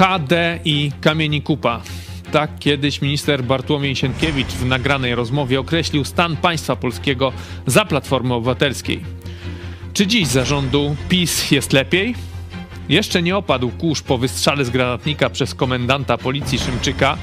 [0.00, 1.82] HD i Kamieni Kupa.
[2.32, 7.32] Tak kiedyś minister Bartłomiej Sienkiewicz w nagranej rozmowie określił stan państwa polskiego
[7.66, 9.00] za Platformy Obywatelskiej.
[9.92, 12.14] Czy dziś zarządu PiS jest lepiej?
[12.88, 17.18] Jeszcze nie opadł kurz po wystrzale z granatnika przez komendanta policji Szymczyka,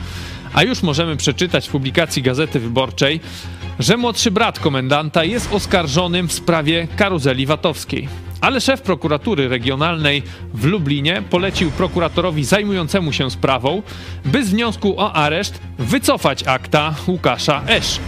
[0.53, 3.19] a już możemy przeczytać w publikacji Gazety Wyborczej,
[3.79, 8.07] że młodszy brat komendanta jest oskarżonym w sprawie karuzeli VAT-owskiej.
[8.41, 10.23] Ale szef prokuratury regionalnej
[10.53, 13.81] w Lublinie polecił prokuratorowi zajmującemu się sprawą,
[14.25, 17.99] by z wniosku o areszt wycofać akta Łukasza Esz.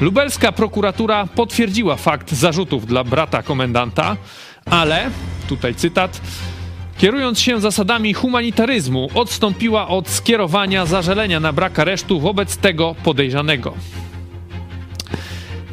[0.00, 4.16] Lubelska prokuratura potwierdziła fakt zarzutów dla brata komendanta,
[4.64, 5.10] ale,
[5.48, 6.20] tutaj cytat,
[6.98, 13.74] kierując się zasadami humanitaryzmu, odstąpiła od skierowania zażalenia na brak aresztu wobec tego podejrzanego.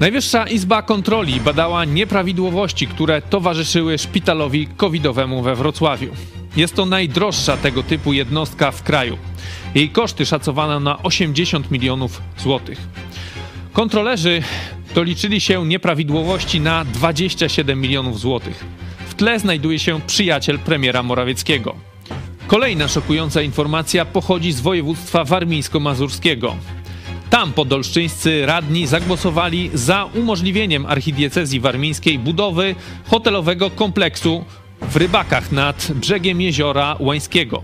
[0.01, 6.11] Najwyższa Izba Kontroli badała nieprawidłowości, które towarzyszyły szpitalowi covidowemu we Wrocławiu.
[6.55, 9.17] Jest to najdroższa tego typu jednostka w kraju.
[9.75, 12.79] Jej koszty szacowano na 80 milionów złotych.
[13.73, 14.43] Kontrolerzy
[14.95, 18.65] doliczyli się nieprawidłowości na 27 milionów złotych.
[19.07, 21.75] W tle znajduje się przyjaciel premiera Morawieckiego.
[22.47, 26.55] Kolejna szokująca informacja pochodzi z województwa warmińsko-mazurskiego.
[27.31, 34.45] Tam podolszczyńscy radni zagłosowali za umożliwieniem archidiecezji warmińskiej budowy hotelowego kompleksu
[34.81, 37.63] w Rybakach nad brzegiem jeziora Łańskiego.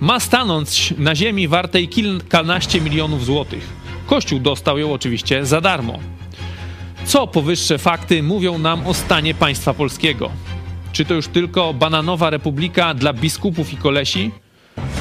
[0.00, 3.68] Ma stanąć na ziemi wartej kilkanaście milionów złotych.
[4.06, 5.98] Kościół dostał ją oczywiście za darmo.
[7.04, 10.30] Co powyższe fakty mówią nam o stanie państwa polskiego?
[10.92, 14.30] Czy to już tylko bananowa republika dla biskupów i kolesi?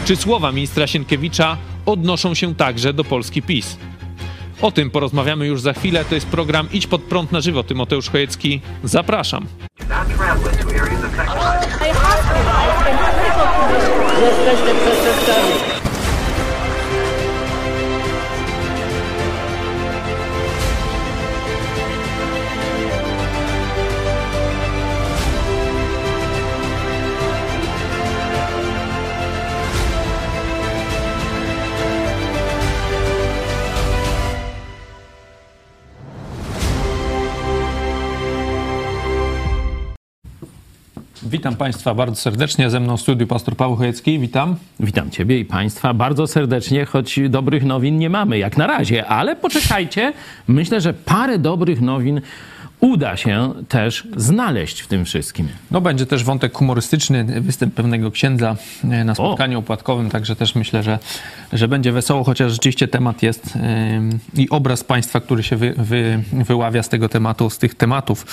[0.06, 3.78] Czy słowa ministra Sienkiewicza odnoszą się także do Polski PiS?
[4.62, 6.06] O tym porozmawiamy już za chwilę.
[6.06, 7.64] To jest program Idź pod prąd na żywo.
[7.64, 8.62] Tymoteusz Chojecki.
[8.84, 9.46] Zapraszam.
[14.22, 15.83] Jesteśmy przestępcami.
[41.34, 42.70] Witam Państwa bardzo serdecznie.
[42.70, 44.20] Ze mną w studiu pastor Paweł Chojecki.
[44.20, 44.56] Witam.
[44.80, 49.36] Witam Ciebie i Państwa bardzo serdecznie, choć dobrych nowin nie mamy jak na razie, ale
[49.36, 50.14] poczekajcie.
[50.48, 52.22] Myślę, że parę dobrych nowin
[52.84, 55.48] uda się też znaleźć w tym wszystkim.
[55.72, 59.60] No będzie też wątek humorystyczny, występ pewnego księdza e, na spotkaniu o.
[59.60, 61.00] opłatkowym, także też myślę, że,
[61.54, 63.56] że będzie wesoło, chociaż rzeczywiście temat jest
[64.36, 68.26] yy, i obraz państwa, który się wy, wy, wyławia z tego tematu, z tych tematów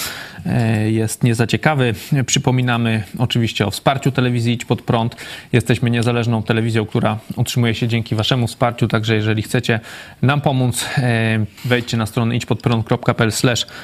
[0.47, 1.95] yy, jest niezaciekawy.
[2.27, 5.17] Przypominamy oczywiście o wsparciu telewizji Idź Pod Prąd.
[5.53, 9.81] Jesteśmy niezależną telewizją, która utrzymuje się dzięki waszemu wsparciu, także jeżeli chcecie
[10.23, 13.31] nam pomóc, yy, wejdźcie na stronę idźpodprąd.pl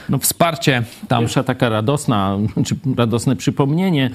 [0.09, 0.83] no, wsparcie wsparcie.
[1.09, 1.27] Tam.
[1.47, 4.11] Taka radosna, czy radosne przypomnienie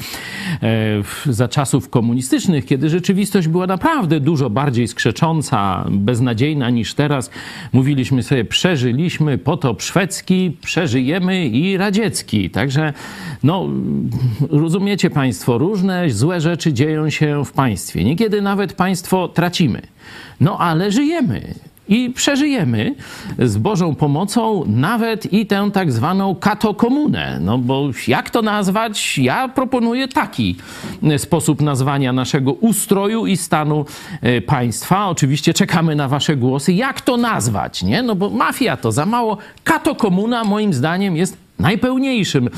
[0.63, 7.29] e, za czasów komunistycznych, kiedy rzeczywistość była naprawdę dużo bardziej skrzecząca, beznadziejna niż teraz.
[7.73, 12.49] Mówiliśmy sobie, przeżyliśmy potop szwedzki, przeżyjemy i radziecki.
[12.49, 12.93] Także,
[13.43, 13.69] no,
[14.49, 18.03] rozumiecie Państwo, różne złe rzeczy dzieją się w państwie.
[18.03, 19.81] Niekiedy nawet państwo tracimy.
[20.39, 21.53] No ale żyjemy
[21.91, 22.95] i przeżyjemy
[23.39, 27.37] z Bożą pomocą nawet i tę tak zwaną katokomunę.
[27.41, 29.17] No bo jak to nazwać?
[29.17, 30.55] Ja proponuję taki
[31.17, 33.85] sposób nazwania naszego ustroju i stanu
[34.21, 35.07] e, państwa.
[35.07, 36.73] Oczywiście czekamy na wasze głosy.
[36.73, 37.83] Jak to nazwać?
[37.83, 38.03] Nie?
[38.03, 39.37] No bo mafia to za mało.
[39.63, 42.49] Katokomuna moim zdaniem jest najpełniejszym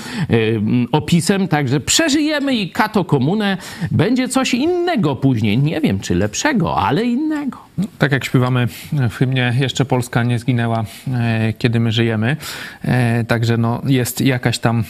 [0.91, 3.57] opisem, także przeżyjemy i kato komunę.
[3.91, 5.57] Będzie coś innego później.
[5.57, 7.57] Nie wiem, czy lepszego, ale innego.
[7.77, 8.67] No, tak jak śpiewamy
[9.09, 12.37] w hymnie, jeszcze Polska nie zginęła, e, kiedy my żyjemy.
[12.81, 14.83] E, także no, jest jakaś tam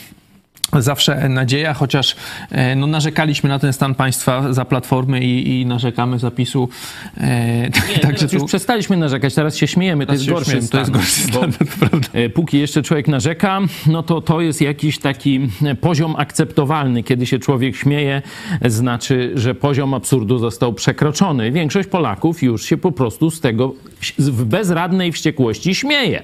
[0.81, 2.16] zawsze nadzieja, chociaż
[2.52, 6.70] e, no, narzekaliśmy na ten stan państwa za platformy i, i narzekamy zapisu.
[7.18, 8.36] E, Nie, także tu...
[8.36, 10.86] już przestaliśmy narzekać, teraz się śmiejemy, to jest gorszy śmiejemy, stan.
[10.92, 12.08] To jest gorszy stan, prawda.
[12.14, 15.50] E, póki jeszcze człowiek narzeka, no to to jest jakiś taki
[15.81, 17.04] poziom akceptowalny.
[17.04, 18.22] Kiedy się człowiek śmieje,
[18.66, 21.52] znaczy, że poziom absurdu został przekroczony.
[21.52, 23.74] Większość Polaków już się po prostu z tego
[24.18, 26.24] w bezradnej wściekłości śmieje.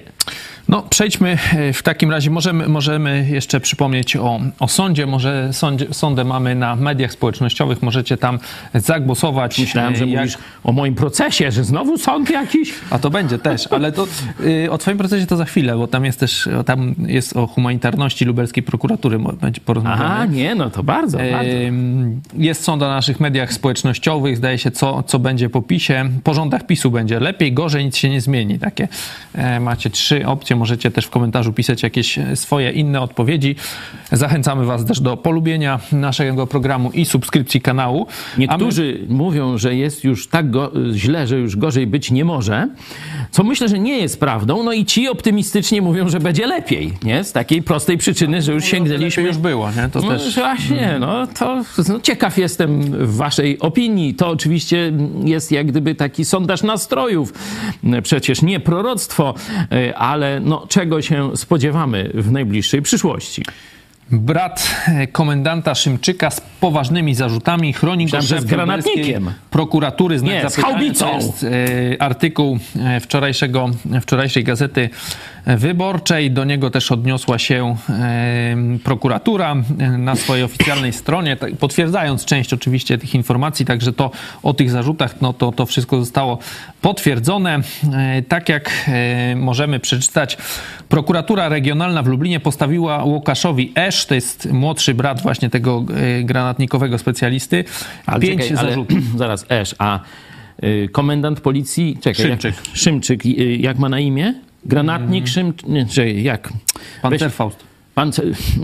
[0.68, 2.30] No, przejdźmy e, w takim razie.
[2.30, 5.06] Możemy, możemy jeszcze przypomnieć o, o sądzie.
[5.06, 7.82] Może sądzie, sądę mamy na mediach społecznościowych.
[7.82, 8.38] Możecie tam
[8.74, 9.58] zagłosować.
[9.58, 12.74] Myślałem, że e, jak- mówisz o moim procesie, że znowu sąd jakiś.
[12.90, 14.06] A to będzie też, ale to
[14.40, 17.46] y, o twoim procesie to za chwilę, bo tam jest też, o, tam jest o
[17.46, 20.04] humanitarności lubelskiej prokuratury, będzie porozmawiane.
[20.04, 21.52] Aha, nie, no to bardzo, bardzo.
[22.34, 26.04] Jest sąd na naszych mediach społecznościowych, zdaje się, co, co będzie po PiSie.
[26.24, 28.58] Po rządach PiSu będzie lepiej, gorzej, nic się nie zmieni.
[28.58, 28.88] Takie
[29.34, 33.56] e, macie trzy opcje, możecie też w komentarzu pisać jakieś e, swoje inne odpowiedzi.
[34.12, 38.06] Zachęcamy was też do polubienia naszego programu i subskrypcji kanału.
[38.10, 42.24] A my- Niektórzy mówią, że jest już tak go, źle, że już gorzej być nie
[42.24, 42.68] może,
[43.30, 44.62] co myślę, że nie jest prawdą.
[44.62, 47.24] No i ci optymistycznie mówią, że będzie lepiej, nie?
[47.24, 49.88] Z takiej prostej przyczyny, że już Lepiej sięgnęliśmy już było, nie?
[49.88, 50.34] To No, też...
[50.34, 54.14] właśnie, no to no, ciekaw jestem waszej opinii.
[54.14, 54.92] To oczywiście
[55.24, 57.32] jest jak gdyby taki sondaż nastrojów.
[58.02, 59.34] Przecież nie proroctwo,
[59.72, 63.42] y, ale no, czego się spodziewamy w najbliższej przyszłości.
[64.12, 64.76] Brat
[65.12, 69.32] komendanta Szymczyka z poważnymi zarzutami chroni go szef z granatnikiem.
[69.50, 70.18] prokuratury.
[70.18, 71.06] Znak Nie, z haubicą.
[71.10, 73.70] To jest e, artykuł e, wczorajszego,
[74.02, 74.90] wczorajszej gazety
[75.46, 76.30] wyborczej.
[76.30, 79.56] Do niego też odniosła się e, prokuratura
[79.98, 84.10] na swojej oficjalnej stronie, tak, potwierdzając część oczywiście tych informacji, także to
[84.42, 86.38] o tych zarzutach, no to, to wszystko zostało
[86.80, 87.60] potwierdzone.
[87.92, 90.36] E, Tak jak e, możemy przeczytać,
[90.88, 95.84] prokuratura regionalna w Lublinie postawiła Łukaszowi Esz, to jest młodszy brat właśnie tego
[96.24, 97.64] granatnikowego specjalisty,
[98.06, 98.98] Ale pięć czekaj, ale zarzutów.
[99.16, 100.00] zaraz, Esz, a
[100.64, 102.54] y, komendant policji, czekaj, Szymczyk.
[102.66, 104.34] Jak, Szymczyk, y, jak ma na imię?
[104.64, 106.52] Granatnik Szymczyk, nie, czekaj, jak?
[107.02, 107.69] Pancer Weź- Faust.
[108.00, 108.12] Pan,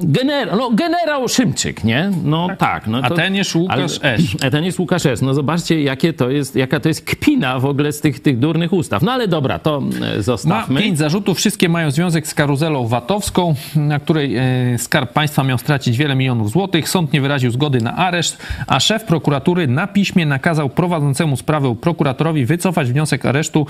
[0.03, 2.11] generał, no, generał Szymczyk, nie?
[2.25, 2.87] No tak.
[2.87, 4.37] no A ten jest Łukasz Esz.
[4.47, 5.21] A ten jest Łukasz Esz.
[5.21, 8.73] No zobaczcie, jakie to jest, jaka to jest kpina w ogóle z tych, tych durnych
[8.73, 9.03] ustaw.
[9.03, 10.81] No ale dobra, to e, Ma zostawmy.
[10.81, 14.43] pięć zarzutów, wszystkie mają związek z karuzelą VAT-owską, na której e,
[14.79, 16.89] Skarb Państwa miał stracić wiele milionów złotych.
[16.89, 22.47] Sąd nie wyraził zgody na areszt, a szef prokuratury na piśmie nakazał prowadzącemu sprawę prokuratorowi
[22.47, 23.67] wycofać wniosek aresztu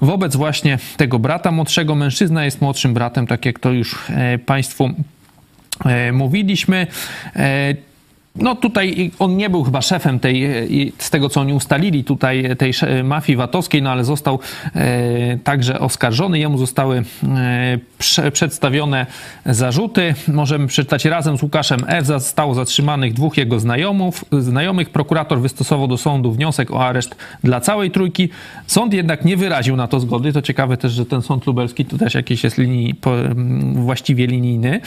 [0.00, 1.94] wobec właśnie tego brata młodszego.
[1.94, 4.90] Mężczyzna jest młodszym bratem, tak jak to już e, Państwu
[6.12, 6.86] mówiliśmy.
[8.38, 10.50] E, no tutaj on nie był chyba szefem tej, e,
[10.98, 14.38] z tego co oni ustalili tutaj, tej sze- mafii VAT-owskiej, no ale został
[14.74, 16.38] e, także oskarżony.
[16.38, 17.02] Jemu zostały
[17.36, 19.06] e, prze, przedstawione
[19.46, 20.14] zarzuty.
[20.28, 22.06] Możemy przeczytać razem z Łukaszem F.
[22.06, 24.90] Zostało zatrzymanych dwóch jego znajomów, znajomych.
[24.90, 28.28] Prokurator wystosował do sądu wniosek o areszt dla całej trójki.
[28.66, 30.32] Sąd jednak nie wyraził na to zgody.
[30.32, 32.94] To ciekawe też, że ten sąd lubelski to też jakiś jest linii,
[33.74, 34.80] właściwie linijny.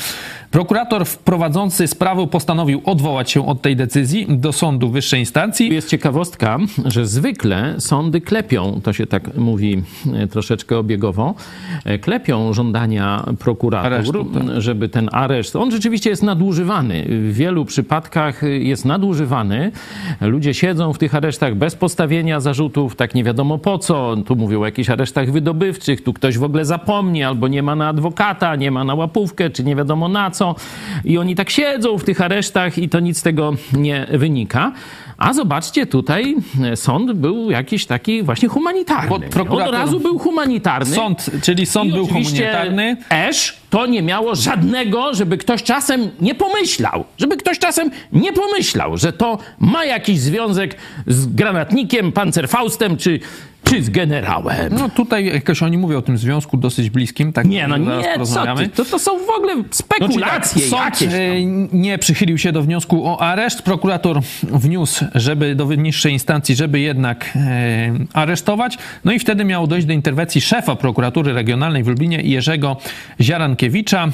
[0.52, 5.74] Prokurator prowadzący sprawę postanowił odwołać się od tej decyzji do sądu wyższej instancji.
[5.74, 9.84] Jest ciekawostka, że zwykle sądy klepią, to się tak mówi
[10.14, 11.36] e, troszeczkę obiegowo,
[11.86, 14.44] e, klepią żądania prokuratur, Aresztu, tak.
[14.62, 17.06] żeby ten areszt, on rzeczywiście jest nadużywany.
[17.10, 19.72] W wielu przypadkach jest nadużywany.
[20.22, 24.16] Ludzie siedzą w tych aresztach bez postawienia zarzutów, tak nie wiadomo po co.
[24.26, 27.88] Tu mówią o jakichś aresztach wydobywczych, tu ktoś w ogóle zapomni, albo nie ma na
[27.88, 30.56] adwokata, nie ma na łapówkę, czy nie wiadomo na co.
[31.06, 34.72] I oni tak siedzą w tych aresztach i to nic z tego nie wynika.
[35.18, 39.30] A zobaczcie, tutaj e, sąd był jakiś taki właśnie humanitarny.
[39.50, 40.96] Od razu był humanitarny.
[40.96, 42.98] Sąd, czyli sąd był humanitarny.
[43.10, 48.98] Esz to nie miało żadnego, żeby ktoś czasem nie pomyślał, żeby ktoś czasem nie pomyślał,
[48.98, 50.76] że to ma jakiś związek
[51.08, 53.20] z granatnikiem, pancerfaustem czy,
[53.64, 54.74] czy z generałem.
[54.74, 57.34] No tutaj jakoś oni mówią o tym związku dosyć bliskim.
[57.34, 61.02] Tak Nie, no nie, co ty, to, to są w ogóle No, spekulacje tak, sąd
[61.02, 61.20] jakieś.
[61.20, 63.62] e, nie przychylił się do wniosku o areszt.
[63.62, 68.78] Prokurator wniósł, żeby do niższej instancji, żeby jednak e, aresztować.
[69.06, 72.78] No i wtedy miało dojść do interwencji szefa prokuratury regionalnej w Lublinie Jerzego
[73.22, 74.08] Ziarankiewicza.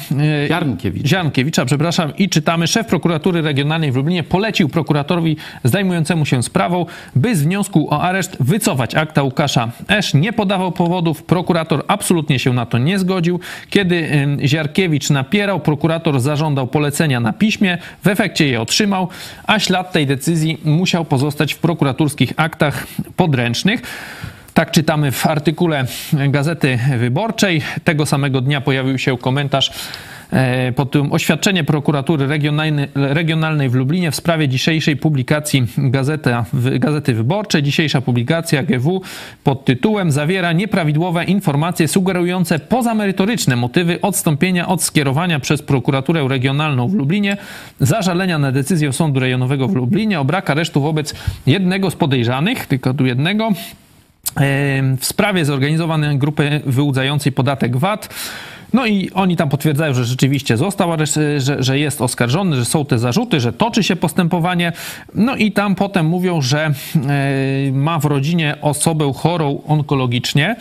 [0.43, 1.07] E, Ziarnkiewicza.
[1.07, 2.13] Ziarnkiewicza, przepraszam.
[2.17, 6.85] I czytamy, szef prokuratury regionalnej w Lublinie polecił prokuratorowi zajmującemu się sprawą,
[7.15, 10.13] by z wniosku o areszt wycofać akta Łukasza Esz.
[10.13, 11.24] Nie podawał powodów.
[11.24, 13.39] Prokurator absolutnie się na to nie zgodził.
[13.69, 17.77] Kiedy Ziarkiewicz napierał, prokurator zażądał polecenia na piśmie.
[18.03, 19.10] W efekcie je otrzymał,
[19.48, 23.81] a ślad tej decyzji musiał pozostać w prokuratorskich aktach podręcznych.
[24.53, 27.62] Tak czytamy w artykule Gazety Wyborczej.
[27.84, 29.72] Tego samego dnia pojawił się komentarz
[30.75, 32.27] pod tym oświadczenie prokuratury
[32.95, 37.63] regionalnej, w Lublinie w sprawie dzisiejszej publikacji Gazeta, Gazety Wyborczej.
[37.63, 39.01] Dzisiejsza publikacja GW
[39.43, 46.93] pod tytułem zawiera nieprawidłowe informacje sugerujące pozamerytoryczne motywy odstąpienia od skierowania przez prokuraturę regionalną w
[46.93, 47.38] Lublinie
[47.79, 51.15] zażalenia na decyzję Sądu Rejonowego w Lublinie o brak aresztu wobec
[51.48, 53.50] jednego z podejrzanych, tylko tu jednego,
[55.00, 58.09] w sprawie zorganizowanej grupy wyłudzającej podatek VAT.
[58.73, 60.89] No i oni tam potwierdzają, że rzeczywiście został,
[61.38, 64.71] że, że jest oskarżony, że są te zarzuty, że toczy się postępowanie.
[65.15, 70.55] No i tam potem mówią, że e, ma w rodzinie osobę chorą onkologicznie.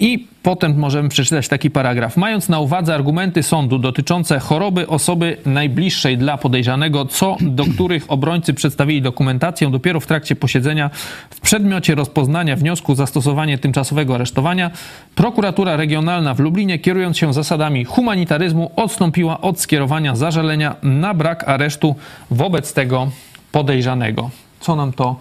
[0.00, 2.16] I potem możemy przeczytać taki paragraf.
[2.16, 8.54] Mając na uwadze argumenty sądu dotyczące choroby osoby najbliższej dla podejrzanego, co do których obrońcy
[8.54, 10.90] przedstawili dokumentację dopiero w trakcie posiedzenia
[11.30, 14.70] w przedmiocie rozpoznania wniosku zastosowanie tymczasowego aresztowania,
[15.14, 21.96] prokuratura regionalna w Lublinie, kierując się zasadami humanitaryzmu, odstąpiła od skierowania zażalenia na brak aresztu
[22.30, 23.10] wobec tego
[23.52, 24.30] podejrzanego.
[24.60, 25.16] Co nam to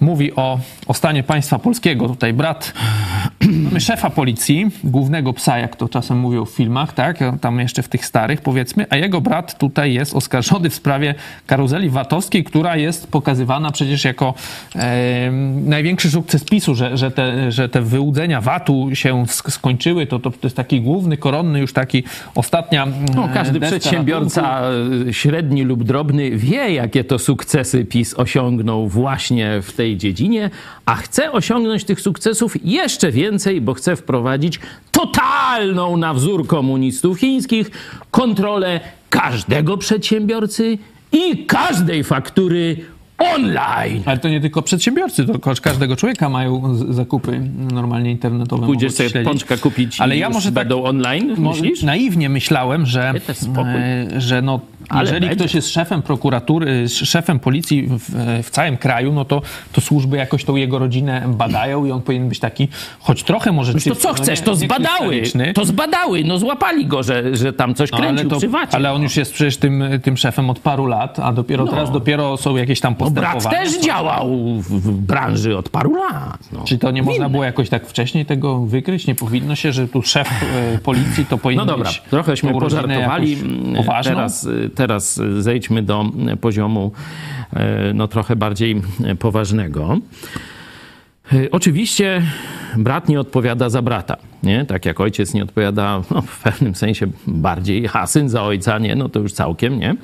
[0.00, 2.08] mówi o, o stanie państwa polskiego.
[2.08, 2.72] Tutaj brat
[3.64, 7.18] mamy szefa policji, głównego psa, jak to czasem mówią w filmach, tak?
[7.40, 11.14] Tam jeszcze w tych starych, powiedzmy, a jego brat tutaj jest oskarżony w sprawie
[11.46, 14.34] karuzeli VAT-owskiej, która jest pokazywana przecież jako
[14.76, 15.30] e,
[15.64, 20.06] największy sukces PiSu, że, że, te, że te wyłudzenia VAT-u się skończyły.
[20.06, 22.86] To, to, to jest taki główny, koronny, już taki ostatnia.
[23.14, 25.12] No, każdy przedsiębiorca ratunku.
[25.12, 30.50] średni lub drobny wie, jakie to sukcesy PiS osiągnął właśnie w tej tej dziedzinie,
[30.86, 34.60] a chce osiągnąć tych sukcesów jeszcze więcej, bo chce wprowadzić
[34.92, 37.70] totalną na wzór komunistów chińskich
[38.10, 38.80] kontrolę
[39.10, 40.78] każdego przedsiębiorcy
[41.12, 42.76] i każdej faktury
[43.18, 44.02] online.
[44.06, 47.40] Ale to nie tylko przedsiębiorcy, to każdego człowieka mają zakupy
[47.72, 48.66] normalnie internetowe.
[48.66, 49.28] Pójdziesz sobie śledzić.
[49.28, 51.82] pączka kupić Ale ja może będą tak, online, myślisz?
[51.82, 53.12] Naiwnie myślałem, że,
[53.56, 55.36] e, że no ale Jeżeli będzie.
[55.36, 60.44] ktoś jest szefem prokuratury, szefem policji w, w, całym kraju, no to, to służby jakoś
[60.44, 62.68] tą jego rodzinę badają i on powinien być taki,
[63.00, 63.72] choć trochę może...
[63.72, 65.22] No to co chcesz, no to zbadały,
[65.54, 69.02] to zbadały, no złapali go, że, że tam coś no, kręcił ale to, Ale on
[69.02, 71.70] już jest przecież tym, tym szefem od paru lat, a dopiero no.
[71.70, 72.94] teraz dopiero są jakieś tam.
[73.08, 74.28] No brat też działał
[74.60, 76.48] w branży od paru lat.
[76.52, 76.64] No.
[76.64, 79.06] Czy to nie można było jakoś tak wcześniej tego wykryć?
[79.06, 80.28] Nie powinno się, że tu szef
[80.74, 83.36] e, policji to powinien No dobra, trochęśmy pożartowali.
[84.04, 86.04] Teraz, teraz zejdźmy do
[86.40, 86.92] poziomu
[87.52, 88.82] e, no, trochę bardziej
[89.18, 89.98] poważnego.
[91.32, 92.22] E, oczywiście
[92.76, 94.64] brat nie odpowiada za brata nie?
[94.64, 98.96] Tak jak ojciec nie odpowiada no, w pewnym sensie bardziej, a syn za ojca, nie?
[98.96, 99.94] No to już całkiem, nie?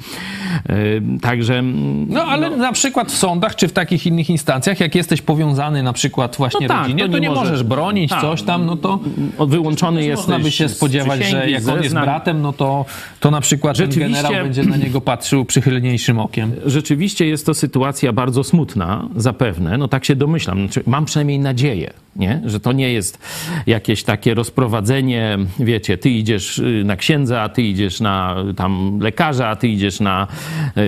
[0.68, 1.62] Yy, także...
[2.08, 5.82] No ale no, na przykład w sądach, czy w takich innych instancjach, jak jesteś powiązany
[5.82, 8.42] na przykład właśnie no tak, rodzinie, to nie, to nie możesz, możesz bronić tak, coś
[8.42, 9.00] tam, no to...
[9.46, 10.22] Wyłączony jest.
[10.22, 12.84] Można by się spodziewać, że jak on jest bratem, no to,
[13.20, 16.52] to na przykład ten generał będzie na niego patrzył przychylniejszym okiem.
[16.66, 20.58] Rzeczywiście jest to sytuacja bardzo smutna, zapewne, no tak się domyślam.
[20.58, 22.42] Znaczy, mam przynajmniej nadzieję, nie?
[22.44, 23.18] Że to nie jest
[23.66, 29.56] jakieś takie takie rozprowadzenie, wiecie, ty idziesz y, na księdza, ty idziesz na tam lekarza,
[29.56, 30.26] ty idziesz na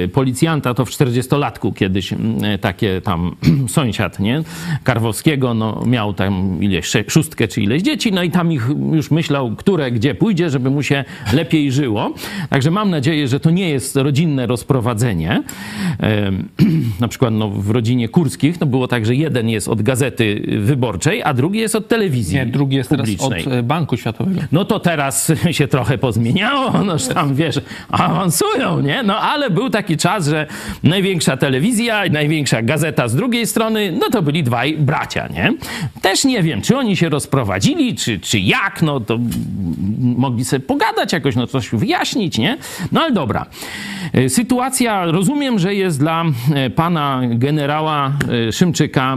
[0.05, 2.16] y, policjanta, to w 40-latku kiedyś y,
[2.61, 3.37] takie tam
[3.69, 4.43] sąsiad, nie,
[4.85, 9.57] Karwowskiego, no miał tam ileś, szóstkę czy ileś dzieci, no i tam ich już myślał,
[9.57, 12.14] które gdzie pójdzie, żeby mu się lepiej żyło.
[12.50, 15.43] Także mam nadzieję, że to nie jest rodzinne rozprowadzenie.
[17.00, 21.23] Na przykład no, w rodzinie Kurskich no było tak, że jeden jest od gazety wyborczej,
[21.23, 22.37] a drugi jest od telewizji.
[22.37, 22.90] Nie, drugi jest
[23.26, 24.40] od e, Banku Światowego.
[24.52, 29.02] No to teraz się trochę pozmieniało, noż tam wiesz, awansują, nie?
[29.02, 30.47] No ale był taki czas, że
[30.83, 35.52] największa telewizja i największa gazeta z drugiej strony, no to byli dwaj bracia, nie?
[36.02, 39.18] Też nie wiem, czy oni się rozprowadzili, czy, czy jak, no to
[40.00, 42.59] mogli sobie pogadać jakoś, no coś wyjaśnić, nie?
[42.92, 43.47] No ale dobra.
[44.12, 48.12] E, sytuacja, rozumiem, że jest dla e, pana generała
[48.50, 49.16] Szymczyka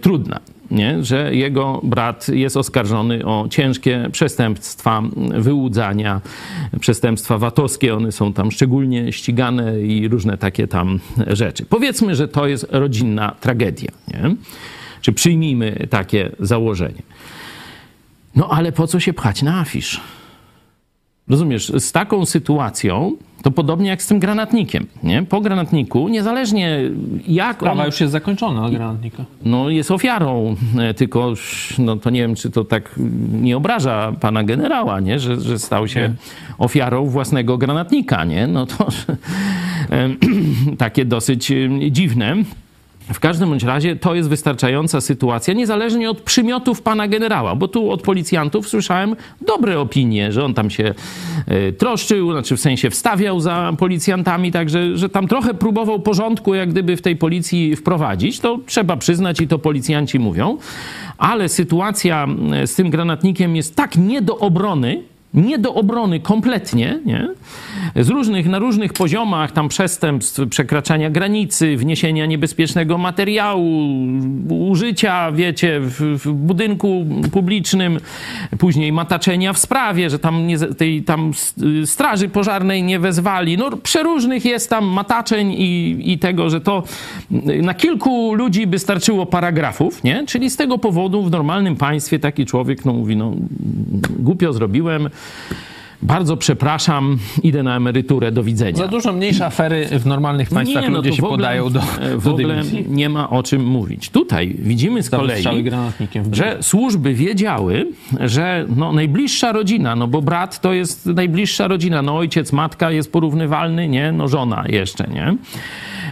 [0.00, 1.04] trudna nie?
[1.04, 5.02] że jego brat jest oskarżony o ciężkie przestępstwa
[5.38, 6.20] wyłudzania,
[6.80, 11.66] przestępstwa VAT-owskie, one są tam szczególnie ścigane i różne takie tam rzeczy.
[11.66, 13.90] Powiedzmy, że to jest rodzinna tragedia.
[14.08, 14.36] Nie?
[15.00, 17.02] Czy przyjmijmy takie założenie.
[18.36, 20.00] No ale po co się pchać na afisz?
[21.28, 24.86] Rozumiesz, z taką sytuacją to podobnie jak z tym granatnikiem.
[25.02, 25.22] Nie?
[25.22, 26.80] Po granatniku, niezależnie
[27.28, 27.86] jak Sprawa on...
[27.86, 29.24] już jest zakończona granatnika.
[29.44, 31.32] No jest ofiarą, e, tylko
[31.78, 32.94] no, to nie wiem, czy to tak
[33.32, 35.18] nie obraża pana generała, nie?
[35.18, 36.14] Że, że stał się nie.
[36.58, 38.24] ofiarą własnego granatnika.
[38.24, 38.46] Nie?
[38.46, 38.86] No to
[40.78, 41.52] takie dosyć
[41.90, 42.36] dziwne.
[43.12, 47.90] W każdym bądź razie to jest wystarczająca sytuacja, niezależnie od przymiotów pana generała, bo tu
[47.90, 50.94] od policjantów słyszałem dobre opinie, że on tam się
[51.68, 56.70] y, troszczył, znaczy w sensie wstawiał za policjantami, także że tam trochę próbował porządku jak
[56.70, 60.58] gdyby w tej policji wprowadzić, to trzeba przyznać i to policjanci mówią,
[61.18, 65.02] ale sytuacja e, z tym granatnikiem jest tak nie do obrony,
[65.36, 67.28] nie do obrony kompletnie, nie?
[67.96, 73.88] Z różnych, na różnych poziomach tam przestępstw, przekraczania granicy, wniesienia niebezpiecznego materiału,
[74.48, 77.98] użycia, wiecie, w, w budynku publicznym,
[78.58, 81.30] później mataczenia w sprawie, że tam, nie, tej, tam
[81.84, 83.58] straży pożarnej nie wezwali.
[83.58, 86.82] No przeróżnych jest tam mataczeń i, i tego, że to
[87.62, 90.24] na kilku ludzi by starczyło paragrafów, nie?
[90.26, 93.32] Czyli z tego powodu w normalnym państwie taki człowiek no, mówi, no
[94.18, 95.10] głupio zrobiłem,
[96.02, 98.76] bardzo przepraszam, idę na emeryturę, do widzenia.
[98.78, 101.80] Za dużo mniejsze afery w normalnych państwach Nie, no ludzie się w ogóle- podają do,
[102.16, 102.84] W do ogóle dymisji.
[102.88, 104.10] nie ma o czym mówić.
[104.10, 105.42] Tutaj widzimy z kolei,
[106.22, 107.86] w że służby wiedziały,
[108.20, 113.12] że no, najbliższa rodzina, no bo brat to jest najbliższa rodzina, no ojciec, matka jest
[113.12, 114.12] porównywalny, nie?
[114.12, 115.36] No żona jeszcze, nie?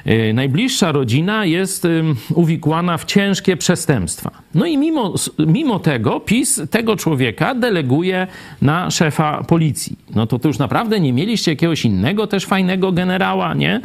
[0.06, 1.86] Yy, Najbliższa rodzina jest
[2.34, 4.30] uwikłana w ciężkie przestępstwa.
[4.54, 8.26] No i mimo, mimo tego PiS tego człowieka deleguje
[8.62, 9.98] na szefa policji.
[10.14, 13.80] No to, to już naprawdę nie mieliście jakiegoś innego też fajnego generała, nie?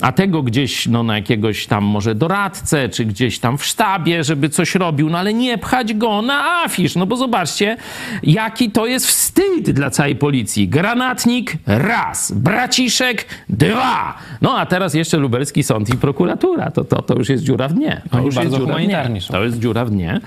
[0.00, 4.48] A tego gdzieś no, na jakiegoś tam może doradcę, czy gdzieś tam w sztabie, żeby
[4.48, 7.76] coś robił, no ale nie pchać go na afisz, no bo zobaczcie,
[8.22, 10.68] jaki to jest wstyd dla całej policji.
[10.68, 14.18] Granatnik raz, braciszek dwa.
[14.42, 16.70] No a teraz jeszcze lubelski sąd i prokuratura.
[16.70, 18.02] To, to, to już jest dziura w dnie.
[18.10, 19.20] To Oni już bardzo jest dziura w dnie.
[19.20, 19.32] są.
[19.32, 20.20] To jest dziura w dnie.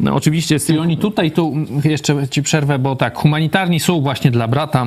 [0.00, 1.52] No oczywiście z tym I oni tutaj, tu
[1.84, 4.86] jeszcze ci przerwę, bo tak, humanitarni są właśnie dla brata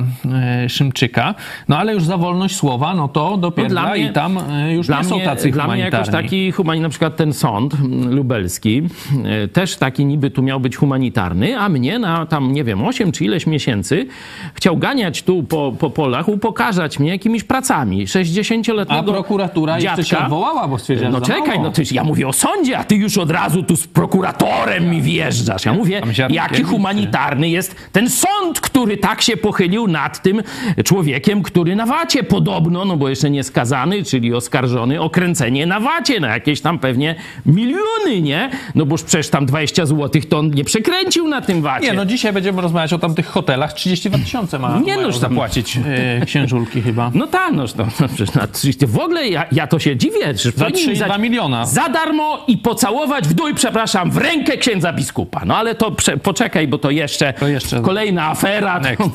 [0.64, 1.34] e, Szymczyka,
[1.68, 5.20] no ale już za wolność słowa, no to dopiero i tam e, już nie są
[5.20, 6.06] tacy dla mnie humanitarni.
[6.06, 7.74] jakoś taki humanitarny, na przykład ten sąd
[8.10, 8.82] lubelski,
[9.24, 13.12] e, też taki niby tu miał być humanitarny, a mnie na tam, nie wiem, 8
[13.12, 14.06] czy ileś miesięcy
[14.54, 18.06] chciał ganiać tu po, po polach, upokarzać mnie jakimiś pracami.
[18.06, 20.24] 60-letniego A prokuratura jeszcze się dziadka.
[20.24, 23.30] odwołała, bo stwierdziła, No czekaj, no ty, ja mówię o sądzie, a ty już od
[23.30, 25.64] razu tu z prokuratorem mi wjeżdżasz.
[25.64, 30.42] Ja mówię, jaki humanitarny jest ten sąd, który tak się pochylił nad tym
[30.84, 35.80] człowiekiem, który na wacie podobno, no bo jeszcze nie skazany, czyli oskarżony o kręcenie na
[35.80, 37.14] wacie na jakieś tam pewnie
[37.46, 38.50] miliony, nie?
[38.74, 41.86] No boż przecież tam 20 zł to on nie przekręcił na tym wacie.
[41.86, 43.72] Nie, no dzisiaj będziemy rozmawiać o tamtych hotelach.
[43.72, 45.78] 32 tysiące ma Nie, no no, tam- zapłacić
[46.20, 47.10] e, księżulki chyba.
[47.14, 48.86] No tak, no, no, no przecież na 30.
[48.86, 50.34] W ogóle ja, ja to się dziwię.
[50.36, 51.66] Że Za powinni 3,2 za- miliona.
[51.66, 55.44] Za darmo i pocałować w dół, przepraszam, w rękę księdza biskupa.
[55.44, 59.10] No ale to poczekaj, bo to jeszcze, To jeszcze- kolejna afera, to,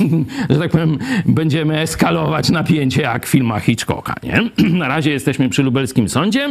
[0.54, 4.42] że tak powiem, będziemy eskalować napięcie jak w filmach Hitchcocka, nie?
[4.80, 6.50] Na razie jesteśmy przy lubelskim sądzie.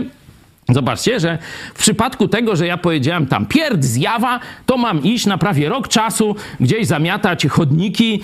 [0.69, 1.39] Zobaczcie, że
[1.75, 5.89] w przypadku tego, że ja powiedziałem tam pierd, zjawa, to mam iść na prawie rok
[5.89, 8.23] czasu, gdzieś zamiatać chodniki,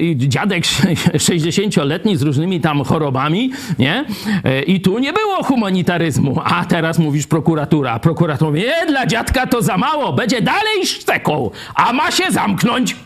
[0.00, 0.64] i dziadek
[1.28, 4.04] 60-letni z różnymi tam chorobami, nie?
[4.44, 6.40] E, I tu nie było humanitaryzmu.
[6.44, 7.98] A teraz mówisz prokuratura.
[7.98, 12.96] Prokurator mówi, nie, dla dziadka to za mało, będzie dalej szczeką, a ma się zamknąć,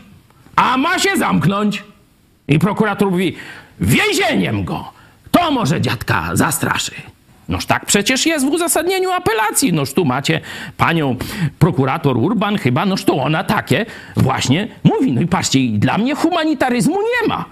[0.55, 1.83] a ma się zamknąć.
[2.47, 3.35] I prokurator mówi,
[3.79, 4.91] więzieniem go.
[5.31, 7.14] To może dziadka zastraszy.
[7.49, 9.73] Noż tak przecież jest w uzasadnieniu apelacji.
[9.73, 10.41] Noż tu macie
[10.77, 11.15] panią
[11.59, 13.85] prokurator Urban chyba, noż to ona takie
[14.17, 15.11] właśnie mówi.
[15.11, 17.45] No i patrzcie, dla mnie humanitaryzmu nie ma.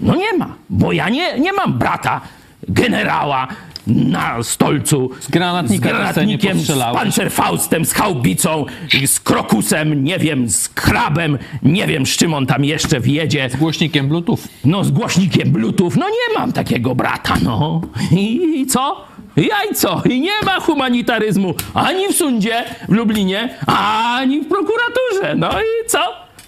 [0.00, 2.20] No nie ma, bo ja nie, nie mam brata
[2.68, 3.48] generała
[3.88, 8.66] na stolcu Z granatnika z granatnikiem, z pancerfaustem, z haubicą,
[9.06, 13.50] z krokusem, nie wiem, z krabem, nie wiem z czym on tam jeszcze wjedzie.
[13.58, 14.38] Głośnikiem Bluetooth.
[14.64, 17.80] No z głośnikiem Bluetooth, no nie mam takiego brata, no.
[18.12, 19.04] I, i co?
[19.36, 20.02] Jajco.
[20.10, 25.34] I nie ma humanitaryzmu ani w sądzie w Lublinie, ani w prokuraturze.
[25.36, 25.98] No i co?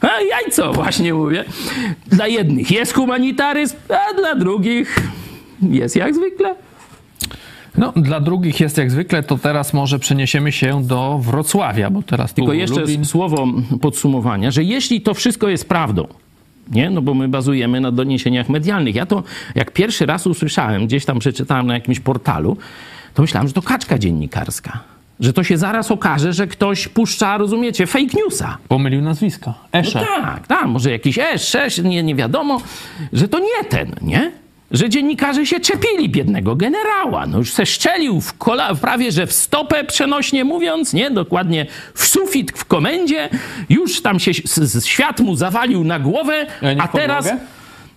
[0.00, 1.44] A jajco, właśnie mówię.
[2.06, 4.96] Dla jednych jest humanitaryzm, a dla drugich
[5.62, 6.54] jest jak zwykle.
[7.80, 12.34] No, dla drugich jest jak zwykle, to teraz może przeniesiemy się do Wrocławia, bo teraz
[12.34, 13.04] Tylko jeszcze Lublin.
[13.04, 13.46] słowo
[13.80, 16.06] podsumowania, że jeśli to wszystko jest prawdą,
[16.70, 16.90] nie?
[16.90, 18.94] No bo my bazujemy na doniesieniach medialnych.
[18.94, 19.22] Ja to
[19.54, 22.56] jak pierwszy raz usłyszałem, gdzieś tam przeczytałem na jakimś portalu,
[23.14, 24.80] to myślałem, że to kaczka dziennikarska.
[25.20, 28.58] Że to się zaraz okaże, że ktoś puszcza, rozumiecie, fake newsa.
[28.68, 29.54] Pomylił nazwiska.
[29.72, 30.00] Esze.
[30.00, 32.60] No tak, tak, może jakiś S6, nie, nie wiadomo,
[33.12, 34.32] że to nie ten, nie?
[34.70, 37.26] Że dziennikarze się czepili biednego generała.
[37.26, 41.10] No już se szczelił w kola, prawie że w stopę przenośnie mówiąc, nie?
[41.10, 43.28] Dokładnie w sufit w komendzie.
[43.68, 44.34] Już tam się
[44.84, 47.32] świat mu zawalił na głowę, A nie a teraz...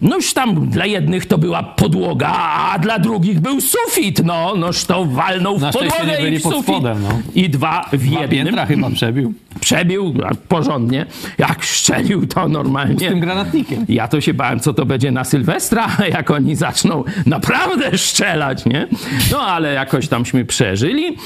[0.03, 4.21] No już tam dla jednych to była podłoga, a dla drugich był sufit.
[4.25, 6.63] No, noż to walnął w Na podłogę i w sufit.
[6.63, 7.09] spodem, no.
[7.35, 8.45] I dwa w Dwa jednym.
[8.45, 9.33] piętra chyba przebił.
[9.59, 10.13] Przebił
[10.47, 11.05] porządnie.
[11.37, 12.95] Jak szczelił to normalnie.
[12.95, 13.85] Z tym granatnikiem.
[13.89, 15.87] Ja to się bałem, co to będzie na Sylwestra,
[16.17, 18.87] jak oni zaczną naprawdę strzelać, nie?
[19.31, 21.17] No ale jakoś tamśmy przeżyli.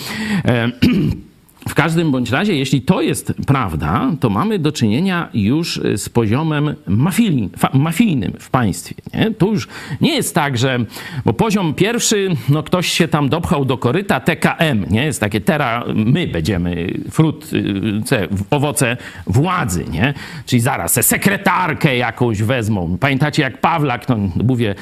[0.46, 0.70] E,
[1.70, 6.76] w każdym bądź razie, jeśli to jest prawda, to mamy do czynienia już z poziomem
[6.88, 8.96] mafijnym, mafijnym w państwie.
[9.14, 9.32] Nie?
[9.32, 9.68] Tu już
[10.02, 10.80] nie jest tak, że
[11.26, 15.06] bo poziom pierwszy, no ktoś się tam dopchał do koryta TKM, nie?
[15.06, 20.14] Jest takie teraz my będziemy frut, y, owoce władzy, nie?
[20.46, 22.98] Czyli zaraz se sekretarkę jakąś wezmą.
[23.00, 24.76] Pamiętacie jak Pawlak, no mówię,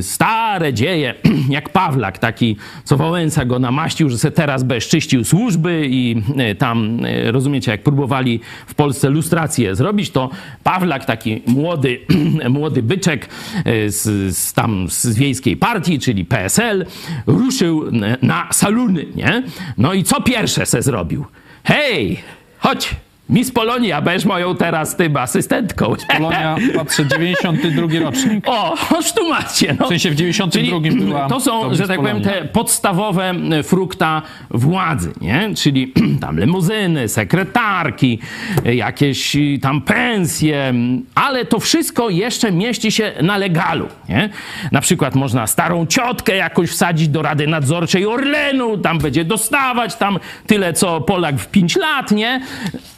[0.00, 1.14] stare dzieje,
[1.48, 7.04] jak Pawlak taki, co Wałęsa go namaścił, że se teraz bezczyścił służby i e, tam,
[7.04, 10.30] e, rozumiecie, jak próbowali w Polsce lustrację zrobić, to
[10.64, 12.00] Pawlak, taki młody,
[12.48, 13.28] młody byczek
[13.64, 16.86] e, z, z tam z wiejskiej partii, czyli PSL,
[17.26, 17.84] ruszył
[18.22, 19.42] na saluny, nie?
[19.78, 21.24] No i co pierwsze se zrobił?
[21.64, 22.18] Hej,
[22.58, 22.96] chodź,
[23.32, 25.94] Miss Polonia, będziesz moją teraz tym asystentką.
[26.16, 28.44] Polonia, patrzę, 92 rocznik.
[28.48, 29.76] O, choć tu macie.
[29.80, 29.86] No.
[29.86, 31.28] W sensie w 92 Czyli była...
[31.28, 35.50] To są, to że tak powiem, te podstawowe frukta władzy, nie?
[35.56, 38.18] Czyli tam limuzyny, sekretarki,
[38.64, 40.74] jakieś tam pensje,
[41.14, 44.30] ale to wszystko jeszcze mieści się na legalu, nie?
[44.72, 50.18] Na przykład można starą ciotkę jakoś wsadzić do Rady Nadzorczej Orlenu, tam będzie dostawać tam
[50.46, 52.40] tyle, co Polak w 5 lat, nie?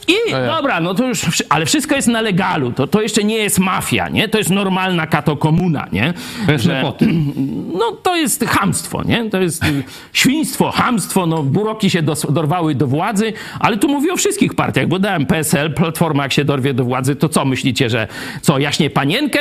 [0.08, 2.72] I dobra, no to już, ale wszystko jest na legalu.
[2.72, 4.28] To, to jeszcze nie jest mafia, nie?
[4.28, 6.14] To jest normalna katokomuna, nie?
[6.46, 6.82] Bez Że,
[7.78, 9.30] No to jest hamstwo, nie?
[9.30, 14.12] To jest y, świństwo, hamstwo, no buroki się dos, dorwały do władzy, ale tu mówię
[14.12, 17.90] o wszystkich partiach, bo dałem PSL, Platforma jak się dorwie do władzy, to co myślicie,
[17.90, 18.08] że
[18.42, 19.40] co, jaśnie panienkę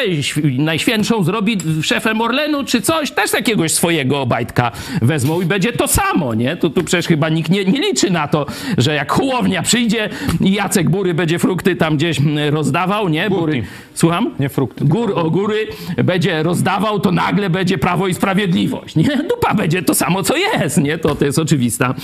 [0.57, 3.11] najświętszą zrobi szefem Orlenu czy coś?
[3.11, 4.71] Też jakiegoś swojego obajtka
[5.01, 6.55] wezmą i będzie to samo, nie?
[6.55, 8.45] To tu przecież chyba nikt nie, nie liczy na to,
[8.77, 10.09] że jak Hołownia przyjdzie
[10.41, 13.29] i Jacek Bury będzie frukty tam gdzieś mm, rozdawał, nie?
[13.29, 13.63] Bury.
[13.93, 14.31] Słucham?
[14.39, 14.85] Nie frukty.
[14.85, 15.67] Gór o góry
[16.03, 19.17] będzie rozdawał, to nagle będzie Prawo i Sprawiedliwość, nie?
[19.29, 20.97] Dupa będzie to samo, co jest, nie?
[20.97, 21.95] To, to jest oczywista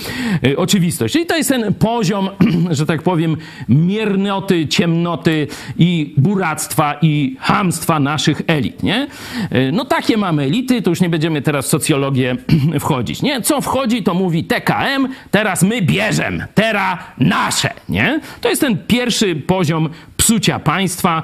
[0.46, 1.12] y, oczywistość.
[1.12, 2.28] Czyli to jest ten poziom,
[2.70, 3.36] że tak powiem,
[3.68, 5.46] miernoty, ciemnoty
[5.78, 9.08] i buractwa i hamstwa naszych elit, nie?
[9.52, 12.36] Y, no takie mamy elity, to już nie będziemy teraz w socjologię
[12.80, 13.42] wchodzić, nie?
[13.42, 18.20] Co wchodzi, to mówi TKM, teraz my bierzemy, teraz nasze, nie?
[18.40, 21.22] To jest ten pierwszy poziom psucia państwa,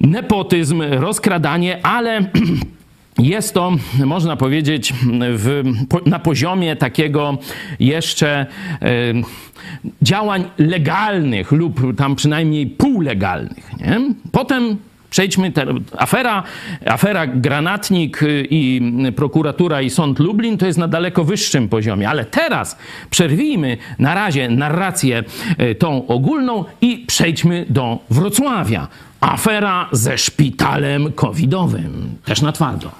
[0.00, 2.20] nepotyzm, rozkradanie, ale
[3.18, 3.72] jest to,
[4.04, 4.92] można powiedzieć,
[5.34, 5.62] w,
[6.06, 7.38] na poziomie takiego
[7.80, 8.46] jeszcze
[10.02, 13.70] działań legalnych lub tam przynajmniej półlegalnych.
[13.78, 14.00] Nie?
[14.32, 14.76] Potem
[15.10, 15.66] Przejdźmy, te,
[15.98, 16.42] afera,
[16.86, 18.80] afera Granatnik y, i
[19.16, 22.78] prokuratura i sąd Lublin to jest na daleko wyższym poziomie, ale teraz
[23.10, 25.24] przerwijmy na razie narrację
[25.60, 28.88] y, tą ogólną i przejdźmy do Wrocławia.
[29.20, 32.90] Afera ze szpitalem covidowym, też na twardo.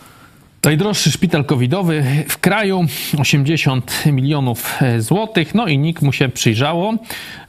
[0.64, 2.84] Najdroższy szpital covidowy w kraju
[3.18, 6.94] 80 milionów e, złotych, no i NIK mu się przyjrzało.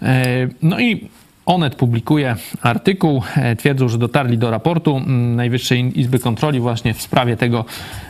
[0.01, 0.25] E,
[0.61, 1.09] no i
[1.45, 7.01] Onet publikuje artykuł, e, twierdzą, że dotarli do raportu mm, Najwyższej Izby Kontroli właśnie w
[7.01, 7.65] sprawie tego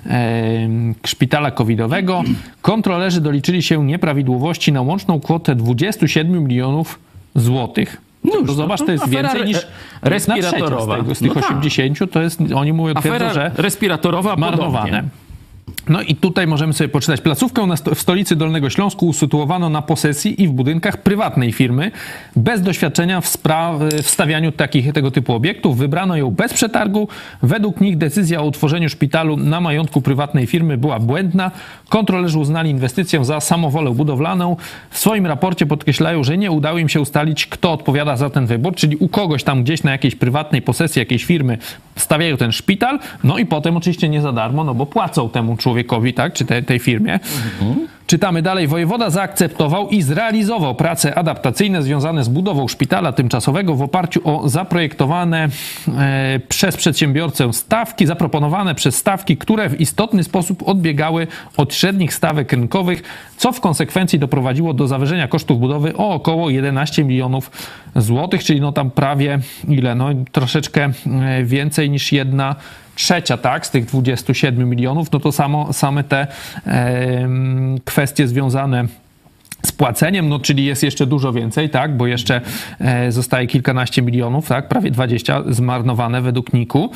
[0.05, 0.69] e,
[1.05, 2.23] szpitala covidowego.
[2.61, 6.99] Kontrolerzy doliczyli się nieprawidłowości na łączną kwotę 27 milionów
[7.35, 8.01] złotych.
[8.23, 9.67] No, to zobacz, to jest więcej niż
[10.01, 10.95] respiratorowa.
[10.95, 12.09] Z, tego, z tych no 80 tak.
[12.09, 14.89] to jest, oni mówią, twierdzą, że respiratorowa marnowane.
[14.91, 15.20] Podobnie.
[15.89, 17.21] No i tutaj możemy sobie poczytać.
[17.21, 21.91] Placówkę w stolicy Dolnego Śląsku usytuowano na posesji i w budynkach prywatnej firmy.
[22.35, 23.37] Bez doświadczenia w,
[24.03, 27.07] w stawianiu takich, tego typu obiektów wybrano ją bez przetargu.
[27.43, 31.51] Według nich decyzja o utworzeniu szpitalu na majątku prywatnej firmy była błędna.
[31.89, 34.57] Kontrolerzy uznali inwestycję za samowolę budowlaną.
[34.89, 38.75] W swoim raporcie podkreślają, że nie udało im się ustalić, kto odpowiada za ten wybór,
[38.75, 41.57] czyli u kogoś tam gdzieś na jakiejś prywatnej posesji jakiejś firmy
[41.95, 45.70] stawiają ten szpital, no i potem oczywiście nie za darmo, no bo płacą temu człowiekowi,
[46.15, 47.13] tak, czy te, tej firmie.
[47.13, 47.87] Mhm.
[48.11, 48.67] Czytamy dalej.
[48.67, 55.49] Wojewoda zaakceptował i zrealizował prace adaptacyjne związane z budową szpitala tymczasowego w oparciu o zaprojektowane
[55.97, 62.51] e, przez przedsiębiorcę stawki, zaproponowane przez stawki, które w istotny sposób odbiegały od średnich stawek
[62.51, 63.03] rynkowych,
[63.37, 67.51] co w konsekwencji doprowadziło do zawyżenia kosztów budowy o około 11 milionów
[67.95, 69.95] złotych, czyli no tam prawie ile?
[69.95, 70.89] No troszeczkę
[71.21, 72.55] e, więcej niż jedna
[72.95, 76.27] trzecia, tak, z tych 27 milionów, no to samo, same te
[77.85, 78.85] kwestie związane
[79.65, 82.41] z płaceniem, no czyli jest jeszcze dużo więcej, tak, bo jeszcze
[82.79, 86.91] e, zostaje kilkanaście milionów, tak, prawie 20 zmarnowane według NIK-u.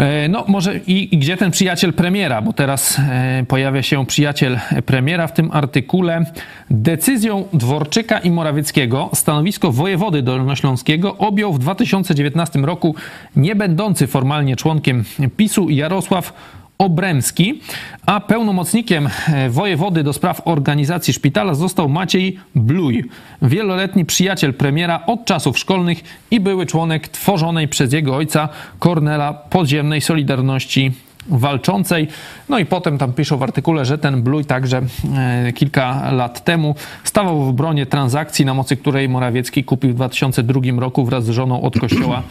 [0.00, 4.58] E, no może i, i, gdzie ten przyjaciel premiera, bo teraz e, pojawia się przyjaciel
[4.86, 6.24] premiera w tym artykule.
[6.70, 12.94] Decyzją Dworczyka i Morawieckiego stanowisko wojewody dolnośląskiego objął w 2019 roku
[13.36, 15.04] nie będący formalnie członkiem
[15.36, 16.32] PiSu Jarosław
[16.80, 17.60] Obremski,
[18.06, 23.04] a pełnomocnikiem e, wojewody do spraw organizacji szpitala został Maciej Bluj,
[23.42, 30.00] wieloletni przyjaciel premiera od czasów szkolnych i były członek tworzonej przez jego ojca Kornela podziemnej
[30.00, 30.92] Solidarności
[31.28, 32.08] walczącej.
[32.48, 34.82] No i potem tam piszą w artykule, że ten Bluj także
[35.16, 40.60] e, kilka lat temu stawał w obronie transakcji, na mocy której Morawiecki kupił w 2002
[40.78, 42.22] roku wraz z żoną od kościoła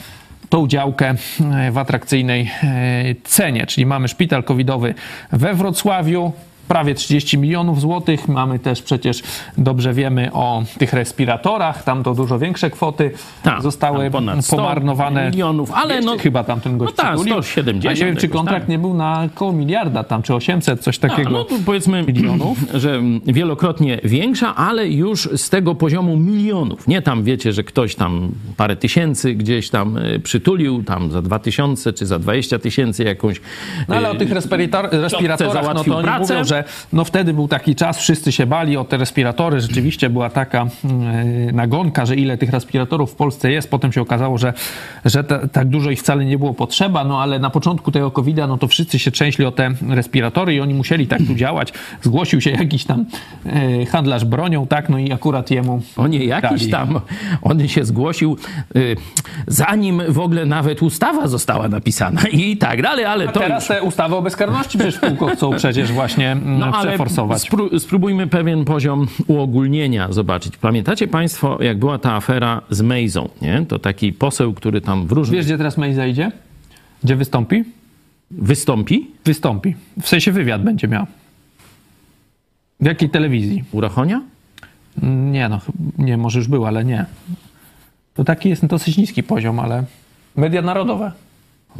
[0.49, 1.15] tą działkę
[1.55, 3.67] e, w atrakcyjnej e, cenie.
[3.67, 4.93] Czyli mamy szpital covidowy
[5.31, 6.33] we Wrocławiu,
[6.69, 8.27] prawie 30 milionów złotych.
[8.27, 9.21] Mamy też przecież,
[9.57, 13.11] dobrze wiemy o tych respiratorach, tam to dużo większe kwoty
[13.43, 15.29] Tak, zostały tam ponad 100 pomarnowane.
[15.31, 17.43] milionów, ale no- chyba tam ten gość no tak, przytulił.
[17.43, 18.69] 170 A nie wiem, czy kontrakt tak.
[18.69, 21.29] nie był na około miliarda tam, czy 800, coś takiego.
[21.29, 22.57] no tu powiedzmy, milionów.
[22.83, 26.87] że wielokrotnie większa, ale już z tego poziomu milionów.
[26.87, 31.39] Nie tam wiecie, że ktoś tam parę tysięcy gdzieś tam e, przytulił, tam za dwa
[31.39, 33.41] tysiące czy za 20 tysięcy jakąś.
[33.87, 36.33] No ale o tych respirator, respiratorach, no to pracę.
[36.33, 36.58] mówią, że
[36.93, 39.61] no wtedy był taki czas, wszyscy się bali o te respiratory.
[39.61, 43.69] Rzeczywiście była taka mm, nagonka, że ile tych respiratorów w Polsce jest.
[43.69, 44.53] Potem się okazało, że,
[45.05, 48.47] że ta, tak dużo ich wcale nie było potrzeba, no ale na początku tego COVID-a,
[48.47, 51.73] no to wszyscy się trzęśli o te respiratory i oni musieli tak tu działać.
[52.01, 53.05] Zgłosił się jakiś tam
[53.45, 56.71] e, handlarz bronią, tak, no i akurat jemu O nie, jakiś dali.
[56.71, 56.99] tam,
[57.41, 58.37] on się zgłosił,
[58.75, 58.95] y,
[59.47, 63.77] zanim w ogóle nawet ustawa została napisana i tak dalej, ale A to teraz już...
[63.77, 67.41] te ustawy o bezkarności przecież w chcą przecież właśnie mm, No ale przeforsować.
[67.41, 70.57] spró- spróbujmy pewien poziom uogólnienia zobaczyć.
[70.57, 73.65] Pamiętacie Państwo, jak była ta afera z Mejzą, nie?
[73.67, 76.31] To taki poseł, który tam w różnych Wiesz, gdzie teraz Mejza idzie?
[77.03, 77.63] Gdzie wystąpi?
[78.31, 79.75] wystąpi, Wystąpi.
[80.01, 81.05] W sensie wywiad będzie miał.
[82.79, 83.63] W jakiej telewizji?
[83.71, 84.21] Urachonia?
[85.03, 85.59] Nie no,
[85.97, 87.05] nie, może już był, ale nie.
[88.13, 89.83] To taki jest dosyć niski poziom, ale
[90.35, 91.11] media narodowe.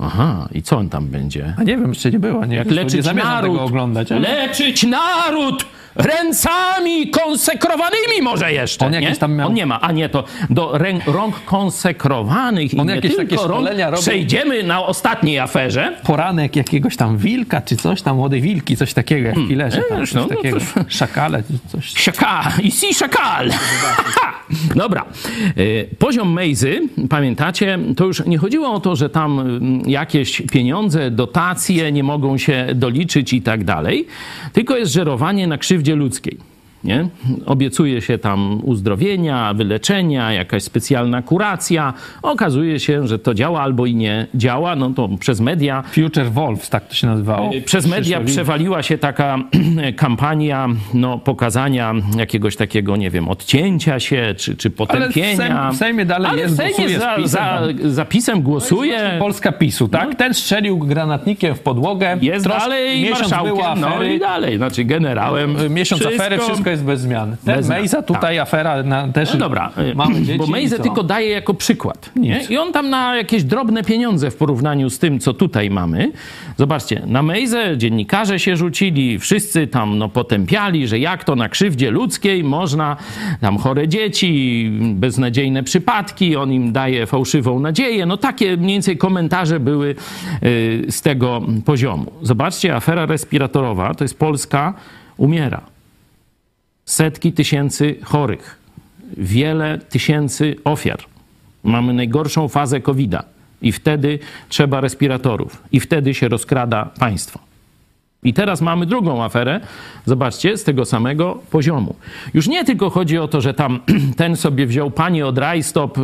[0.02, 1.54] Aha, i co on tam będzie?
[1.58, 2.46] A nie wiem, jeszcze nie było.
[2.46, 4.12] Nie, Jak nie leczyć zamierzam naród, tego oglądać.
[4.12, 4.22] Ale...
[4.22, 9.16] leczyć naród ręcami konsekrowanymi może jeszcze, On nie?
[9.16, 12.96] tam miał- On nie ma, a nie, to do rę, rąk konsekrowanych i On nie
[12.96, 14.02] jakieś takie tylko rąk szkolenia robił.
[14.02, 15.98] przejdziemy na ostatniej aferze.
[16.04, 20.10] Poranek jakiegoś tam wilka, czy coś tam, młode wilki, coś takiego, jak filerze, tam, wiesz,
[20.12, 20.58] coś no, no takiego.
[20.60, 21.86] to- Szakale, czy coś.
[21.94, 23.50] Szaka, i si szakal.
[24.76, 25.06] Dobra.
[25.58, 31.12] Y, Poziom Mejzy, pamiętacie, to już nie chodziło o to, że tam mm, jakieś pieniądze,
[31.12, 34.08] dotacje nie mogą się doliczyć i tak dalej,
[34.54, 36.49] tylko jest żerowanie na krzywdzie ludzkiej.
[36.84, 37.08] Nie?
[37.46, 41.94] Obiecuje się tam uzdrowienia, wyleczenia, jakaś specjalna kuracja.
[42.22, 44.76] Okazuje się, że to działa albo i nie działa.
[44.76, 47.52] No to przez media Future Wolves, tak to się nazywało.
[47.66, 49.38] przez media przewaliła się taka
[49.96, 55.36] kampania no, pokazania jakiegoś takiego, nie wiem, odcięcia się czy, czy potępienia.
[55.38, 57.92] Sejm- w Sejmie dalej Ale jest, w Sejmie głosuje z za, PiS-em za, tam.
[57.92, 59.16] zapisem głosuje.
[59.20, 60.16] Polska PiSu, tak?
[60.16, 62.16] Ten strzelił granatnikiem w podłogę.
[62.16, 62.22] No.
[62.22, 65.56] Jest Trosz- dalej miesiąc marszałkiem, była no afery, i dalej, znaczy generałem.
[65.70, 67.36] Miesiąc afery, wszystko jest bez zmian.
[67.46, 70.84] Ten Bez Mejza tutaj afera na, też No dobra, mamy dzieci bo co?
[70.84, 72.10] tylko daje jako przykład.
[72.16, 72.42] Nie?
[72.50, 76.12] I on tam na jakieś drobne pieniądze w porównaniu z tym, co tutaj mamy.
[76.58, 81.92] Zobaczcie, na Mejzę dziennikarze się rzucili, wszyscy tam no, potępiali, że jak to na krzywdzie
[81.92, 82.98] ludzkiej można,
[83.42, 88.06] tam chore dzieci, beznadziejne przypadki, on im daje fałszywą nadzieję.
[88.06, 89.96] No takie mniej więcej komentarze były
[90.44, 92.12] y, z tego poziomu.
[92.22, 94.74] Zobaczcie, afera respiratorowa, to jest Polska
[95.18, 95.79] umiera
[96.90, 98.60] setki tysięcy chorych,
[99.18, 101.00] wiele tysięcy ofiar.
[101.64, 103.24] Mamy najgorszą fazę COVID-a
[103.62, 107.49] i wtedy trzeba respiratorów, i wtedy się rozkrada państwo.
[108.24, 109.60] I teraz mamy drugą aferę,
[110.06, 111.96] zobaczcie, z tego samego poziomu.
[112.34, 113.80] Już nie tylko chodzi o to, że tam
[114.18, 115.98] ten sobie wziął panie od rajstop,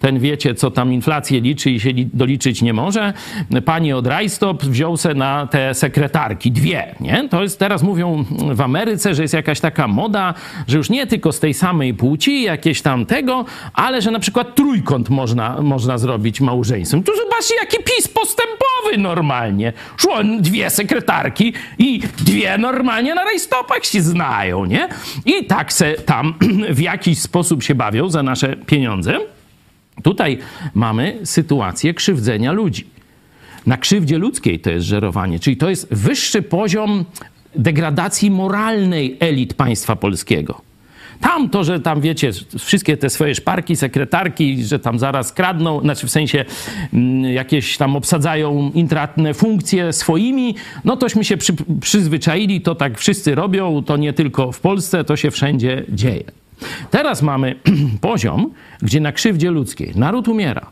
[0.00, 3.12] ten wiecie, co tam inflację liczy i się li- doliczyć nie może.
[3.64, 7.28] Pani od rajstop wziął se na te sekretarki, dwie, nie?
[7.28, 10.34] To jest, teraz mówią w Ameryce, że jest jakaś taka moda,
[10.68, 13.44] że już nie tylko z tej samej płci, jakieś tam tego,
[13.74, 17.02] ale że na przykład trójkąt można, można zrobić małżeństwem.
[17.02, 19.72] Tu zobaczcie, jaki PiS postępowy normalnie.
[19.96, 21.47] Szło dwie sekretarki
[21.78, 24.88] i dwie normalnie na rajstopach się znają, nie?
[25.26, 26.34] I tak se tam
[26.70, 29.18] w jakiś sposób się bawią za nasze pieniądze.
[30.02, 30.38] Tutaj
[30.74, 32.86] mamy sytuację krzywdzenia ludzi.
[33.66, 37.04] Na krzywdzie ludzkiej to jest żerowanie, czyli to jest wyższy poziom
[37.56, 40.67] degradacji moralnej elit państwa polskiego.
[41.20, 46.06] Tam to, że tam wiecie, wszystkie te swoje szparki, sekretarki, że tam zaraz kradną, znaczy
[46.06, 46.44] w sensie
[46.92, 50.54] mm, jakieś tam obsadzają intratne funkcje swoimi,
[50.84, 55.16] no tośmy się przy, przyzwyczaili, to tak wszyscy robią, to nie tylko w Polsce, to
[55.16, 56.24] się wszędzie dzieje.
[56.90, 57.54] Teraz mamy
[58.00, 58.50] poziom,
[58.82, 60.66] gdzie na krzywdzie ludzkiej naród umiera.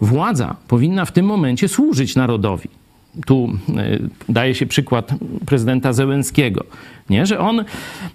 [0.00, 2.68] Władza powinna w tym momencie służyć narodowi.
[3.26, 5.14] tu e, daje się przykład
[5.46, 6.64] prezydenta Zełenskiego,
[7.10, 7.26] nie?
[7.26, 7.64] że on,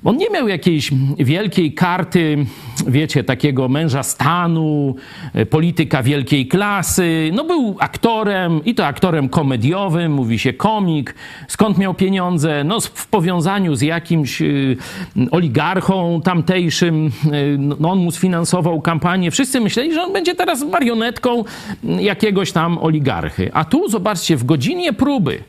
[0.04, 2.45] on nie miał jakiejś wielkiej karty,
[2.88, 4.95] wiecie, takiego męża stanu,
[5.34, 7.32] e, polityka wielkiej klasy.
[7.34, 11.15] No był aktorem i to aktorem komediowym, mówi się komik.
[11.47, 12.63] Skąd miał pieniądze?
[12.63, 14.45] No w powiązaniu z jakimś e,
[15.32, 17.12] oligarchą tamtejszym,
[17.80, 19.32] no on mu sfinansował kampanię.
[19.32, 21.43] Wszyscy myśleli, że on będzie teraz marionetką
[21.84, 23.49] jakiegoś tam oligarchy.
[23.54, 25.43] A tu, zobaczcie, w godzinie próby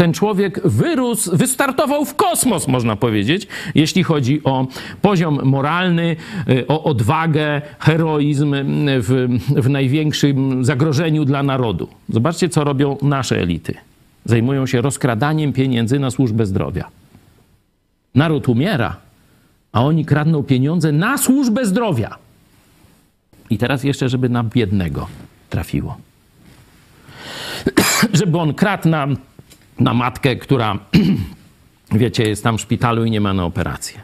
[0.00, 4.66] ten człowiek wyrósł, wystartował w kosmos, można powiedzieć, jeśli chodzi o
[5.02, 6.16] poziom moralny,
[6.48, 11.88] y, o odwagę, heroizm w, w największym zagrożeniu dla narodu.
[12.08, 13.74] Zobaczcie, co robią nasze elity.
[14.24, 16.88] Zajmują się rozkradaniem pieniędzy na służbę zdrowia.
[18.14, 18.96] Naród umiera,
[19.72, 22.16] a oni kradną pieniądze na służbę zdrowia.
[23.50, 25.08] I teraz jeszcze, żeby na biednego
[25.50, 25.96] trafiło.
[28.12, 29.06] żeby on kradł na,
[29.80, 30.78] na matkę, która,
[31.92, 34.00] wiecie, jest tam w szpitalu i nie ma na operację.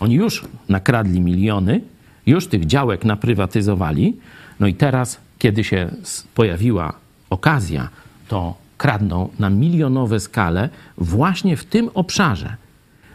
[0.00, 1.80] Oni już nakradli miliony,
[2.26, 4.16] już tych działek naprywatyzowali,
[4.60, 5.90] no i teraz, kiedy się
[6.34, 6.92] pojawiła
[7.30, 7.88] okazja,
[8.28, 10.68] to kradną na milionowe skale
[10.98, 12.56] właśnie w tym obszarze,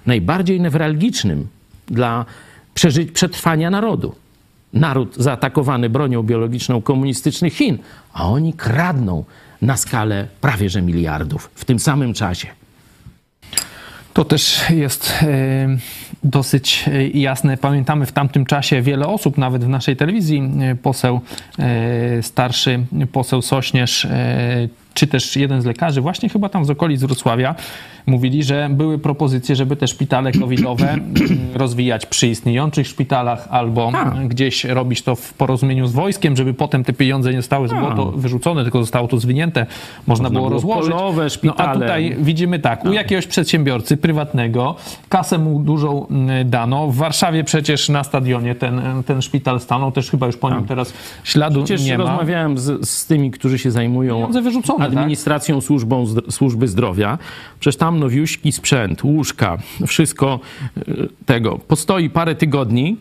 [0.05, 1.47] najbardziej newralgicznym
[1.88, 2.25] dla
[3.13, 4.15] przetrwania narodu.
[4.73, 7.77] Naród zaatakowany bronią biologiczną komunistycznych Chin,
[8.13, 9.23] a oni kradną
[9.61, 12.47] na skalę prawie że miliardów w tym samym czasie.
[14.15, 15.27] To też jest e,
[16.23, 17.57] dosyć e, jasne.
[17.57, 21.21] Pamiętamy w tamtym czasie wiele osób, nawet w naszej telewizji, e, poseł
[22.21, 24.07] starszy, poseł Sośnierz,
[24.93, 27.55] czy też jeden z lekarzy, właśnie chyba tam z okolic Wrocławia,
[28.05, 30.97] mówili, że były propozycje, żeby te szpitale covidowe
[31.53, 34.11] rozwijać przy istniejących szpitalach albo A.
[34.11, 38.63] gdzieś robić to w porozumieniu z wojskiem, żeby potem te pieniądze nie zostały to wyrzucone,
[38.63, 39.65] tylko zostało to zwinięte,
[40.07, 40.91] można, można było rozłożyć.
[40.91, 41.69] Polowe, szpitale.
[41.69, 44.75] No a tutaj widzimy tak, u jakiegoś przedsiębiorcy prywatnego
[45.09, 46.07] kasę mu dużą
[46.45, 46.87] dano.
[46.87, 50.93] W Warszawie przecież na stadionie ten, ten szpital stanął, też chyba już po nim teraz
[51.23, 52.03] śladu przecież nie ma.
[52.03, 54.97] rozmawiałem z, z tymi, którzy się zajmują wyrzucone, tak?
[54.97, 55.63] administracją tak?
[55.63, 57.17] służbą, służby zdrowia.
[57.59, 60.39] Przecież tam nowiuśki sprzęt, łóżka, wszystko
[60.77, 60.81] e,
[61.25, 61.60] tego.
[61.67, 62.97] Postoi parę tygodni,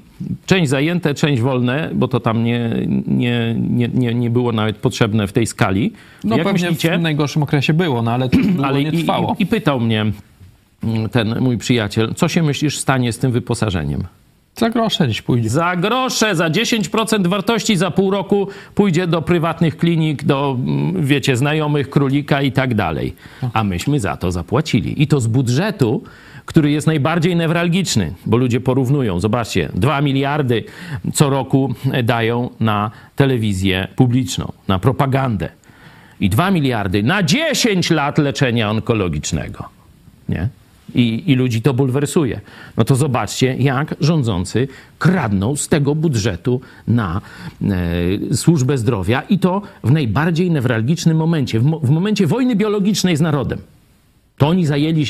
[0.46, 2.70] część zajęte, część wolne, bo to tam nie,
[3.06, 5.92] nie, nie, nie, nie było nawet potrzebne w tej skali.
[6.24, 6.98] No Jak pewnie myślicie?
[6.98, 9.36] w najgorszym okresie było, no ale to ale nie trwało.
[9.38, 10.00] I, i, I pytał mnie
[10.84, 14.04] mm, ten mój przyjaciel, co się myślisz stanie z tym wyposażeniem?
[14.56, 15.48] Za grosze dziś pójdzie.
[15.48, 21.36] Za grosze, za 10% wartości za pół roku pójdzie do prywatnych klinik, do, mm, wiecie,
[21.36, 23.14] znajomych królika i tak dalej.
[23.52, 25.02] A myśmy za to zapłacili.
[25.02, 26.02] I to z budżetu,
[26.46, 29.20] który jest najbardziej newralgiczny, bo ludzie porównują.
[29.20, 30.64] Zobaczcie, 2 miliardy
[31.14, 35.48] co roku dają na telewizję publiczną, na propagandę.
[36.20, 39.68] I 2 miliardy na 10 lat leczenia onkologicznego.
[40.28, 40.48] Nie?
[40.94, 42.40] I, i ludzi to bulwersuje.
[42.76, 47.20] No to zobaczcie, jak rządzący kradną z tego budżetu na
[48.30, 53.16] e, służbę zdrowia i to w najbardziej newralgicznym momencie, w, mo w momencie wojny biologicznej
[53.16, 53.58] z narodem.
[54.38, 55.06] To oni zajęli,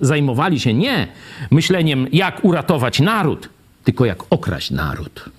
[0.00, 1.08] zajmowali się nie
[1.50, 3.48] myśleniem, jak uratować naród,
[3.84, 5.30] tylko jak okraść naród.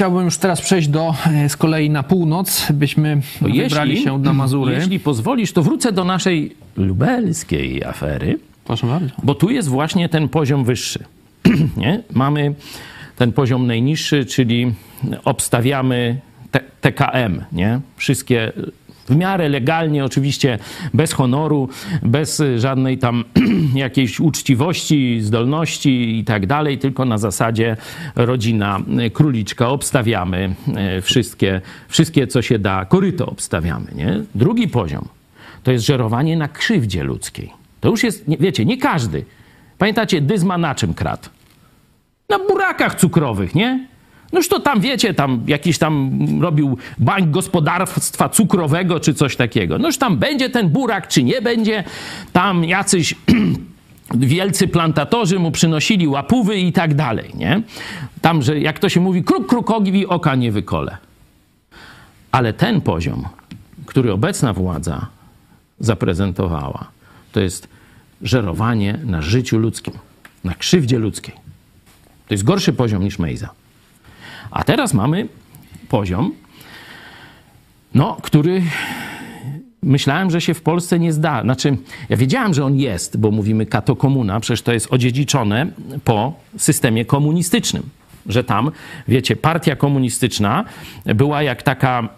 [0.00, 4.18] Chciałbym już teraz przejść do, e, z kolei na północ, byśmy no wybrali jeśli, się
[4.18, 4.72] na Mazury.
[4.72, 8.38] Jeśli pozwolisz, to wrócę do naszej lubelskiej afery.
[8.64, 9.14] Proszę bardzo.
[9.22, 11.04] Bo tu jest właśnie ten poziom wyższy.
[11.76, 12.02] nie?
[12.12, 12.54] Mamy
[13.16, 14.72] ten poziom najniższy, czyli
[15.24, 16.20] obstawiamy
[16.80, 17.80] TKM, nie?
[17.96, 18.52] Wszystkie
[19.10, 20.58] w miarę legalnie, oczywiście
[20.94, 21.68] bez honoru,
[22.02, 23.24] bez żadnej tam
[23.74, 27.76] jakiejś uczciwości, zdolności i tak dalej, tylko na zasadzie
[28.16, 28.80] rodzina
[29.12, 29.68] króliczka.
[29.68, 33.86] Obstawiamy e, wszystkie, wszystkie co się da, koryto obstawiamy.
[33.94, 34.22] Nie?
[34.34, 35.08] Drugi poziom
[35.62, 37.52] to jest żerowanie na krzywdzie ludzkiej.
[37.80, 39.24] To już jest, wiecie, nie każdy.
[39.78, 41.28] Pamiętacie, Dyzma na czym kradł?
[42.28, 43.86] Na burakach cukrowych, nie?
[44.32, 49.78] Noż to tam, wiecie, tam jakiś tam robił bank gospodarstwa cukrowego czy coś takiego.
[49.78, 51.84] Noż tam będzie ten burak, czy nie będzie.
[52.32, 53.14] Tam jacyś
[54.14, 57.62] wielcy plantatorzy mu przynosili łapówy i tak dalej, nie?
[58.20, 60.96] Tam, że jak to się mówi, kruk krukowi oka nie wykole.
[62.32, 63.24] Ale ten poziom,
[63.86, 65.06] który obecna władza
[65.80, 66.90] zaprezentowała,
[67.32, 67.68] to jest
[68.22, 69.94] żerowanie na życiu ludzkim,
[70.44, 71.34] na krzywdzie ludzkiej.
[72.28, 73.59] To jest gorszy poziom niż Mejza.
[74.50, 75.28] A teraz mamy
[75.88, 76.32] poziom,
[77.94, 78.62] no, który
[79.82, 81.42] myślałem, że się w Polsce nie zda.
[81.42, 81.76] Znaczy,
[82.08, 85.66] ja wiedziałem, że on jest, bo mówimy katokomuna, przecież to jest odziedziczone
[86.04, 87.82] po systemie komunistycznym.
[88.26, 88.70] że tam,
[89.08, 90.64] wiecie, partia komunistyczna
[91.06, 92.08] była jak taka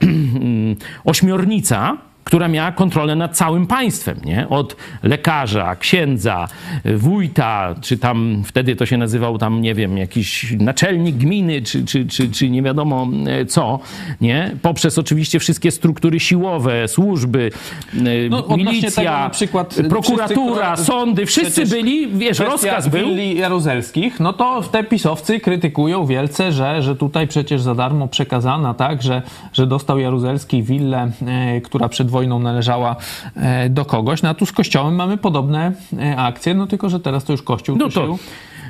[1.05, 4.49] ośmiornica, która miała kontrolę nad całym państwem, nie?
[4.49, 6.49] Od lekarza, księdza,
[6.85, 12.07] wójta, czy tam wtedy to się nazywał tam, nie wiem, jakiś naczelnik gminy, czy, czy,
[12.07, 13.79] czy, czy nie wiadomo e, co,
[14.21, 14.57] nie?
[14.63, 17.51] Poprzez oczywiście wszystkie struktury siłowe, służby,
[17.95, 17.99] e,
[18.31, 23.07] No, milicja, przykład, y, prokuratura, wszyscy, sądy, wszyscy byli, wiesz, rozkaz był.
[23.07, 28.75] willi jaruzelskich, no to te pisowcy krytykują wielce, że, że tutaj przecież za darmo przekazana,
[28.75, 32.97] tak, że, że dostał Jaruzelski willę, e, która przed wojną należała
[33.37, 34.23] e, do kogoś.
[34.23, 37.43] No a tu z Kościołem mamy podobne e, akcje, no tylko, że teraz to już
[37.43, 38.17] Kościół No to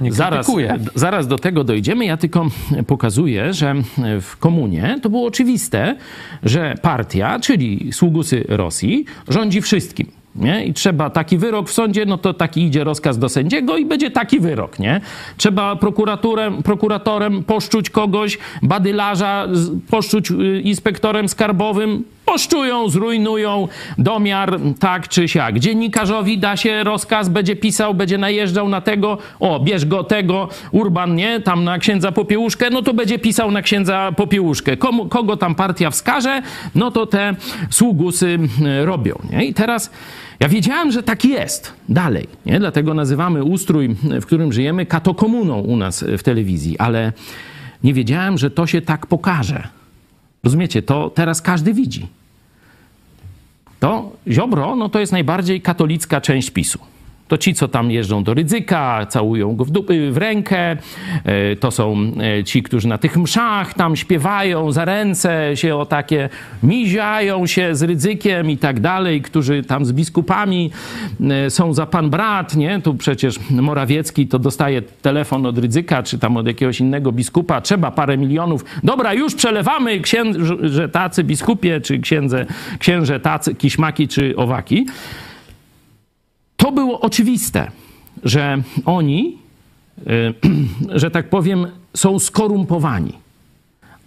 [0.00, 0.50] nie zaraz,
[0.94, 2.04] zaraz do tego dojdziemy.
[2.04, 2.46] Ja tylko
[2.86, 3.74] pokazuję, że
[4.20, 5.96] w komunie to było oczywiste,
[6.42, 10.06] że partia, czyli sługusy Rosji, rządzi wszystkim.
[10.36, 10.64] Nie?
[10.64, 14.10] I trzeba taki wyrok w sądzie, no to taki idzie rozkaz do sędziego i będzie
[14.10, 14.78] taki wyrok.
[14.78, 15.00] Nie?
[15.36, 19.48] Trzeba prokuratorem, prokuratorem poszczuć kogoś, badylarza
[19.90, 23.68] poszczuć y, inspektorem skarbowym, poszczują, zrujnują
[23.98, 25.58] domiar tak czy siak.
[25.58, 31.14] Dziennikarzowi da się rozkaz, będzie pisał, będzie najeżdżał na tego, o, bierz go tego, Urban,
[31.14, 34.76] nie, tam na księdza Popiełuszkę, no to będzie pisał na księdza Popiełuszkę.
[34.76, 36.42] Komu, kogo tam partia wskaże,
[36.74, 37.34] no to te
[37.70, 38.38] sługusy
[38.82, 39.44] y, robią, nie?
[39.44, 39.90] I teraz
[40.40, 42.58] ja wiedziałem, że tak jest dalej, nie?
[42.58, 47.12] Dlatego nazywamy ustrój, w którym żyjemy, katokomuną u nas w telewizji, ale
[47.84, 49.81] nie wiedziałem, że to się tak pokaże.
[50.44, 52.06] Rozumiecie, to teraz każdy widzi.
[53.80, 56.78] To Ziobro, no to jest najbardziej katolicka część PiSu.
[57.28, 60.76] To ci, co tam jeżdżą do Rydzyka, całują go w, dupy, w rękę.
[61.24, 61.96] e, To są
[62.38, 66.28] e, ci, którzy na tych mszach tam śpiewają za ręce się o takie,
[66.62, 70.70] miziają się z Rydzykiem i tak dalej, którzy tam z biskupami
[71.30, 72.80] e, są za pan brat, nie?
[72.80, 77.90] Tu przecież Morawiecki to dostaje telefon od Rydzyka, czy tam od jakiegoś innego biskupa, trzeba
[77.90, 78.64] parę milionów.
[78.82, 82.46] Dobra, już przelewamy księże tacy biskupie, czy księdze,
[82.78, 84.86] księże tacy, kiśmaki, czy owaki
[86.62, 87.70] to było oczywiste,
[88.24, 89.38] że oni,
[89.98, 90.34] y,
[91.00, 93.12] że tak powiem, są skorumpowani.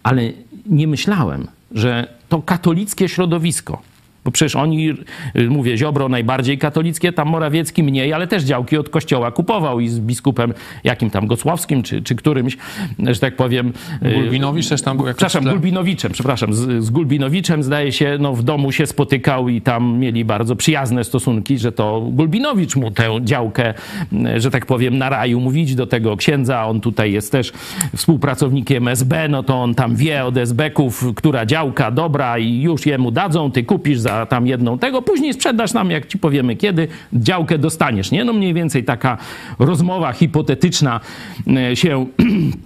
[0.04, 0.22] Ale
[0.66, 3.82] nie myślałem, że to katolickie środowisko,
[4.26, 4.90] bo przecież oni,
[5.36, 9.88] y, mówię, Ziobro najbardziej katolickie, tam Morawiecki mniej, ale też działki od kościoła kupował i
[9.90, 10.54] z biskupem
[10.84, 12.58] jakim tam Gocławskim, czy, czy którymś,
[13.00, 13.74] że tak powiem...
[14.04, 15.52] y, Gulbinowicz też tam był jakoś Przepraszam.
[15.54, 20.26] Gulbinowiczem, przepraszam, z, z Gulbinowiczem zdaje się, no w domu się spotykał i tam mieli
[20.26, 23.74] bardzo przyjazne stosunki, że to Gulbinowicz mu tę działkę,
[24.14, 27.54] m, że tak powiem, na raju mówić do tego księdza, on tutaj jest też
[27.96, 33.12] współpracownikiem SB, no to on tam wie od SB-ków, która działka dobra i już jemu
[33.12, 37.58] dadzą, ty kupisz za tam jedną tego, później sprzedasz nam, jak ci powiemy kiedy, działkę
[37.58, 38.26] dostaniesz, nie?
[38.26, 39.18] No mniej więcej taka
[39.60, 41.00] rozmowa hipotetyczna
[41.48, 42.06] m, się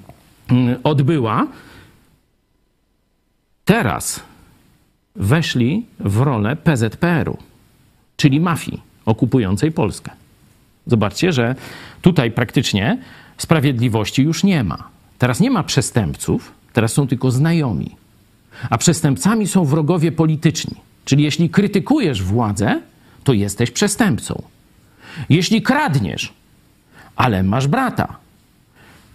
[0.83, 1.47] odbyła.
[3.65, 4.23] Teraz
[5.15, 7.37] weszli w rolę PZPR-u,
[8.17, 10.11] czyli mafii okupującej Polskę.
[10.87, 11.55] Zobaczcie, że
[12.01, 12.97] tutaj praktycznie
[13.37, 14.89] sprawiedliwości już nie ma.
[15.17, 17.95] Teraz nie ma przestępców, teraz są tylko znajomi.
[18.69, 20.88] A przestępcami są wrogowie polityczni.
[21.09, 22.81] Czyli jeśli krytykujesz władzę,
[23.23, 24.41] to jesteś przestępcą.
[25.29, 26.33] Jeśli kradniesz,
[27.15, 28.15] ale masz brata,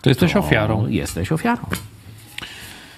[0.03, 0.82] To jesteś ofiarą.
[0.82, 1.62] to Jesteś ofiarą.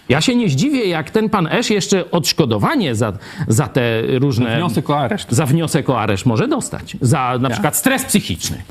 [0.09, 3.13] Ja się nie zdziwię, jak ten pan Esz jeszcze odszkodowanie za,
[3.49, 4.57] za te różne.
[4.57, 6.97] Wniosek o areszt Za wniosek o areszt może dostać.
[7.01, 8.63] Za na przykład stres psychiczny.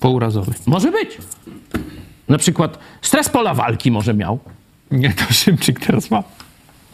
[0.00, 0.52] pourazowy.
[0.66, 1.18] Może być.
[2.28, 4.38] Na przykład stres pola walki może miał.
[4.90, 6.22] Nie, to Szymczyk teraz ma.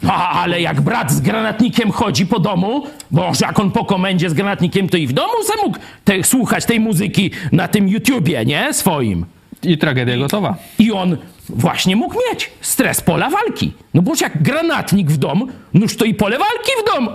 [0.07, 4.33] A, ale jak brat z granatnikiem chodzi po domu, bo jak on po komendzie z
[4.33, 8.73] granatnikiem, to i w domu se mógł te, słuchać tej muzyki na tym YouTubie, nie?
[8.73, 9.25] Swoim.
[9.63, 10.55] I tragedia gotowa.
[10.79, 11.17] I on
[11.49, 13.71] właśnie mógł mieć stres pola walki.
[13.93, 17.09] No boż jak granatnik w dom, noż to i pole walki w dom.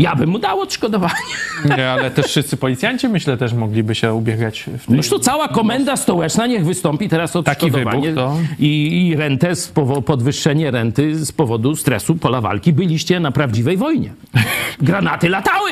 [0.00, 1.14] Ja bym mu dał odszkodowanie.
[1.76, 4.96] Nie, ale też wszyscy policjanci, myślę, też mogliby się ubiegać w tej...
[4.96, 9.72] Noż to cała komenda stołeczna niech wystąpi teraz odszkodowanie wybuch, to- i, i rentę, z
[9.72, 12.72] powo- podwyższenie renty z powodu stresu pola walki.
[12.72, 14.12] Byliście na prawdziwej wojnie.
[14.80, 15.70] Granaty latały.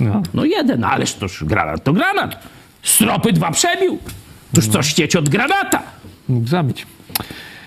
[0.00, 0.22] No.
[0.34, 2.42] No jeden, ależ toż granat to granat.
[2.82, 3.98] Stropy dwa przebił.
[4.54, 5.82] Toż co ścieć od granata.
[6.28, 6.86] Mógł zabić.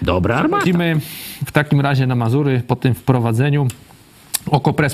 [0.02, 0.64] Dobra armata.
[0.64, 1.00] Idziemy
[1.46, 3.68] w takim razie na Mazury po tym wprowadzeniu.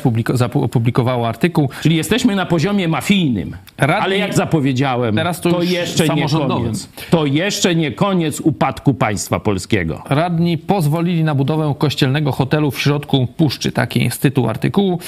[0.03, 1.69] Publiko- zapu- opublikowało artykuł.
[1.81, 3.55] Czyli jesteśmy na poziomie mafijnym.
[3.77, 6.89] Radni- Ale jak zapowiedziałem, Teraz to to, jeszcze nie koniec.
[7.09, 10.01] To jeszcze nie koniec upadku państwa polskiego.
[10.09, 13.71] Radni pozwolili na budowę kościelnego hotelu w środku puszczy.
[13.71, 14.99] Taki jest tytuł artykułu.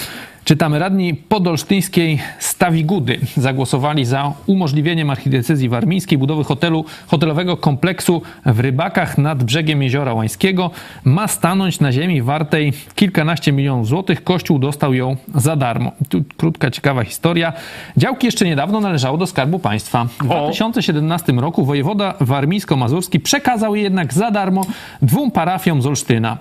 [0.46, 9.18] Czytamy, radni podolsztyńskiej Stawigudy zagłosowali za umożliwieniem archidiecezji warmińskiej budowy hotelu, hotelowego kompleksu w Rybakach
[9.18, 10.72] nad brzegiem Jeziora Łańskiego.
[11.04, 14.24] Ma stanąć na ziemi wartej kilkanaście milionów złotych.
[14.24, 15.92] Kościół dostał ją za darmo.
[16.10, 17.54] Tu krótka, ciekawa historia.
[17.98, 20.06] Działki jeszcze niedawno należało do Skarbu Państwa.
[20.06, 24.62] W 2017 roku wojewoda warmińsko-mazurski przekazał je jednak za darmo
[25.02, 26.38] dwóm parafiom z Olsztyna.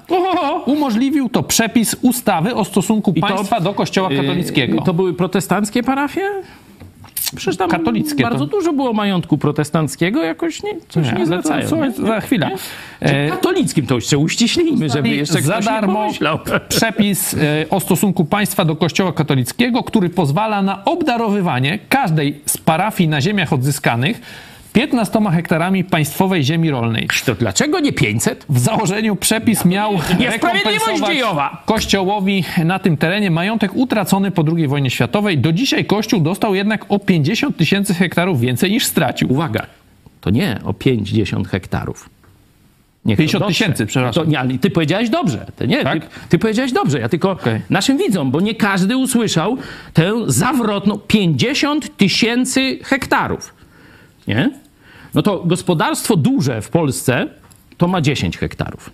[0.66, 4.74] Umożliwił to przepis ustawy o stosunku to- państwa do kościoła katolickiego.
[4.74, 6.22] Yy, To były protestanckie parafie?
[7.36, 11.68] Przecież tam Katolickie bardzo to- dużo było majątku protestanckiego, jakoś nie, coś nie, to- zwracają.
[11.68, 12.06] słuchaj, nie?
[12.06, 12.50] za chwilę.
[13.00, 16.38] E, Katolickim to jeszcze uściślijmy, żeby jeszcze za darmo nie
[16.68, 17.38] przepis e,
[17.70, 23.52] o stosunku państwa do kościoła katolickiego, który pozwala na obdarowywanie każdej z parafii na ziemiach
[23.52, 24.20] odzyskanych
[24.72, 27.08] 15 hektarami państwowej ziemi rolnej.
[27.24, 28.46] To dlaczego nie 500?
[28.48, 31.62] W założeniu przepis miał rekompensować dziejowa.
[31.66, 35.38] Kościołowi na tym terenie majątek utracony po II wojnie światowej.
[35.38, 39.32] Do dzisiaj Kościół dostał jednak o 50 tysięcy hektarów więcej niż stracił.
[39.32, 39.66] Uwaga,
[40.20, 42.08] to nie o 50 hektarów.
[43.04, 43.58] Niech to 50 dotrze.
[43.64, 44.24] tysięcy, przepraszam.
[44.24, 45.46] To, nie, ale ty powiedziałeś dobrze.
[45.56, 46.00] Ty, nie, Tak?
[46.04, 47.00] ty, ty powiedziałeś dobrze.
[47.00, 47.60] Ja tylko Okej.
[47.70, 49.56] naszym widzom, bo nie każdy usłyszał
[49.92, 53.54] tę zawrotną 50 tysięcy hektarów.
[54.28, 54.50] Nie?
[55.14, 57.28] No to gospodarstwo duże w Polsce
[57.76, 58.90] to ma 10 hektarów.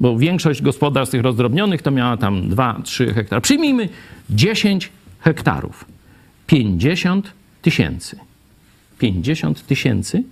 [0.00, 3.42] Bo większość gospodarstw tych rozdrobnionych to miała tam 2-3 hektary.
[3.42, 3.88] Przyjmijmy
[4.30, 5.84] 10 hektarów.
[6.46, 8.18] 50 tysięcy.
[8.98, 10.22] 50 tysięcy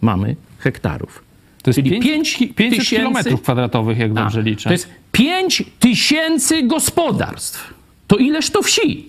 [0.00, 1.24] mamy hektarów.
[1.62, 4.64] To jest Czyli 5, 5 500 tysięcy- kilometrów kwadratowych, jak A, dobrze liczę.
[4.68, 7.74] To jest 5 tysięcy gospodarstw.
[8.06, 9.08] To ileż to wsi?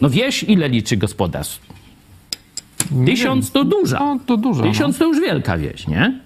[0.00, 1.60] No wieś ile liczy gospodarstw?
[3.06, 3.98] Tysiąc to duża.
[3.98, 4.62] No, to dużo.
[4.62, 6.20] Tysiąc to już wielka wieś, nie?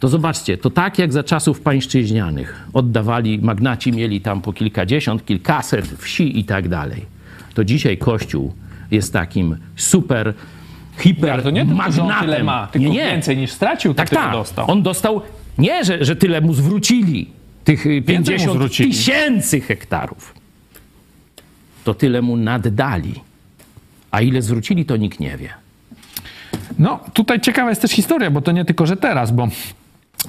[0.00, 5.86] To zobaczcie, to tak jak za czasów pańszczyźnianych oddawali, magnaci mieli tam po kilkadziesiąt, kilkaset
[5.98, 7.06] wsi i tak dalej.
[7.54, 8.52] To dzisiaj Kościół
[8.90, 10.34] jest takim super,
[10.98, 12.20] hiper Ale to nie tylko, magnatem.
[12.20, 13.06] tyle ma, tylko nie, nie.
[13.10, 14.32] więcej niż stracił, Tak, tak.
[14.32, 14.70] dostał.
[14.70, 15.22] On dostał,
[15.58, 17.30] nie, że, że tyle mu zwrócili,
[17.64, 18.90] tych y, mu 50 zwrócili.
[18.90, 20.34] tysięcy hektarów.
[21.84, 23.14] To tyle mu naddali.
[24.10, 25.48] A ile zwrócili, to nikt nie wie.
[26.78, 29.48] No, tutaj ciekawa jest też historia, bo to nie tylko, że teraz, bo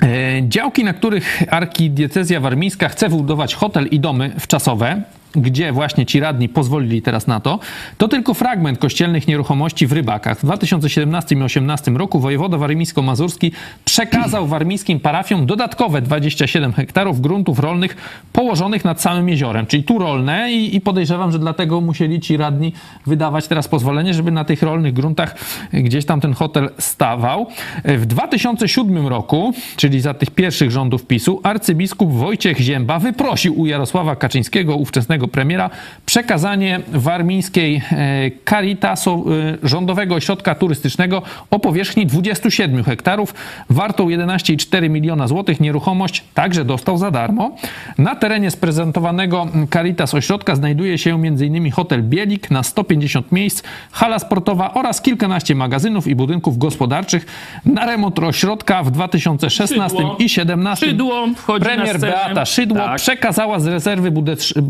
[0.01, 0.07] e,
[0.47, 5.01] działki, na których arkidiecezja warmińska chce wybudować hotel i domy wczasowe,
[5.36, 7.59] gdzie właśnie ci radni pozwolili teraz na to,
[7.97, 10.39] to tylko fragment kościelnych nieruchomości w Rybakach.
[10.39, 13.51] W 2017 i 2018 roku wojewoda warmińsko-mazurski
[13.86, 17.97] przekazał warmińskim parafiom dodatkowe 27 hektarów gruntów rolnych
[18.34, 22.73] położonych nad samym jeziorem, czyli tu rolne i, i podejrzewam, że dlatego musieli ci radni
[23.05, 25.36] wydawać teraz pozwolenie, żeby na tych rolnych gruntach
[25.73, 27.47] gdzieś tam ten hotel stawał.
[27.86, 34.15] W 2007 roku, czyli za tych pierwszych rządów PiSu, arcybiskup Wojciech Zięba wyprosił u Jarosława
[34.15, 35.70] Kaczyńskiego, ówczesnego premiera,
[36.05, 39.26] przekazanie warmińskiej e, Caritasu,
[39.63, 43.34] e, rządowego ośrodka turystycznego o powierzchni 27 hektarów,
[43.70, 45.59] wartą 11,4 miliona złotych.
[45.59, 47.51] Nieruchomość także dostał za darmo.
[47.97, 51.72] Na terenie sprezentowanego Caritas ośrodka znajduje się m.in.
[51.72, 57.26] hotel Bielik na 150 miejsc, hala sportowa oraz kilkanaście magazynów i budynków gospodarczych.
[57.65, 60.01] Na remont ośrodka w 2016 Szydło.
[60.01, 61.28] i 2017 Szydło
[61.61, 61.99] premier.
[61.99, 62.95] Beata Szydło Tak.
[62.97, 64.61] przekazała z rezerwy budżet-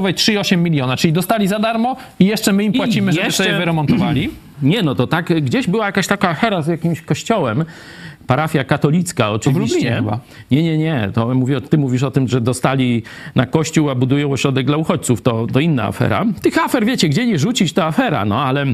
[0.00, 3.58] budżetowej 3,8 miliona, czyli dostali za darmo i jeszcze my im płacimy, żeby jeszcze- sobie
[3.58, 4.30] wyremontowali.
[4.62, 7.64] Nie, no to tak, gdzieś była jakaś taka hera z jakimś kościołem,
[8.26, 10.02] parafia katolicka oczywiście.
[10.50, 13.02] Nie, nie, nie, to mówię, ty mówisz o tym, że dostali
[13.34, 16.24] na kościół, a budują ośrodek dla uchodźców, to, to inna afera.
[16.42, 18.66] Tych afer, wiecie, gdzie nie rzucić, to afera, no ale...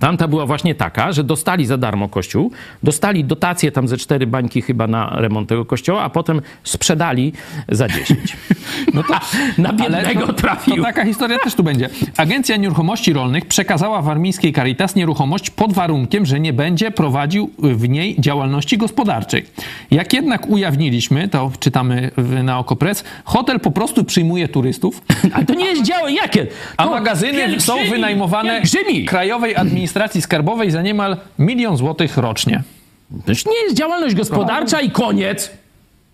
[0.00, 4.62] Tamta była właśnie taka, że dostali za darmo kościół, dostali dotację tam ze cztery bańki
[4.62, 7.32] chyba na remont tego kościoła, a potem sprzedali
[7.68, 8.36] za 10.
[8.94, 9.14] No to,
[9.62, 10.76] na biednego to, trafił.
[10.76, 11.88] to taka historia też tu będzie.
[12.16, 18.16] Agencja Nieruchomości Rolnych przekazała warmińskiej Caritas nieruchomość pod warunkiem, że nie będzie prowadził w niej
[18.18, 19.46] działalności gospodarczej.
[19.90, 22.10] Jak jednak ujawniliśmy, to czytamy
[22.42, 25.02] na Okopres, hotel po prostu przyjmuje turystów,
[25.34, 26.46] Ale to nie jest działo jakie?
[26.76, 29.04] a To magazyny są wynajmowane pielgrzymi.
[29.04, 29.85] Krajowej Administracji
[30.20, 32.62] Skarbowej za niemal milion złotych rocznie.
[33.24, 35.50] To już nie jest działalność gospodarcza i koniec.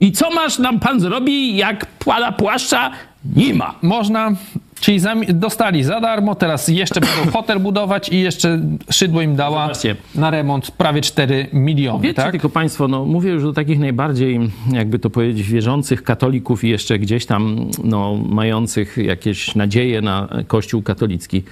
[0.01, 2.91] I co masz nam pan zrobi, jak płala płaszcza?
[3.37, 3.75] Nie ma.
[3.83, 4.33] Można,
[4.81, 8.61] czyli dostali za darmo, teraz jeszcze będą hotel budować i jeszcze
[8.91, 9.97] Szydło im dała Zobaczcie.
[10.15, 12.31] na remont prawie 4 miliony, Wiecie tak?
[12.31, 14.41] tylko państwo, no mówię już do takich najbardziej,
[14.73, 20.83] jakby to powiedzieć, wierzących katolików i jeszcze gdzieś tam no, mających jakieś nadzieje na Kościół
[20.83, 21.43] katolicki.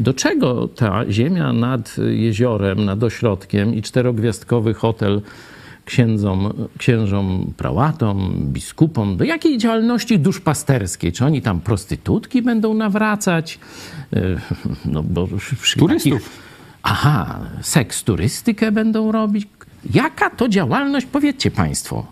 [0.00, 5.20] Do czego ta ziemia nad jeziorem, nad ośrodkiem i czterogwiazdkowy hotel
[5.84, 11.12] księdzom, księżom prałatom, biskupom, do jakiej działalności duszpasterskiej?
[11.12, 13.58] Czy oni tam prostytutki będą nawracać?
[14.12, 14.20] E,
[14.84, 15.28] No, bo
[15.78, 16.12] Turystów.
[16.12, 16.30] takich-
[16.82, 19.48] Aha, seks turystykę będą robić?
[19.94, 22.06] Jaka to działalność, powiedzcie Państwo?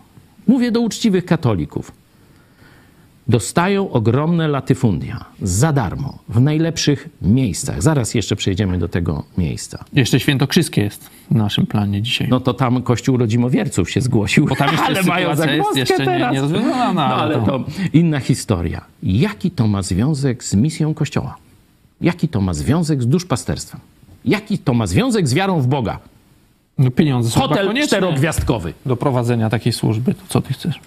[0.47, 1.91] Mówię do uczciwych katolików.
[3.29, 7.81] Dostają ogromne latyfundia za darmo, w najlepszych miejscach.
[7.81, 9.83] Zaraz jeszcze przejdziemy do tego miejsca.
[9.93, 12.27] Jeszcze świętokrzyskie jest w naszym planie dzisiaj.
[12.29, 14.45] No to tam Kościół Rodzimowierców się zgłosił.
[14.45, 16.33] Bo tam jeszcze ale mają zagwozdkę jeszcze nie- teraz.
[16.33, 17.63] nierozwiązana, No ale to- to
[17.93, 18.81] inna historia.
[19.03, 21.35] Jaki to ma związek z misją Kościoła?
[22.01, 23.81] Jaki to ma związek z duszpasterstwem?
[24.25, 25.99] Jaki to ma związek z wiarą w Boga?
[26.77, 28.73] No pieniądze są Hotel czterogwiazdkowy.
[28.85, 30.13] do prowadzenia takiej służby.
[30.13, 30.79] To co ty chcesz?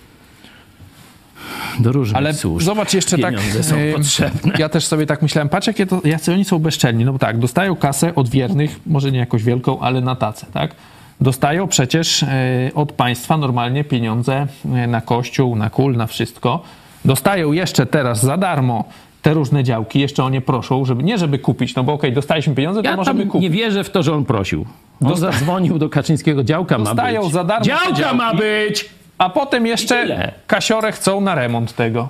[1.79, 2.67] Do różnych Ale służb.
[2.67, 3.35] zobacz jeszcze tak.
[3.35, 4.53] Pieniądze są e, potrzebne.
[4.59, 7.05] Ja też sobie tak myślałem, patrz jakie to, jacy oni są bezczelni.
[7.05, 10.75] No bo tak, dostają kasę od wiernych, może nie jakoś wielką, ale na tacę, tak?
[11.21, 12.29] Dostają przecież e,
[12.75, 16.63] od państwa normalnie pieniądze e, na kościół, na kul, na wszystko.
[17.05, 18.85] Dostają jeszcze teraz za darmo
[19.23, 22.55] te różne działki, jeszcze o nie proszą, żeby nie żeby kupić, no bo okej, dostaliśmy
[22.55, 23.43] pieniądze, to Ja możemy kupić.
[23.43, 24.67] nie wierzę w to, że on prosił.
[25.03, 27.33] On Dosta- zadzwonił do Kaczyńskiego, działka ma Dostają być.
[27.33, 28.89] za darmo Działka ma być!
[29.23, 32.09] A potem jeszcze kasiorę chcą na remont tego.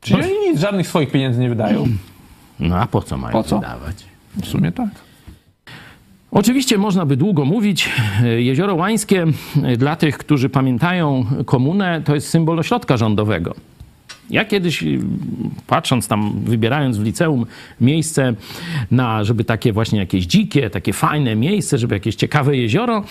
[0.00, 1.86] Czyli oni nic, żadnych swoich pieniędzy nie wydają.
[2.60, 3.56] No a po co mają Po co?
[3.58, 3.96] wydawać?
[4.42, 4.88] W sumie tak.
[6.30, 7.90] Oczywiście można by długo mówić.
[8.36, 9.26] Jezioro Łańskie,
[9.78, 13.54] dla tych, którzy pamiętają komunę, to jest symbol ośrodka rządowego.
[14.30, 14.84] Ja kiedyś,
[15.66, 17.46] patrząc tam, wybierając w liceum
[17.80, 18.34] miejsce
[18.90, 23.04] na, żeby takie właśnie jakieś dzikie, takie fajne miejsce, żeby jakieś ciekawe jezioro,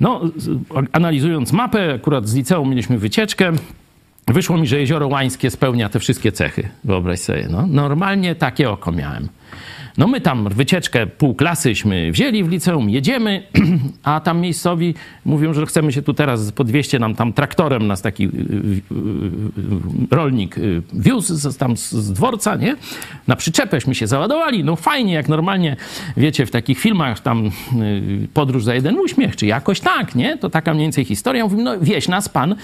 [0.00, 0.20] no,
[0.92, 3.52] analizując mapę, akurat z liceum mieliśmy wycieczkę,
[4.26, 6.68] wyszło mi, że jezioro Łańskie spełnia te wszystkie cechy.
[6.84, 7.66] Wyobraź sobie, no.
[7.66, 9.28] Normalnie takie oko miałem.
[9.98, 13.42] No my tam wycieczkę pół klasyśmy wzięli w liceum, jedziemy,
[14.02, 14.94] a tam miejscowi
[15.24, 18.82] mówią, że chcemy się tu teraz, podwieźcie nam tam traktorem, nas taki y, y, y,
[20.10, 20.56] rolnik
[20.92, 22.76] wiózł z, tam z, dworca, nie?
[23.26, 25.76] Na przyczepęśmy się załadowali, no fajnie, jak normalnie,
[26.16, 27.50] wiecie, w takich filmach tam
[28.34, 30.36] podróż za jeden uśmiech, czy jakoś tak, nie?
[30.36, 31.44] To taka mniej więcej historia.
[31.44, 32.54] Mówimy, no wieź nas pan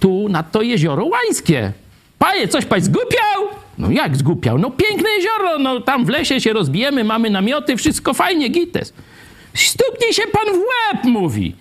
[0.00, 1.72] tu nad to jezioro Łańskie.
[2.18, 3.65] Panie, coś pań zgupiał?
[3.78, 4.58] No jak zgupiał?
[4.58, 8.92] No piękne jezioro, no tam w lesie się rozbijemy, mamy namioty, wszystko fajnie, gites.
[9.54, 11.54] Stuknij się pan w łeb, mówi.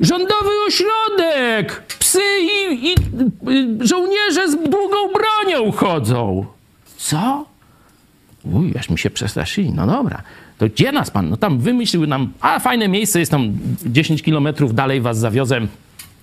[0.00, 1.82] Rządowy ośrodek!
[1.98, 2.94] Psy i, i
[3.50, 6.46] y, żołnierze z długą bronią chodzą.
[6.96, 7.44] Co?
[8.44, 9.72] Uj, aż mi się przestraszyli.
[9.72, 10.22] No dobra.
[10.58, 11.30] To gdzie nas pan?
[11.30, 13.52] No tam wymyślił nam, a fajne miejsce jest tam
[13.86, 15.60] 10 kilometrów dalej was zawiozę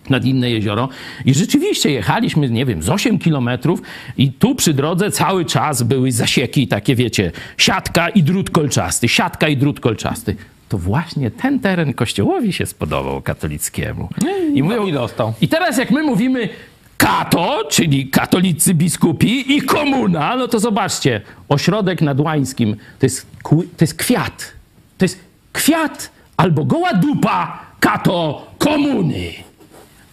[0.09, 0.89] nad inne jezioro.
[1.25, 3.81] I rzeczywiście jechaliśmy, nie wiem, z 8 kilometrów
[4.17, 9.47] i tu przy drodze cały czas były zasieki takie, wiecie, siatka i drut kolczasty, siatka
[9.47, 10.35] i drut kolczasty.
[10.69, 14.09] To właśnie ten teren kościołowi się spodobał katolickiemu.
[14.53, 15.33] I, mówią, i dostał.
[15.41, 16.49] I teraz jak my mówimy
[16.97, 23.81] kato, czyli katolicy biskupi i komuna, no to zobaczcie, ośrodek nad Łańskim to jest, to
[23.81, 24.53] jest kwiat.
[24.97, 25.19] To jest
[25.53, 29.33] kwiat albo goła dupa kato komuny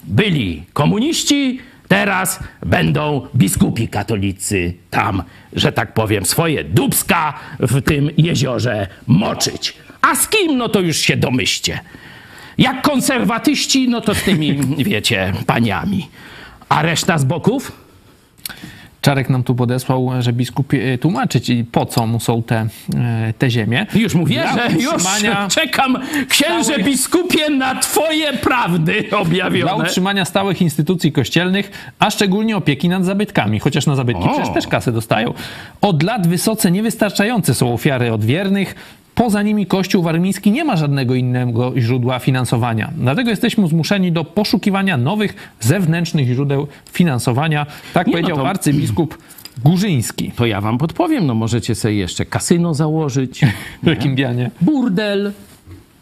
[0.05, 5.23] byli komuniści, teraz będą biskupi katolicy tam,
[5.53, 9.75] że tak powiem, swoje dubska w tym jeziorze moczyć.
[10.03, 11.81] A z kim, no to już się domyślcie.
[12.59, 16.09] Jak konserwatyści, no to z tymi, wiecie, paniami.
[16.69, 17.73] A reszta z boków?
[19.01, 23.33] Czarek nam tu podesłał, że biskup e, tłumaczyć, i po co mu są te, e,
[23.39, 23.87] te ziemie.
[23.95, 25.03] Już mówię, Dla że już
[25.49, 25.99] czekam,
[26.29, 29.85] księże stałych- biskupie, na twoje prawdy Dla objawione.
[29.85, 34.29] utrzymania stałych instytucji kościelnych, a szczególnie opieki nad zabytkami, chociaż na zabytki O.
[34.33, 35.35] przecież też kasy dostają.
[35.81, 38.75] Od lat wysoce niewystarczające są ofiary od wiernych.
[39.21, 42.91] Poza nimi Kościół warmiński nie ma żadnego innego źródła finansowania.
[42.97, 47.67] Dlatego jesteśmy zmuszeni do poszukiwania nowych, zewnętrznych źródeł finansowania.
[47.95, 49.19] Tak Nie, no powiedział to- arcybiskup
[49.65, 50.33] Górzyński.
[50.37, 53.41] To ja wam podpowiem, no możecie sobie jeszcze kasyno założyć,
[53.83, 54.51] W jakim bianie?
[54.61, 55.33] burdel.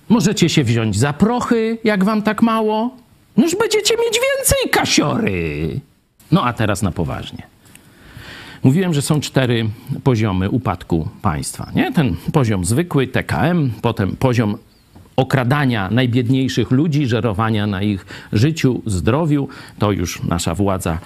[0.09, 2.91] Możecie się wziąć za prochy, jak wam tak mało.
[3.37, 5.81] Noż będziecie mieć więcej kasiory.
[6.33, 7.43] No a teraz na poważnie.
[8.63, 9.69] Mówiłem, że są cztery
[10.05, 11.71] poziomy upadku państwa.
[11.75, 11.93] Nie?
[11.93, 14.57] Ten poziom zwykły, TKM, potem poziom
[15.17, 19.49] okradania najbiedniejszych ludzi, żerowania na ich życiu, zdrowiu.
[19.79, 20.99] To już nasza władza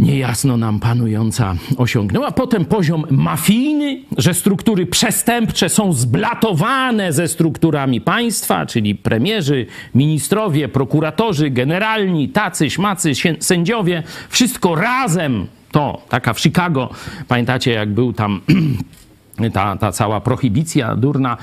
[0.00, 2.30] niejasno nam panująca osiągnęła.
[2.30, 11.50] Potem poziom mafijny, że struktury przestępcze są zblatowane ze strukturami państwa, czyli premierzy, ministrowie, prokuratorzy,
[11.50, 15.46] generalni, tacy, śmacy, sędziowie, wszystko razem.
[15.72, 16.90] To taka w Chicago,
[17.28, 18.40] pamiętacie jak był tam
[19.52, 21.36] ta, ta cała prohibicja durna,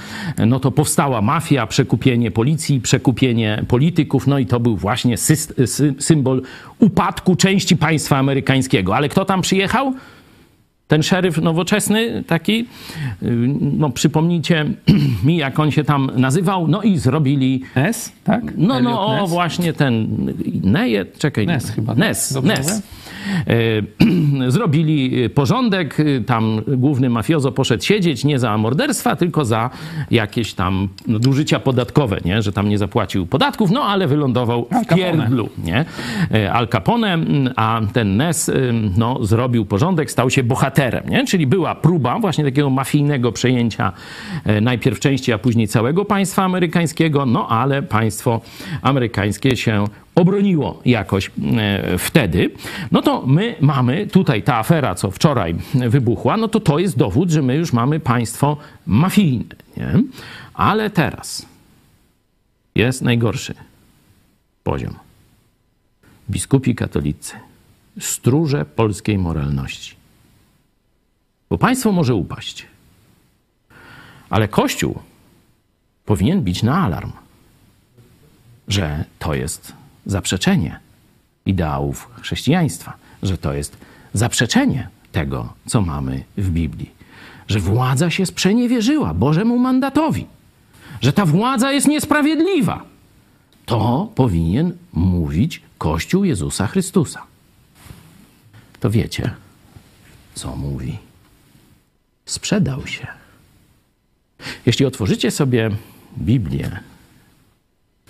[0.46, 6.42] no to powstała mafia, przekupienie policji, przekupienie polityków, no i to był właśnie syst- symbol
[6.80, 8.96] upadku części państwa amerykańskiego.
[8.96, 9.94] Ale kto tam przyjechał?
[10.88, 12.66] Ten szeryf nowoczesny, taki, y,
[13.62, 14.66] no przypomnijcie
[15.26, 18.44] mi, jak on się tam nazywał, no i zrobili Ness, tak?
[18.58, 19.30] no, Elliot no, o Ness?
[19.30, 20.08] właśnie ten
[20.64, 21.48] Neje, czekaj.
[21.48, 22.00] Ness chyba, tak?
[22.68, 22.82] E,
[24.48, 29.70] Zrobili porządek, y, tam główny mafiozo poszedł siedzieć nie za morderstwa, tylko za
[30.12, 32.42] jakieś tam nadużycia podatkowe, nie?
[32.42, 35.50] że tam nie zapłacił podatków, no ale wylądował w pierdlu.
[35.64, 35.86] Nie?
[36.34, 37.18] E, Al Capone,
[37.56, 38.52] a ten Ness
[38.98, 41.04] no, zrobił porządek, stał się bohaterem.
[41.10, 41.26] Nie?
[41.26, 43.92] Czyli była próba właśnie takiego mafijnego przejęcia
[44.46, 48.42] e, najpierw części, a później całego państwa amerykańskiego, no ale państwo
[48.82, 49.86] amerykańskie się
[50.18, 52.52] obroniło jakoś e, wtedy,
[52.92, 57.30] no to my mamy tutaj ta afera, co wczoraj wybuchła, no to to jest dowód,
[57.30, 59.56] że my już mamy państwo mafijne.
[59.78, 60.04] Nie?
[60.54, 61.46] Ale teraz
[62.76, 63.54] jest najgorszy
[64.64, 64.94] poziom.
[66.30, 67.34] Biskupi katolicy,
[68.00, 69.96] stróże polskiej moralności.
[71.50, 72.66] Bo państwo może upaść,
[74.30, 75.00] ale Kościół
[76.06, 77.12] powinien bić na alarm,
[78.68, 79.77] że to jest
[80.08, 80.80] zaprzeczenie
[81.46, 82.94] ideałów chrześcijaństwa,
[83.24, 83.78] że to jest
[84.14, 86.92] zaprzeczenie tego, co mamy w Biblii,
[87.48, 90.26] że władza się sprzeniewierzyła Bożemu mandatowi,
[91.02, 92.84] że ta władza jest niesprawiedliwa.
[93.66, 97.24] To powinien mówić Kościół Jezusa Chrystusa.
[98.80, 99.32] To wiecie,
[100.36, 100.98] co mówi?
[102.26, 103.08] Sprzedał się.
[104.66, 105.72] Jeśli otworzycie sobie
[106.18, 106.80] Biblię,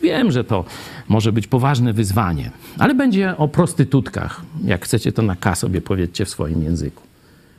[0.01, 0.65] Wiem, że to
[1.07, 4.41] może być poważne wyzwanie, ale będzie o prostytutkach.
[4.63, 7.03] Jak chcecie, to na K sobie powiedzcie w swoim języku.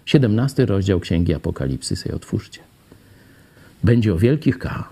[0.07, 2.61] 17 rozdział Księgi Apokalipsy sobie otwórzcie.
[3.85, 4.89] Będzie o wielkich K,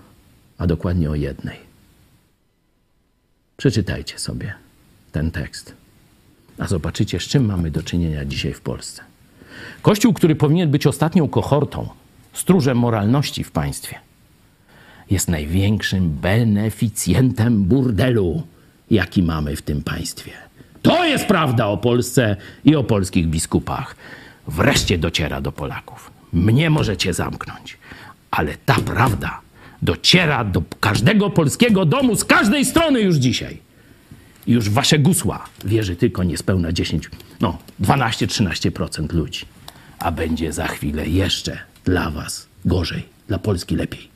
[0.57, 1.57] a dokładnie o jednej.
[3.57, 4.53] Przeczytajcie sobie
[5.11, 5.73] ten tekst,
[6.57, 9.03] a zobaczycie, z czym mamy do czynienia dzisiaj w Polsce.
[9.81, 11.89] Kościół, który powinien być ostatnią kohortą,
[12.33, 13.95] stróżem moralności w państwie,
[15.09, 18.43] jest największym beneficjentem burdelu,
[18.91, 20.31] jaki mamy w tym państwie.
[20.81, 22.35] To jest prawda o Polsce
[22.65, 23.95] i o polskich biskupach.
[24.47, 26.11] Wreszcie dociera do Polaków.
[26.33, 27.77] Mnie możecie zamknąć,
[28.31, 29.41] ale ta prawda
[29.81, 33.57] dociera do każdego polskiego domu z każdej strony już dzisiaj.
[34.47, 37.09] Już wasze gusła wierzy tylko niespełna 10,
[37.41, 39.45] no 12-13% ludzi.
[39.99, 44.06] A będzie za chwilę jeszcze dla was gorzej, dla Polski lepiej.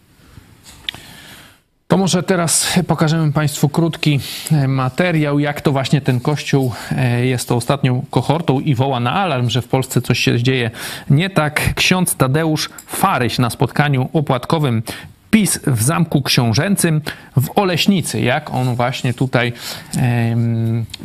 [1.92, 4.20] To może teraz pokażemy Państwu krótki
[4.52, 9.14] e, materiał, jak to właśnie ten kościół e, jest to ostatnią kohortą i woła na
[9.14, 10.72] alarm, że w Polsce coś się dzieje
[11.10, 11.74] nie tak.
[11.76, 14.84] Ksiądz Tadeusz Faryś na spotkaniu opłatkowym
[15.32, 17.02] PiS w Zamku Książęcym
[17.38, 18.22] w Oleśnicy.
[18.22, 19.54] Jak on właśnie tutaj,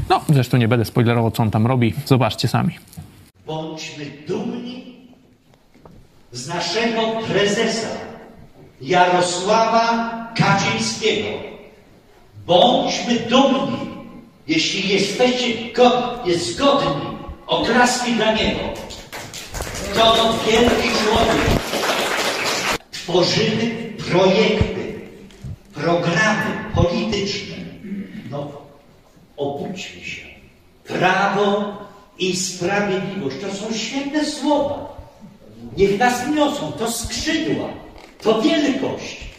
[0.09, 1.95] no zresztą nie będę spoilerował, co on tam robi.
[2.05, 2.78] Zobaczcie sami.
[3.47, 4.97] Bądźmy dumni
[6.32, 8.16] z naszego prezesa
[8.81, 11.29] Jarosława Kaczyńskiego.
[12.47, 13.79] Bądźmy dumni,
[14.49, 18.61] jeśli jesteście go, jest zgodni, oklaski dla niego.
[19.95, 21.61] To wielki człowiek.
[22.91, 25.01] Tworzymy projekty,
[25.74, 27.57] programy polityczne.
[28.31, 28.53] No,
[29.37, 30.27] obudźmy się.
[30.85, 31.77] Prawo
[32.18, 34.97] i sprawiedliwość to są świetne słowa.
[35.77, 37.68] Niech nas niosą, to skrzydła,
[38.23, 39.31] to wielkość,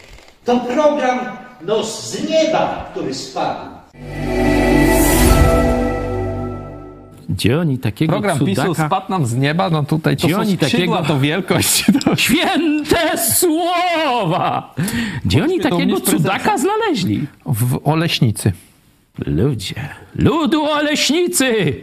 [0.44, 1.18] to program
[1.60, 3.70] no, z nieba, który spadł.
[7.28, 8.86] Gdzie oni takiego Program PiSu cudaka...
[8.86, 11.84] spadł nam z nieba, no tutaj to Gdzie oni takiego- to wielkość.
[12.04, 12.16] To...
[12.26, 14.74] Święte słowa!
[15.24, 17.26] Gdzie oni takiego cudaka znaleźli?
[17.46, 18.52] W Oleśnicy.
[19.26, 21.74] Ludzie, ludu oleśnicy!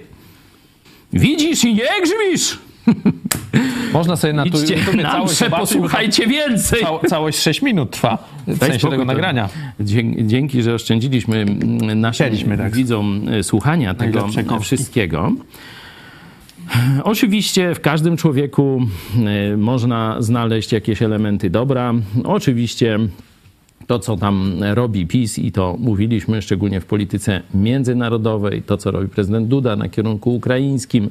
[1.14, 2.60] Widzisz i nie grzmisz!
[3.94, 6.82] Można sobie na tu Idźcie YouTubie na całość zobaczyć, posłuchajcie więcej!
[6.82, 9.50] Cał, całość 6 minut trwa, w Daj sensie tego nagrania.
[10.22, 12.76] Dzięki, że oszczędziliśmy mm, naszym tak.
[12.76, 14.66] widzom e, słuchania tego Najlepsze kąski.
[14.66, 15.32] wszystkiego.
[17.04, 18.82] Oczywiście w każdym człowieku
[19.54, 21.94] e, można znaleźć jakieś elementy dobra.
[22.24, 23.00] Oczywiście
[23.88, 29.08] to, co tam robi PiS, i to mówiliśmy szczególnie w polityce międzynarodowej, to, co robi
[29.08, 31.10] prezydent Duda na kierunku ukraińskim,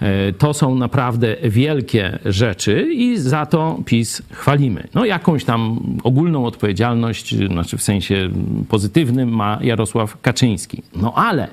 [0.00, 4.88] e, to są naprawdę wielkie rzeczy i za to PiS chwalimy.
[4.94, 8.30] No, jakąś tam ogólną odpowiedzialność, znaczy w sensie
[8.68, 10.82] pozytywnym, ma Jarosław Kaczyński.
[10.96, 11.48] No ale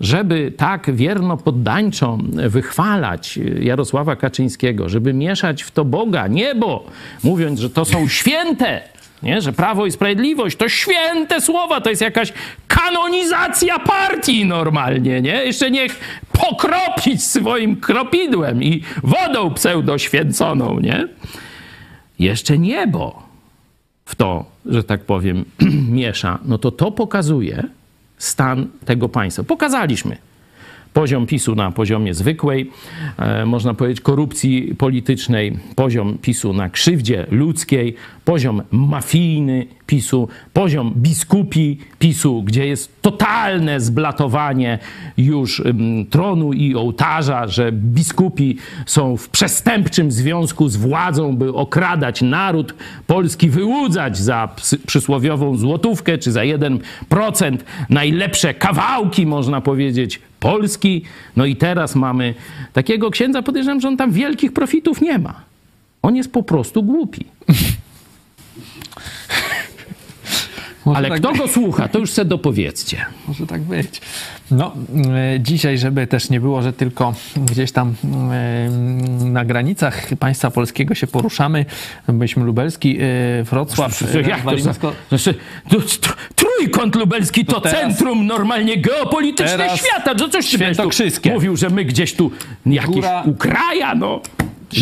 [0.00, 2.18] żeby tak wierno poddańczo
[2.48, 6.84] wychwalać Jarosława Kaczyńskiego, żeby mieszać w to Boga, niebo,
[7.24, 8.82] mówiąc, że to są święte,
[9.22, 9.40] nie?
[9.40, 12.32] że Prawo i Sprawiedliwość to święte słowa, to jest jakaś
[12.68, 15.44] kanonizacja partii normalnie, nie?
[15.44, 16.00] Jeszcze niech
[16.32, 21.08] pokropić swoim kropidłem i wodą pseudoświęconą, nie?
[22.18, 23.22] Jeszcze niebo
[24.04, 25.44] w to, że tak powiem,
[26.00, 27.62] miesza, no to to pokazuje
[28.18, 29.42] stan tego państwa.
[29.42, 30.16] Pokazaliśmy
[30.92, 32.70] poziom PiSu na poziomie zwykłej,
[33.18, 37.94] e, można powiedzieć, korupcji politycznej, poziom PiSu na krzywdzie ludzkiej,
[38.26, 44.78] poziom mafijny PiSu, poziom biskupi PiSu, gdzie jest totalne zblatowanie
[45.16, 45.62] już
[46.10, 48.56] tronu i ołtarza, że biskupi
[48.86, 52.74] są w przestępczym związku z władzą, by okradać naród
[53.06, 54.48] polski, wyłudzać za
[54.86, 56.78] przysłowiową złotówkę czy za 1%
[57.90, 61.02] najlepsze kawałki, można powiedzieć, Polski.
[61.36, 62.34] No i teraz mamy
[62.72, 65.40] takiego księdza, podejrzewam, że on tam wielkich profitów nie ma.
[66.02, 67.24] On jest po prostu głupi.
[70.94, 73.06] Ale tak kto go słucha, to już se dopowiedzcie.
[73.28, 74.00] Może tak być.
[74.50, 74.72] No,
[75.34, 77.94] e, dzisiaj, żeby też nie było, że tylko gdzieś tam
[78.32, 78.70] e,
[79.24, 81.64] na granicach państwa polskiego się poruszamy,
[82.08, 84.42] byliśmy lubelski, e, Wrocław, Jak
[84.80, 85.34] to, znaczy,
[85.68, 90.14] to, to, trójkąt lubelski to, teraz- centrum normalnie geopolityczne świata.
[90.14, 91.32] To coś świętokrzyskie.
[91.32, 92.30] mówił, że my gdzieś tu
[92.66, 94.20] jakieś Góra- Ukraja, no.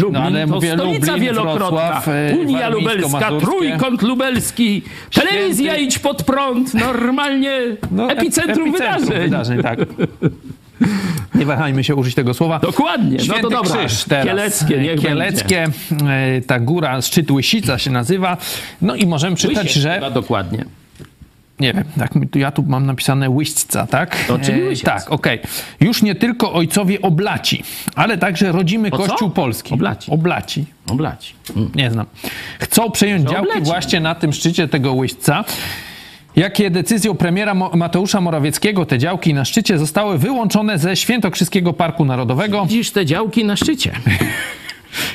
[0.00, 1.58] Lublin ale to mówię stolica Lublin, wielokrotna.
[1.68, 4.82] Wrocław, e, Unia Lubelska, trójkąt lubelski,
[5.14, 7.60] telewizja Święty- idź pod prąd, normalnie
[7.90, 9.08] No, epicentrum, wydarzeń.
[9.22, 9.78] wydarzeń tak.
[11.34, 12.58] Nie wahajmy się użyć tego słowa.
[12.58, 13.86] Dokładnie, no Święty to dobra.
[13.86, 14.26] Krzyż teraz.
[14.26, 15.64] Kieleckie, niech Kieleckie,
[16.08, 18.36] e, ta góra, szczyt Łysica się nazywa.
[18.82, 20.10] No i możemy czytać, Łysiec że...
[20.14, 20.64] dokładnie.
[21.60, 24.24] Nie wiem, tak, ja tu mam napisane Łyśćca, tak?
[24.24, 24.84] To czyli Łysiec.
[24.84, 25.38] tak, okej.
[25.80, 27.62] Już nie tylko ojcowie oblaci,
[27.94, 29.06] ale także rodzimy O co?
[29.06, 29.74] Kościół Polski.
[29.74, 30.10] Oblaci.
[30.10, 30.64] Oblaci.
[30.90, 31.34] Oblaci.
[31.56, 31.70] Mm.
[31.74, 32.06] Nie znam.
[32.60, 35.44] Chcą przejąć działki właśnie na tym szczycie tego Łyśćca.
[36.36, 42.66] Jakie decyzją premiera Mateusza Morawieckiego te działki na szczycie zostały wyłączone ze Świętokrzyskiego Parku Narodowego.
[42.66, 43.92] Widzisz te działki na szczycie.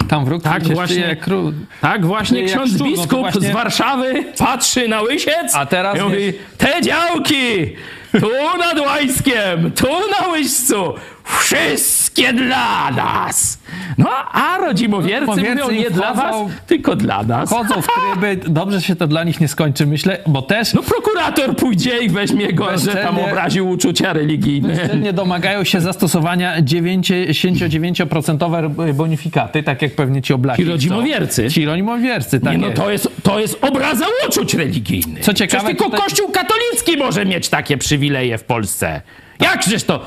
[0.08, 1.16] Tam wróg Tak właśnie.
[1.16, 1.52] kró...
[1.82, 5.98] Tak właśnie ksiądz szczur, no to biskup właśnie- z Warszawy patrzy na Łysiec A teraz
[5.98, 7.76] i mówi, te działki
[8.20, 9.88] tu nad Łańskiem, tu
[10.22, 10.94] na Łyścu,
[11.40, 13.60] wszystkie dla nas.
[13.98, 16.36] No, a rodzimowiercy Rodzimowiercy mówią nie dla was,
[16.68, 17.50] tylko dla nas.
[17.50, 21.56] Chodzą w tryby, dobrze się to dla nich nie skończy, myślę, bo też No prokurator
[21.56, 24.90] pójdzie i weźmie go, że tam obraził uczucia religijne.
[25.02, 30.64] nie domagają się zastosowania 99% bonifikaty, tak jak pewnie ci oblaki.
[30.64, 31.50] Ci rodzimowiercy.
[31.50, 35.24] Ci rodzimowiercy, tak Nie, no to jest, to jest obraza uczuć religijnych.
[35.24, 39.02] Co ciekawe, Przecież tylko tutaj- Kościół katolicki może mieć takie przywileje w Polsce.
[39.40, 40.06] Jakżeż to...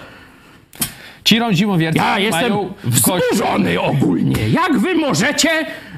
[1.25, 3.29] Ci rodzimowiercy Ja jestem mają kości...
[3.31, 4.49] wzburzony ogólnie.
[4.49, 5.51] Jak wy możecie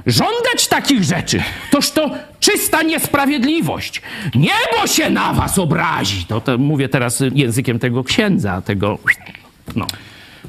[0.07, 1.43] żądać takich rzeczy?
[1.71, 2.11] Toż to
[2.41, 4.03] czysta niesprawiedliwość.
[4.35, 6.25] Niebo się na was obrazi.
[6.25, 8.99] To, to mówię teraz językiem tego księdza, tego...
[9.77, 9.87] No.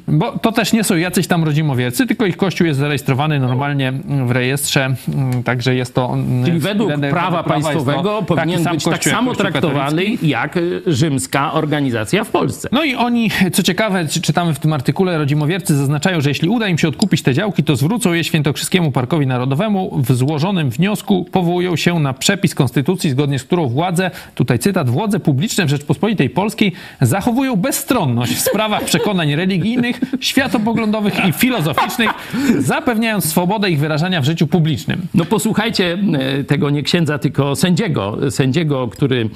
[0.08, 3.94] Bo to też nie są jacyś tam rodzimowiercy, tylko ich kościół jest zarejestrowany normalnie
[4.26, 6.14] w rejestrze, mm, także jest to...
[6.14, 10.82] mm, Czyli według prawa to państwowego powinien być tak kościół jak samo traktowany jak y,
[10.88, 12.70] rzymska organizacja w Polsce.
[12.72, 16.68] No i oni, co ciekawe, czy- czytamy w tym artykule, rodzimowiercy zaznaczają, że jeśli uda
[16.68, 20.02] im się odkupić te działki, to zwrócą je Świętokrzyskiemu Parkowi Narodowemu.
[20.02, 25.20] W złożonym wniosku powołują się na przepis konstytucji, zgodnie z którą władze, tutaj cytat, władze
[25.20, 32.10] publiczne w Rzeczpospolitej Polskiej zachowują bezstronność w sprawach przekonań religijnych, światopoglądowych i filozoficznych,
[32.58, 35.08] zapewniając swobodę ich wyrażania w życiu publicznym.
[35.14, 39.30] No posłuchajcie e, tego nie księdza, tylko sędziego, sędziego, który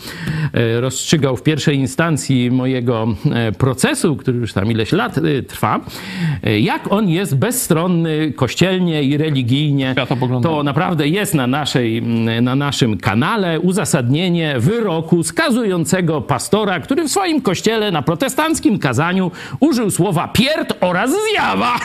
[0.54, 5.16] e, rozstrzygał w pierwszej instancji mojego e, procesu, który już tam ileś lat
[5.48, 5.80] trwa,
[6.62, 9.96] jak on jest bezstronny kościelnie i religijnie.
[10.44, 12.02] To naprawdę jest na, naszej,
[12.42, 19.92] na naszym kanale uzasadnienie wyroku skazującego pastora, który w swoim kościele na protestanckim kazaniu użył
[19.92, 21.76] słowa pierd oraz zjawa.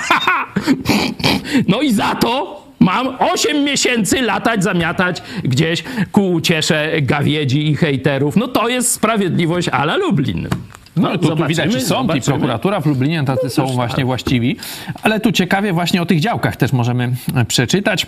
[1.69, 8.37] no i za to Mam 8 miesięcy latać, zamiatać gdzieś ku uciesze gawiedzi i hejterów.
[8.37, 10.49] No to jest sprawiedliwość ala Lublin.
[10.97, 12.37] No, tu, tu zobaczymy, widać, że sąd i zobaczymy.
[12.37, 14.07] prokuratura w Lublinie tacy są też właśnie tak.
[14.07, 14.57] właściwi.
[15.03, 17.13] Ale tu ciekawie właśnie o tych działkach też możemy
[17.49, 18.07] przeczytać.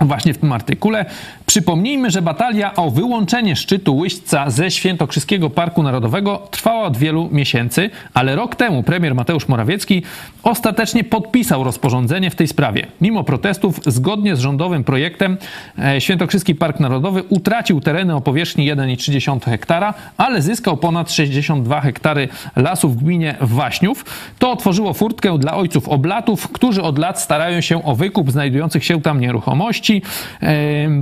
[0.00, 1.04] Właśnie w tym artykule.
[1.46, 7.90] Przypomnijmy, że batalia o wyłączenie szczytu Łyśca ze Świętokrzyskiego Parku Narodowego trwała od wielu miesięcy,
[8.14, 10.02] ale rok temu premier Mateusz Morawiecki
[10.42, 12.86] ostatecznie podpisał rozporządzenie w tej sprawie.
[13.00, 15.36] Mimo protestów, zgodnie z rządowym projektem,
[15.78, 22.28] e, Świętokrzyski Park Narodowy utracił tereny o powierzchni 1,3 hektara, ale zyskał ponad 62 hektary
[22.56, 24.04] lasów w gminie Waśniów.
[24.38, 29.02] To otworzyło furtkę dla ojców oblatów, którzy od lat starają się o wykup znajdujących się
[29.02, 29.77] tam nieruchomości.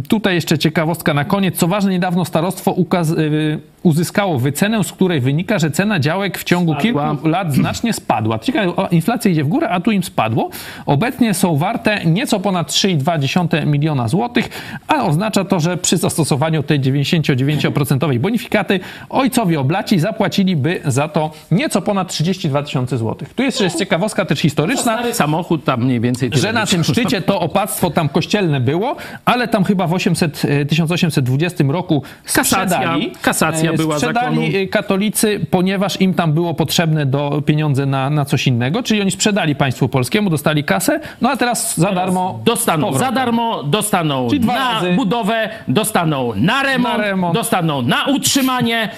[0.08, 1.56] Tutaj jeszcze ciekawostka na koniec.
[1.56, 2.74] Co ważne, niedawno starostwo
[3.18, 8.38] y, uzyskało wycenę, z której wynika, że cena działek w ciągu kilku lat znacznie spadła.
[8.38, 10.50] Ciekawe, inflacja idzie w górę, a tu im spadło.
[10.86, 14.48] Obecnie są warte nieco ponad 3,2 miliona złotych,
[14.88, 21.82] a oznacza to, że przy zastosowaniu tej 99% bonifikaty ojcowie oblaci zapłaciliby za to nieco
[21.82, 23.34] ponad 32 tysiące złotych.
[23.34, 27.40] Tu jest jeszcze ciekawostka też historyczna samochód tam mniej więcej że na tym szczycie to
[27.40, 33.12] opactwo tam kościelne było, ale tam chyba w 800, e, 1820 roku Kasacja- sprzedali.
[33.22, 34.58] kasacja e, była Sprzedali zakonu.
[34.64, 39.10] e, katolicy, ponieważ im tam było potrzebne do pieniądze na, na coś innego, czyli oni
[39.10, 44.46] sprzedali państwu polskiemu, dostali kasę, no a teraz za darmo Dostaną za darmo, dostaną Czyli
[44.46, 44.92] na razy.
[44.96, 47.34] budowę, dostaną na remont, Na remont.
[47.34, 48.88] dostaną na utrzymanie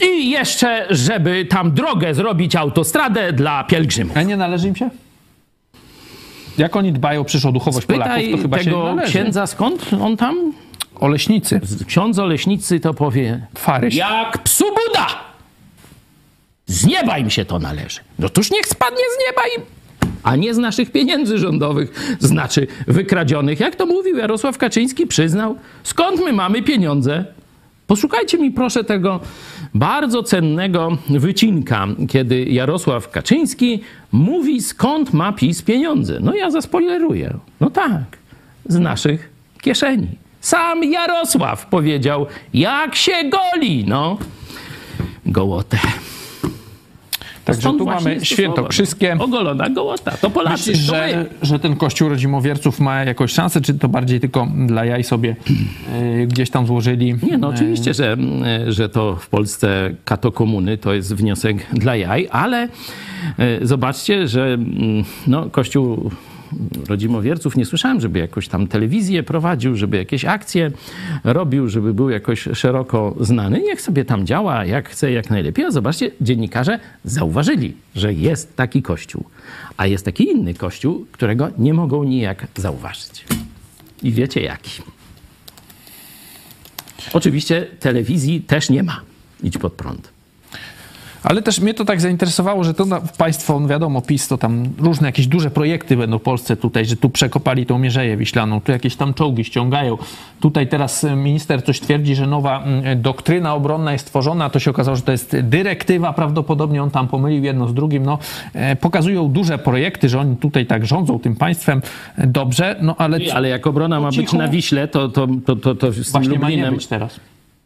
[0.00, 4.16] i jeszcze, żeby tam drogę zrobić, autostradę dla pielgrzymów.
[4.16, 4.90] A nie należy im się?
[6.58, 9.10] Jak oni dbają o przyszłą duchowość Polaków, to chyba się tego należy.
[9.12, 10.52] księdza, skąd on tam?
[11.00, 13.94] Oleśnicy, Ksiądz Oleśnicy to powie, faryś.
[13.94, 15.06] jak psu Buda!
[16.66, 18.00] Z nieba im się to należy.
[18.18, 19.62] No toż niech spadnie z nieba im.
[20.22, 23.60] A nie z naszych pieniędzy rządowych, znaczy wykradzionych.
[23.60, 25.56] Jak to mówił Jarosław Kaczyński, przyznał.
[25.82, 27.24] Skąd my mamy pieniądze?
[27.86, 29.20] Poszukajcie mi proszę tego
[29.74, 33.80] bardzo cennego wycinka, kiedy Jarosław Kaczyński
[34.12, 36.18] mówi, skąd ma PiS pieniądze.
[36.20, 37.34] No ja zaspoileruję.
[37.60, 38.18] No tak,
[38.66, 40.08] z naszych kieszeni.
[40.40, 44.18] Sam Jarosław powiedział, jak się goli, no.
[45.26, 45.78] Gołotę.
[47.48, 49.16] Także tu mamy świętokrzyskie.
[49.18, 50.10] Ogolona gołota.
[50.10, 50.70] To Polacy.
[50.70, 54.84] Myślisz, to że, że ten kościół rodzimowierców ma jakąś szansę, czy to bardziej tylko dla
[54.84, 55.36] jaj sobie
[55.92, 57.14] e, gdzieś tam złożyli?
[57.22, 58.16] Nie, no oczywiście, że,
[58.68, 62.68] że to w Polsce katokomuny to jest wniosek dla jaj, ale
[63.38, 66.10] e, zobaczcie, że mm, no, Kościół
[66.88, 70.70] rodzimowierców nie słyszałem, żeby jakoś tam telewizję prowadził, żeby jakieś akcje
[71.24, 73.60] robił, żeby był jakoś szeroko znany.
[73.60, 75.64] Niech sobie tam działa jak chce, jak najlepiej.
[75.64, 79.24] A zobaczcie, dziennikarze zauważyli, że jest taki kościół.
[79.76, 83.24] A jest taki inny kościół, którego nie mogą nijak zauważyć.
[84.02, 84.82] I wiecie jaki.
[87.12, 89.00] Oczywiście telewizji też nie ma.
[89.42, 90.17] Idź pod prąd.
[91.22, 92.86] Ale też mnie to tak zainteresowało, że to
[93.18, 96.96] państwo, no wiadomo, PiS to tam różne jakieś duże projekty będą w Polsce tutaj, że
[96.96, 99.98] tu przekopali tą Mierzeję Wiślaną, tu jakieś tam czołgi ściągają.
[100.40, 104.70] Tutaj teraz e, minister coś twierdzi, że nowa mm, doktryna obronna jest tworzona, to się
[104.70, 108.02] okazało, że to jest dyrektywa, prawdopodobnie on tam pomylił jedno z drugim.
[108.02, 108.18] No,
[108.54, 111.82] e, pokazują duże projekty, że oni tutaj tak rządzą tym państwem
[112.16, 113.18] e, dobrze, no ale...
[113.34, 116.38] Ale jak obrona ma być na Wiśle, to, to, to, to, to z tym Właśnie
[116.38, 116.74] ma nie Lublinem...
[116.74, 117.20] być teraz.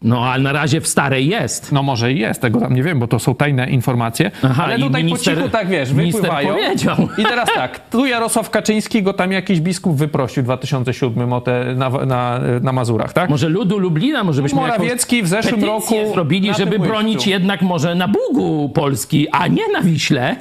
[0.05, 1.73] No, ale na razie w starej jest.
[1.73, 4.31] No może i jest, tego tam nie wiem, bo to są tajne informacje.
[4.43, 6.49] Aha, ale tutaj minister- po cichu tak wiesz, wypływają.
[6.49, 6.97] powiedział.
[7.19, 11.75] I teraz tak, tu Jarosław Kaczyński go tam jakiś biskup wyprosił w 2007 o te
[11.77, 13.31] na, na, na Mazurach, tak?
[13.31, 18.09] Może ludu Lublina, może byśmy Morawiecki w zeszłym roku zrobili, żeby bronić jednak może na
[18.09, 20.37] Bugu Polski, a nie na Wiśle.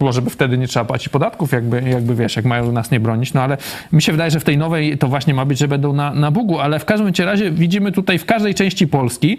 [0.00, 3.34] Może by wtedy nie trzeba płacić podatków, jakby, jakby wiesz, jak mają nas nie bronić.
[3.34, 3.56] No ale
[3.92, 6.30] mi się wydaje, że w tej nowej to właśnie ma być, że będą na, na
[6.30, 9.38] Bugu, ale w każdym razie widzimy tutaj w każdej części Polski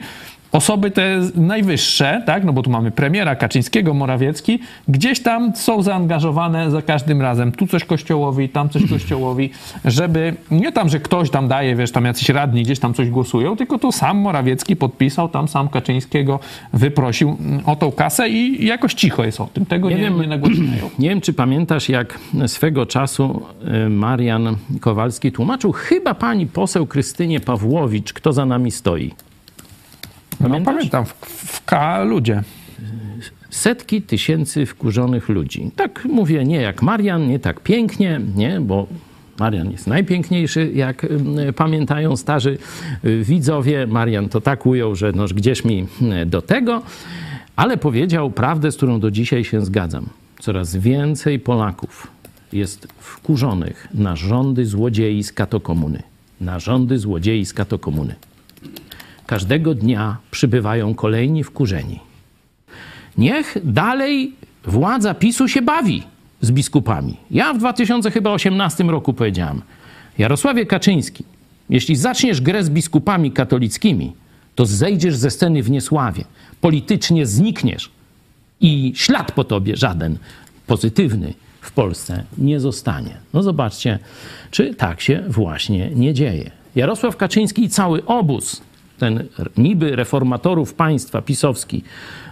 [0.51, 6.71] osoby te najwyższe, tak, no bo tu mamy premiera Kaczyńskiego, Morawiecki, gdzieś tam są zaangażowane
[6.71, 7.51] za każdym razem.
[7.51, 9.49] Tu coś kościołowi, tam coś kościołowi,
[9.85, 13.55] żeby nie tam, że ktoś tam daje, wiesz, tam jacyś radni gdzieś tam coś głosują,
[13.57, 16.39] tylko tu sam Morawiecki podpisał, tam sam Kaczyńskiego
[16.73, 19.65] wyprosił mm, o tą kasę i jakoś cicho jest o tym.
[19.65, 20.21] Tego nie, Nie wiem.
[20.21, 20.89] nie nagłaśniają.
[20.99, 23.41] Nie wiem, czy pamiętasz, jak swego czasu
[23.85, 29.11] y, Marian Kowalski tłumaczył chyba pani poseł Krystynie Pawłowicz, kto za nami stoi.
[30.41, 30.75] No, Pamiętasz?
[30.75, 32.43] pamiętam, w, w K ludzie.
[33.49, 35.71] setki tysięcy wkurzonych ludzi.
[35.75, 38.87] Tak mówię, nie jak Marian, nie tak pięknie, nie, bo
[39.39, 41.05] Marian jest najpiękniejszy, jak
[41.55, 42.57] pamiętają starzy
[43.05, 43.87] y, widzowie.
[43.87, 45.87] Marian to tak ujął, że noż gdzieś mi
[46.25, 46.81] do tego,
[47.55, 50.05] ale powiedział prawdę, z którą do dzisiaj się zgadzam.
[50.39, 52.07] Coraz więcej Polaków
[52.53, 56.03] jest wkurzonych na rządy złodziei z katokomuny.
[56.41, 58.15] Na rządy złodziei z katokomuny.
[59.27, 61.99] Każdego dnia przybywają kolejni wkurzeni.
[63.17, 64.33] Niech dalej
[64.65, 66.03] władza PiSu się bawi
[66.41, 67.17] z biskupami.
[67.31, 69.61] Ja w 2018 roku powiedziałem,
[70.17, 71.23] Jarosławie Kaczyński,
[71.69, 74.13] jeśli zaczniesz grę z biskupami katolickimi,
[74.55, 76.23] to zejdziesz ze sceny w niesławie.
[76.61, 77.91] Politycznie znikniesz
[78.61, 80.17] i ślad po tobie żaden
[80.67, 83.17] pozytywny w Polsce nie zostanie.
[83.33, 83.99] No zobaczcie,
[84.51, 86.51] czy tak się właśnie nie dzieje.
[86.75, 88.61] Jarosław Kaczyński i cały obóz,
[88.97, 89.27] ten
[89.57, 91.83] niby reformatorów państwa pisowski,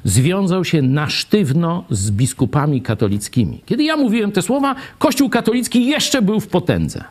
[0.03, 3.61] związał się na sztywno z biskupami katolickimi.
[3.65, 7.03] Kiedy ja mówiłem te słowa, Kościół katolicki jeszcze był w potędze.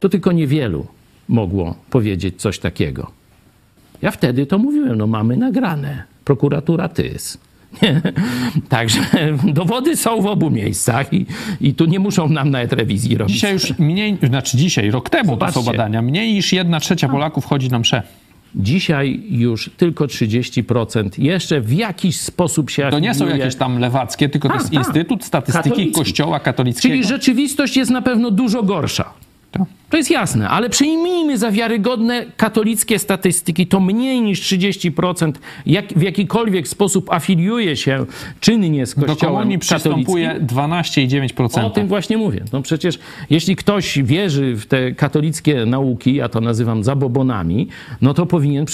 [0.00, 0.86] To tylko niewielu
[1.28, 3.10] mogło powiedzieć coś takiego.
[4.02, 6.04] Ja wtedy to mówiłem, no mamy nagrane.
[6.24, 7.38] Prokuratura TYS.
[8.68, 9.00] Także
[9.44, 11.26] dowody są w obu miejscach i,
[11.60, 13.34] i tu nie muszą nam nawet rewizji robić.
[13.34, 15.54] Dzisiaj już mniej, znaczy dzisiaj, rok temu Zobaczcie.
[15.54, 18.02] to są badania, mniej niż jedna trzecia Polaków chodzi na msze.
[18.56, 24.28] Dzisiaj już tylko 30% jeszcze w jakiś sposób się To nie są jakieś tam lewackie,
[24.28, 24.72] tylko to jest.
[24.72, 25.94] Instytut Statystyki Katolicki.
[25.94, 26.92] Kościoła Katolickiego.
[26.92, 29.12] Czyli rzeczywistość jest na pewno dużo gorsza.
[29.58, 29.68] Tak.
[29.90, 35.32] To jest jasne, ale przyjmijmy za wiarygodne katolickie statystyki, to mniej niż 30%
[35.66, 38.06] jak, w jakikolwiek sposób afiliuje się
[38.40, 40.04] czynnie z Do kościołem komunii katolickim.
[40.04, 41.64] przystępuje 12,9%.
[41.64, 42.44] O tym właśnie mówię.
[42.52, 42.98] No przecież
[43.30, 47.68] jeśli ktoś wierzy w te katolickie nauki, ja to nazywam zabobonami,
[48.00, 48.64] no to powinien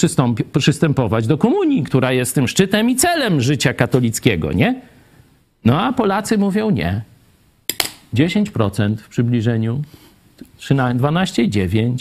[0.59, 4.81] przystępować do komunii, która jest tym szczytem i celem życia katolickiego, nie?
[5.65, 7.01] No a Polacy mówią nie.
[8.13, 9.81] 10% w przybliżeniu,
[10.57, 11.97] 13, 12,9%.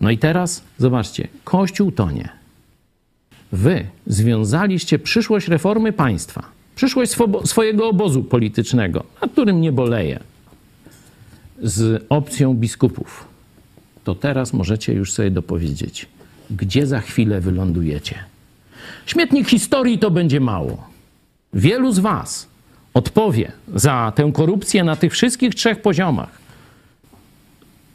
[0.00, 2.28] No i teraz zobaczcie, Kościół tonie.
[3.52, 6.42] Wy związaliście przyszłość reformy państwa,
[6.76, 10.20] przyszłość swojego obozu politycznego, nad którym nie boleję,
[11.62, 13.28] z opcją biskupów.
[14.04, 16.06] To teraz możecie już sobie dopowiedzieć,
[16.50, 18.18] gdzie za chwilę wylądujecie.
[19.06, 20.88] Śmietnik historii to będzie mało.
[21.52, 22.48] Wielu z Was
[22.94, 26.47] odpowie za tę korupcję na tych wszystkich trzech poziomach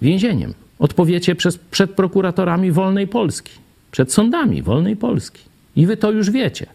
[0.03, 0.53] więzieniem.
[0.79, 3.51] Odpowiecie przez, przed prokuratorami wolnej Polski,
[3.91, 5.41] przed sądami wolnej Polski.
[5.75, 6.65] I wy to już wiecie.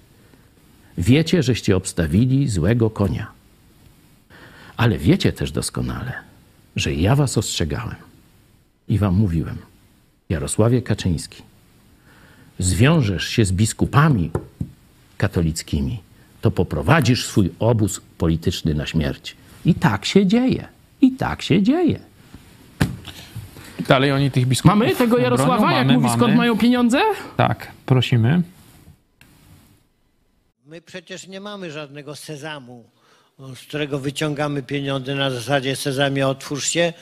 [0.98, 3.26] Wiecie, żeście obstawili złego konia.
[4.76, 6.12] Ale wiecie też doskonale,
[6.76, 7.96] że ja was ostrzegałem
[8.88, 9.56] i wam mówiłem,
[10.28, 11.42] Jarosławie Kaczyński,
[12.58, 14.30] zwiążesz się z biskupami
[15.18, 16.00] katolickimi,
[16.40, 19.36] to poprowadzisz swój obóz polityczny na śmierć.
[19.64, 20.68] I tak się dzieje.
[21.00, 22.07] I tak się dzieje.
[23.88, 25.76] Dalej oni tych biskupów Mamy tego Jarosława, bronią?
[25.76, 26.36] jak mamy, mówi, skąd mamy.
[26.36, 27.00] mają pieniądze?
[27.36, 28.42] Tak, prosimy.
[30.66, 32.84] My przecież nie mamy żadnego sezamu,
[33.54, 36.92] z którego wyciągamy pieniądze na zasadzie sezamie otwórz się,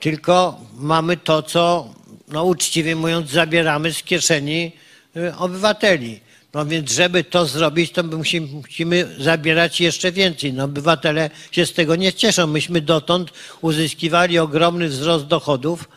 [0.00, 1.88] tylko mamy to, co
[2.28, 4.72] no uczciwie mówiąc zabieramy z kieszeni
[5.16, 6.20] y, obywateli.
[6.54, 10.52] No więc żeby to zrobić, to my musimy, musimy zabierać jeszcze więcej.
[10.52, 12.46] No obywatele się z tego nie cieszą.
[12.46, 15.88] Myśmy dotąd uzyskiwali ogromny wzrost dochodów,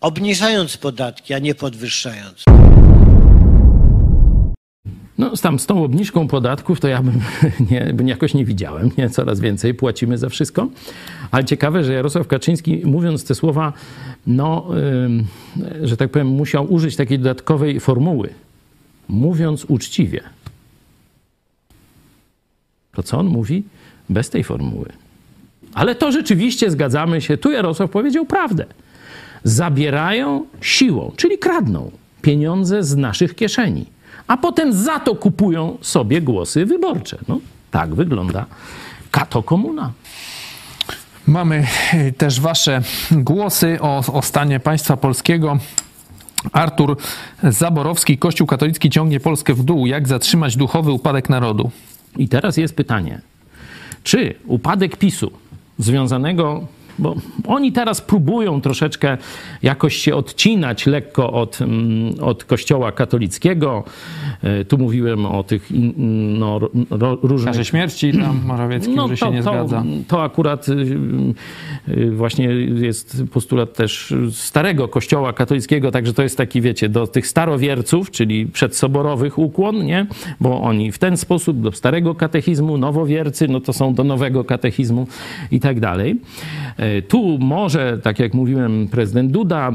[0.00, 2.44] obniżając podatki, a nie podwyższając.
[5.18, 7.20] No, tam z tą obniżką podatków to ja bym,
[7.70, 8.90] nie, jakoś nie widziałem.
[8.98, 9.10] Nie?
[9.10, 10.68] Coraz więcej płacimy za wszystko.
[11.30, 13.72] Ale ciekawe, że Jarosław Kaczyński, mówiąc te słowa,
[14.26, 14.68] no,
[15.82, 18.28] że tak powiem, musiał użyć takiej dodatkowej formuły.
[19.08, 20.20] Mówiąc uczciwie.
[22.92, 23.64] To co on mówi?
[24.08, 24.88] Bez tej formuły.
[25.74, 27.36] Ale to rzeczywiście zgadzamy się.
[27.36, 28.66] Tu Jarosław powiedział prawdę.
[29.44, 31.90] Zabierają siłą, czyli kradną
[32.22, 33.86] pieniądze z naszych kieszeni,
[34.26, 37.18] a potem za to kupują sobie głosy wyborcze.
[37.28, 38.46] No, tak wygląda
[39.10, 39.92] kato komuna.
[41.26, 45.58] Mamy e, też wasze głosy o, o stanie państwa polskiego.
[46.52, 46.96] Artur
[47.42, 49.86] Zaborowski, Kościół katolicki ciągnie Polskę w dół.
[49.86, 51.70] Jak zatrzymać duchowy upadek narodu?
[52.16, 53.20] I teraz jest pytanie,
[54.02, 55.30] czy upadek PiSu
[55.78, 56.66] związanego,
[56.98, 57.14] bo
[57.46, 59.16] oni teraz próbują troszeczkę
[59.62, 63.84] jakoś się odcinać lekko od, mm, od Kościoła katolickiego.
[64.42, 66.60] E, Tu mówiłem o tych in- no,
[67.22, 69.84] różnych Karze śmierci tam Morawiecki, że się nie No to, zgadza.
[70.08, 70.72] To akurat y,
[71.88, 72.44] y, właśnie
[72.74, 78.46] jest postulat też starego kościoła katolickiego, także to jest taki, wiecie, do tych starowierców, czyli
[78.46, 80.06] przedsoborowych ukłon, nie?
[80.40, 85.06] Bo oni w ten sposób do starego katechizmu, nowowiercy, no to są do nowego katechizmu
[85.50, 86.16] i tak dalej.
[87.08, 89.72] Tu może, tak jak mówiłem, prezydent Duda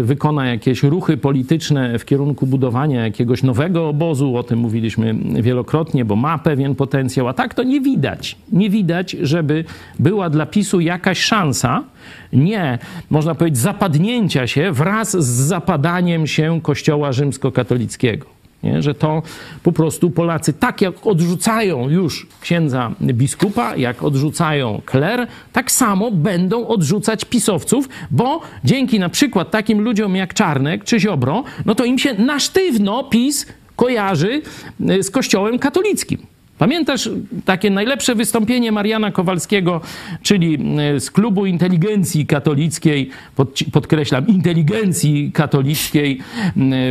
[0.00, 6.16] wykona jakieś ruchy polityczne w kierunku budowania jakiegoś nowego obozu, o tym mówiliśmy wielokrotnie, bo
[6.16, 8.36] ma pewien potencjał, a tak to nie widać.
[8.52, 9.64] Nie widać, żeby
[9.98, 11.84] była dla PiSu jakaś szansa,
[12.32, 12.78] nie,
[13.10, 18.41] można powiedzieć, zapadnięcia się wraz z zapadaniem się Kościoła rzymskokatolickiego.
[18.62, 18.82] Nie?
[18.82, 19.22] Że to
[19.62, 26.66] po prostu Polacy tak jak odrzucają już księdza biskupa, jak odrzucają kler, tak samo będą
[26.66, 31.98] odrzucać pisowców, bo dzięki na przykład takim ludziom jak Czarnek czy Ziobro, no to im
[31.98, 34.42] się na sztywno PiS kojarzy
[34.90, 36.31] y, z kościołem katolickim.
[36.62, 37.10] Pamiętasz
[37.44, 39.80] takie najlepsze wystąpienie Mariana Kowalskiego,
[40.22, 40.58] czyli
[40.96, 46.18] y, z klubu inteligencji katolickiej, pod, podkreślam, inteligencji katolickiej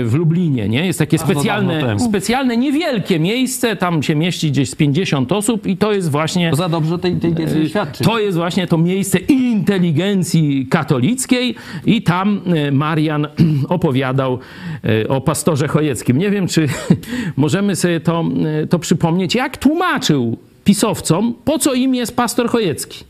[0.03, 0.85] w Lublinie, nie?
[0.85, 5.77] Jest takie dawno specjalne, specjalne, niewielkie miejsce, tam się mieści gdzieś z 50 osób i
[5.77, 6.55] to jest właśnie...
[6.55, 8.03] Za dobrze tej, wiedzy nie świadczy.
[8.03, 13.27] To jest właśnie to miejsce inteligencji katolickiej i tam e, Marian
[13.69, 14.39] opowiadał
[14.83, 16.17] e, o pastorze Chojeckim.
[16.17, 16.67] Nie wiem, czy
[17.37, 18.23] możemy sobie to,
[18.63, 23.03] e, to przypomnieć, jak tłumaczył pisowcom, po co im jest pastor Chojecki.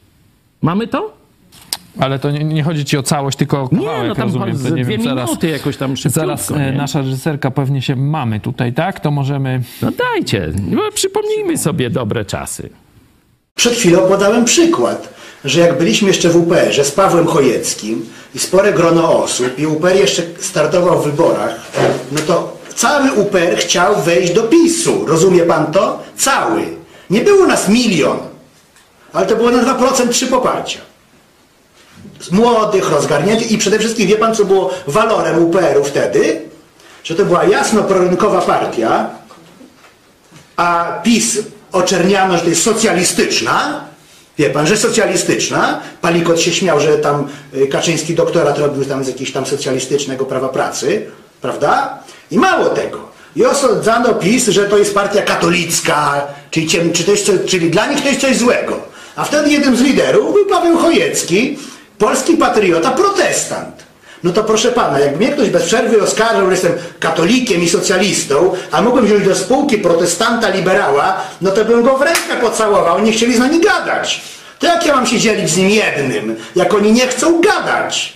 [0.62, 1.14] Mamy to?
[2.00, 4.58] Ale to nie, nie chodzi ci o całość, tylko o Nie, kawałek, no tam rozumiem.
[4.58, 6.20] z To nie dwie wiem, zaraz, minuty jakoś tam szybciutko.
[6.20, 6.72] zaraz e, nie?
[6.72, 9.00] nasza reżyserka pewnie się mamy tutaj, tak?
[9.00, 9.62] To możemy...
[9.82, 12.70] No dajcie, no, przypomnijmy sobie dobre czasy.
[13.56, 15.14] Przed chwilą podałem przykład,
[15.46, 18.06] że jak byliśmy jeszcze w UPR-ze z Pawłem Chojeckim
[18.36, 21.72] i spore grono osób i UPR jeszcze startował w wyborach,
[22.12, 25.06] no to cały UPR chciał wejść do PiSu.
[25.08, 26.04] Rozumie pan to?
[26.18, 26.66] Cały.
[27.10, 28.18] Nie było nas milion,
[29.14, 30.80] ale to było na 2% trzy poparcia.
[32.20, 36.42] Z młodych, rozgarniętych i przede wszystkim wie pan, co było walorem UPR-u wtedy?
[37.04, 39.10] Że to była jasno prorynkowa partia,
[40.56, 41.40] a PiS
[41.72, 43.86] oczerniano, że to jest socjalistyczna,
[44.38, 49.08] wie pan, że socjalistyczna, Palikot się śmiał, że tam y, Kaczyński doktorat robił tam z
[49.08, 51.12] jakiegoś tam socjalistycznego prawa pracy,
[51.42, 51.98] prawda?
[52.32, 53.12] I mało tego.
[53.36, 57.70] I osądzano PiS, że to jest partia katolicka, czyli, ciem, czy to jest, co- czyli
[57.72, 58.80] dla nich to jest coś złego.
[59.16, 61.60] A wtedy jednym z liderów był Paweł Chojecki,
[61.98, 63.82] polski patriota, protestant.
[64.24, 68.54] No to proszę pana, jakby mnie ktoś bez przerwy oskarżał, że jestem katolikiem i socjalistą,
[68.72, 73.12] a mógłbym wziąć do spółki protestanta liberała, no to bym go w rękę pocałował, nie
[73.12, 74.22] chcieli z nami gadać.
[74.60, 78.14] To jak ja mam się dzielić z nim jednym, jak oni nie chcą gadać?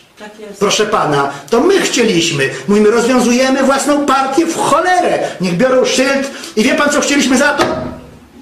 [0.60, 2.50] Proszę pana, to my chcieliśmy.
[2.68, 5.20] Mówimy, rozwiązujemy własną partię w cholerę.
[5.42, 7.66] Niech biorą szyld i wie pan co chcieliśmy za to?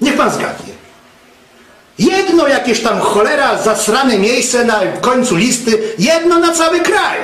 [0.00, 0.74] Niech pan zgadnie.
[1.98, 7.18] Jedno jakieś tam cholera zasrane miejsce na końcu listy, jedno na cały kraj,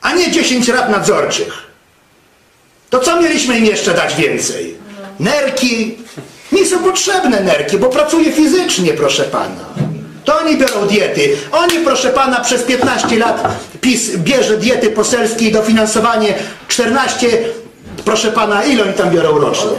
[0.00, 1.70] a nie 10 rad nadzorczych.
[2.90, 4.76] To co mieliśmy im jeszcze dać więcej?
[5.20, 5.98] Nerki?
[6.52, 9.89] Nie są potrzebne nerki, bo pracuje fizycznie, proszę pana.
[10.24, 11.36] To oni biorą diety.
[11.52, 13.48] Oni, proszę pana, przez 15 lat
[13.80, 16.34] PiS bierze diety poselskie i dofinansowanie
[16.68, 17.28] 14,
[18.04, 19.70] proszę pana, ile oni tam biorą rocznie?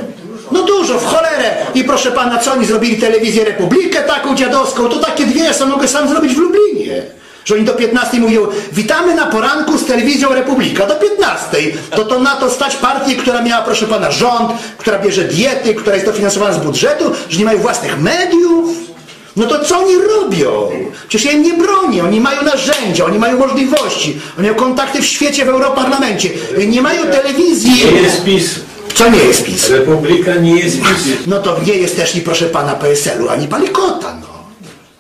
[0.52, 1.56] No dużo, w cholerę.
[1.76, 4.90] I proszę pana, co oni zrobili telewizję Republikę taką dziadowską?
[4.90, 7.02] To takie dwie, co mogę sam zrobić w Lublinie.
[7.46, 10.86] Że oni do 15 mówią, witamy na poranku z telewizją Republika.
[10.86, 11.58] Do 15.
[11.92, 15.96] To to na to stać partię, która miała, proszę pana, rząd, która bierze diety, która
[15.96, 18.91] jest dofinansowana z budżetu, że nie mają własnych mediów.
[19.36, 20.70] No to co oni robią?
[21.08, 22.04] Przecież ja im nie bronię.
[22.04, 26.30] Oni mają narzędzia, oni mają możliwości, oni mają kontakty w świecie, w Europarlamencie.
[26.68, 27.72] Nie mają telewizji.
[27.94, 28.60] Nie jest PiS.
[28.94, 29.70] Co nie jest PiS?
[29.70, 31.18] Republika nie jest PiS.
[31.28, 34.28] No to nie jest też i proszę pana PSL-u, ani Palikota, no.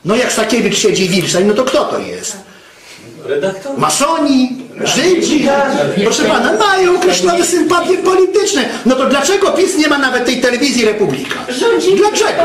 [0.06, 2.38] No jak Stakiewicz siedzi w Wilczej, no to kto to jest?
[3.26, 3.78] Redaktor.
[3.78, 4.49] Masoni,
[4.84, 5.48] Żydzi,
[6.03, 8.66] proszę pana, mają określone sympatie polityczne.
[8.86, 11.36] No to dlaczego PiS nie ma nawet tej telewizji Republika?
[11.98, 12.44] Dlaczego?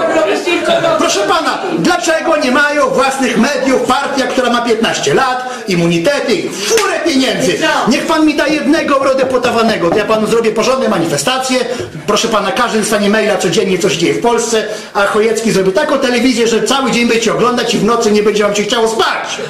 [0.98, 7.58] Proszę pana, dlaczego nie mają własnych mediów partia, która ma 15 lat, immunitety, furę pieniędzy?
[7.88, 11.58] Niech pan mi da jednego eurodeputowanego, to ja panu zrobię porządne manifestacje.
[12.06, 14.64] Proszę pana, każdy dostanie maila codziennie, co się dzieje w Polsce,
[14.94, 18.42] a Chojecki zrobi taką telewizję, że cały dzień będziecie oglądać i w nocy nie będzie
[18.44, 19.40] wam się chciało spać.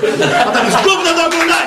[0.46, 1.66] A tam jest gówno do oglądania.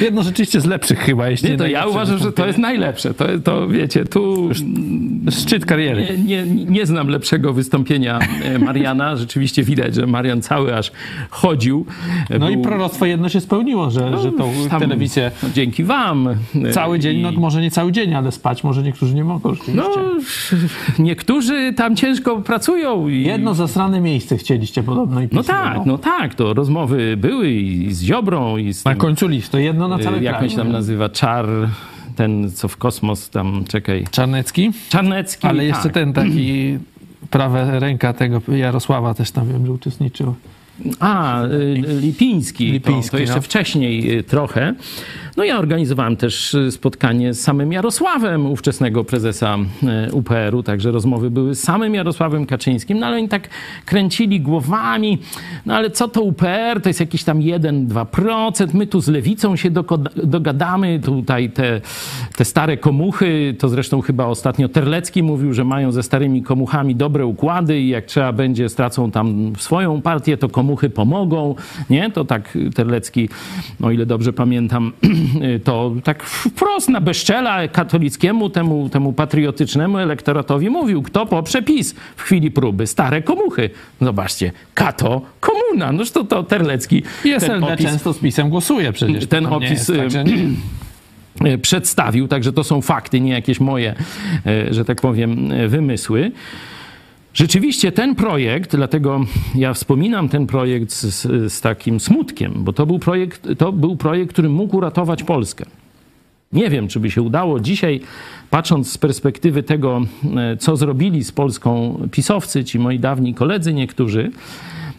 [0.00, 3.14] Jedno rzeczywiście z lepszych chyba, jeśli Nie, to ja uważam, że to jest najlepsze.
[3.14, 4.50] To, to wiecie, tu
[5.30, 6.06] Szczyt kariery.
[6.24, 9.16] nie, nie, nie znam lepszego wystąpienia e, Mariana.
[9.24, 10.92] Rzeczywiście widać, że Marian cały aż
[11.30, 11.86] chodził.
[12.40, 16.28] No i Był- proroctwo jedno się spełniło, że, że tą tam- telewizję no, Dzięki wam.
[16.28, 19.54] e, cały dzień, i- no może nie cały dzień, ale spać może niektórzy nie mogą
[19.54, 19.82] rzeczywiście.
[19.96, 20.06] No,
[21.04, 23.08] niektórzy tam ciężko pracują.
[23.08, 23.22] I...
[23.22, 25.86] Jedno zasrane miejsce chcieliście podobno i No tak, miał.
[25.86, 29.98] no tak, to rozmowy były i z Ziobrą, i z Na końcu listu, jedno na
[29.98, 31.46] cały e, jak on się tam nazywa, Czar,
[32.16, 35.46] ten co w kosmos tam, czekaj, Czarnecki, Czarnecki.
[35.46, 35.92] ale jeszcze tak.
[35.92, 36.78] ten taki
[37.30, 40.34] prawa ręka tego Jarosława też tam wiem, że uczestniczył.
[41.00, 42.72] A, y, Lipiński.
[42.72, 43.42] Lipiński, to, to jeszcze no.
[43.42, 44.74] wcześniej y, trochę.
[45.36, 49.58] No ja organizowałem też y, spotkanie z samym Jarosławem, ówczesnego prezesa
[50.12, 53.48] UPR-u, także rozmowy były z samym Jarosławem Kaczyńskim, no ale oni tak
[53.84, 55.18] kręcili głowami,
[55.66, 59.70] no ale co to UPR, to jest jakiś tam 1-2%, my tu z lewicą się
[60.24, 61.80] dogadamy, tutaj te,
[62.36, 67.26] te stare komuchy, to zresztą chyba ostatnio Terlecki mówił, że mają ze starymi komuchami dobre
[67.26, 70.63] układy i jak trzeba będzie, stracą tam swoją partię, to komuchy
[70.94, 71.54] pomogą,
[71.90, 72.10] nie?
[72.10, 73.28] To tak Terlecki,
[73.82, 74.92] o ile dobrze pamiętam,
[75.64, 82.22] to tak wprost na bezczela katolickiemu, temu, temu patriotycznemu elektoratowi mówił, kto poprze PiS w
[82.22, 82.86] chwili próby.
[82.86, 83.70] Stare komuchy.
[84.00, 85.92] Zobaczcie, kato, komuna.
[85.92, 87.02] Noż to, to Terlecki.
[87.24, 89.26] I SLD opis- często z PiSem głosuje przecież.
[89.26, 90.24] Ten opis, jest tak,
[91.62, 93.94] przedstawił, także to są fakty, nie jakieś moje,
[94.46, 96.32] e, że tak powiem, e, wymysły.
[97.34, 99.20] Rzeczywiście ten projekt, dlatego
[99.54, 104.32] ja wspominam ten projekt z, z, takim smutkiem, bo to był, projekt, to był projekt,
[104.32, 105.64] który mógł uratować Polskę.
[106.52, 108.00] Nie wiem, czy by się udało dzisiaj,
[108.50, 110.00] patrząc z perspektywy tego,
[110.36, 114.30] e, co zrobili z Polską pisowcy, ci moi dawni koledzy niektórzy,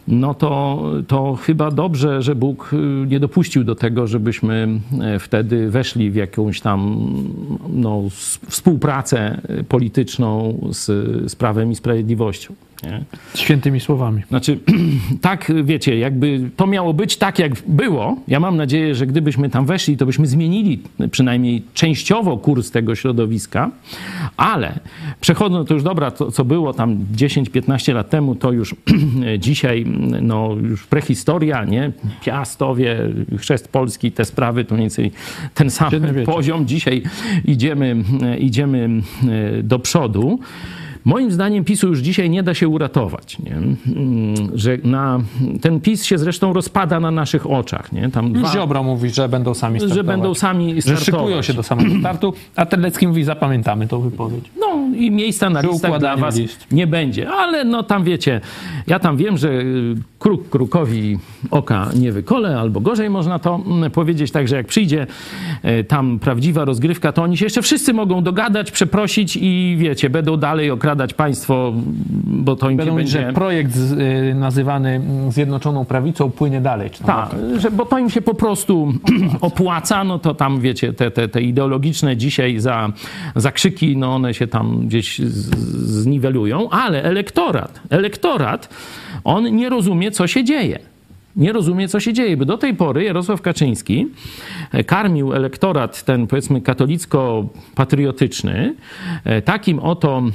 [0.08, 4.68] no to, to chyba dobrze, że Bóg y, nie dopuścił do tego, żebyśmy
[5.00, 7.08] e, wtedy weszli w jakąś tam
[7.68, 8.02] no,
[8.48, 10.84] współpracę polityczną z,
[11.32, 12.54] z Prawem i Sprawiedliwością.
[12.82, 13.04] Nie?
[13.34, 14.22] Świętymi słowami.
[14.28, 14.58] Znaczy,
[15.20, 18.16] tak, wiecie, jakby to miało być tak, jak było.
[18.28, 23.70] Ja mam nadzieję, że gdybyśmy tam weszli, to byśmy zmienili przynajmniej częściowo kurs tego środowiska,
[24.36, 24.78] ale
[25.20, 28.74] przechodząc, to już dobra, to co było tam 10-15 lat temu, to już
[29.38, 29.86] dzisiaj,
[30.22, 31.92] no już prehistoria, nie?
[32.24, 32.98] Piastowie,
[33.38, 35.12] chrzest polski, te sprawy, to mniej więcej
[35.54, 35.90] ten sam
[36.26, 36.66] poziom.
[36.66, 37.02] Dzisiaj
[37.44, 37.96] idziemy,
[38.38, 38.88] idziemy
[39.58, 40.38] e, do przodu.
[41.06, 43.38] Moim zdaniem PiSu już dzisiaj nie da się uratować.
[43.38, 43.52] Nie?
[43.52, 43.76] Mm,
[44.54, 45.20] Że na,
[45.60, 47.92] ten PiS się zresztą rozpada na naszych oczach.
[47.92, 48.08] Nie?
[48.10, 49.96] Tam dwa, Ziobro mówi, że będą sami startować.
[49.96, 51.04] że będą sami Że startować.
[51.04, 54.44] szykują się do samego startu, a Terlecki mówi, zapamiętamy tą wypowiedź.
[54.60, 54.66] No
[54.96, 56.66] i miejsca na listach dla was list.
[56.72, 57.30] nie będzie.
[57.30, 58.40] Ale no tam wiecie,
[58.86, 61.18] ja tam wiem, że y, kruk krukowi
[61.50, 64.30] oka nie wykole, albo gorzej można to mm, powiedzieć.
[64.30, 65.06] Także jak przyjdzie
[65.80, 70.36] y, tam prawdziwa rozgrywka, to oni się jeszcze wszyscy mogą dogadać, przeprosić i wiecie, będą
[70.36, 71.72] dalej okradać państwo,
[72.24, 73.12] bo to im Będą będzie...
[73.12, 76.90] że projekt z, y, nazywany Zjednoczoną Prawicą płynie dalej.
[77.06, 78.92] Tak, że, bo to im się po prostu
[79.40, 82.92] opłaca, no to tam wiecie, te, te, te ideologiczne dzisiaj za,
[83.36, 85.56] za krzyki, no one się tam gdzieś z-
[86.02, 88.68] zniwelują, ale elektorat, elektorat,
[89.24, 90.78] on nie rozumie, co się dzieje.
[91.36, 94.06] Nie rozumie, co się dzieje, bo do tej pory Jarosław Kaczyński
[94.72, 98.74] e, karmił elektorat ten, powiedzmy, katolicko-patriotyczny
[99.24, 100.32] e, takim oto, e,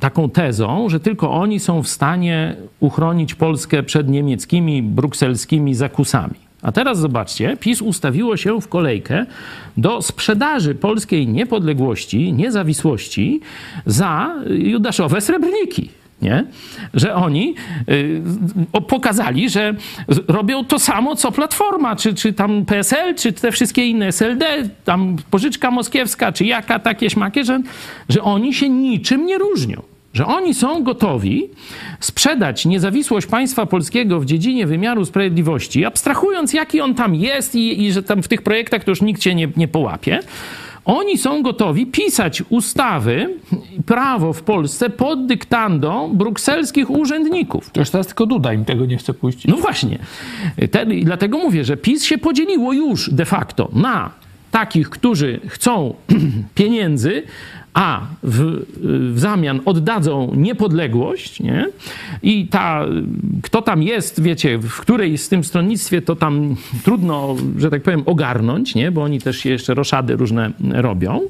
[0.00, 6.34] taką tezą, że tylko oni są w stanie uchronić Polskę przed niemieckimi, brukselskimi zakusami.
[6.62, 9.26] A teraz zobaczcie, PiS ustawiło się w kolejkę
[9.76, 13.40] do sprzedaży polskiej niepodległości, niezawisłości
[13.86, 15.90] za judaszowe srebrniki.
[16.24, 16.44] Nie?
[16.94, 17.54] Że oni
[17.88, 18.22] y,
[18.88, 19.74] pokazali, że
[20.28, 24.46] robią to samo, co Platforma, czy, czy tam PSL, czy te wszystkie inne SLD,
[24.84, 27.60] tam pożyczka moskiewska, czy jaka takie śmakie, że,
[28.08, 29.82] że oni się niczym nie różnią
[30.14, 31.50] że oni są gotowi
[32.00, 37.92] sprzedać niezawisłość państwa polskiego w dziedzinie wymiaru sprawiedliwości, abstrahując jaki on tam jest i, i
[37.92, 40.20] że tam w tych projektach to już nikt się nie, nie połapie.
[40.84, 43.34] Oni są gotowi pisać ustawy,
[43.86, 47.70] prawo w Polsce pod dyktandą brukselskich urzędników.
[47.70, 49.46] To już teraz tylko Duda im tego nie chce puścić.
[49.46, 49.98] No właśnie.
[50.70, 54.10] Ten, dlatego mówię, że PiS się podzieliło już de facto na
[54.50, 55.94] takich, którzy chcą
[56.54, 57.22] pieniędzy,
[57.74, 58.64] a w,
[59.14, 61.66] w zamian oddadzą niepodległość, nie?
[62.22, 62.86] I ta,
[63.42, 68.02] kto tam jest, wiecie, w której z tym stronnictwie, to tam trudno, że tak powiem,
[68.06, 68.90] ogarnąć, nie?
[68.90, 71.20] Bo oni też jeszcze roszady różne robią.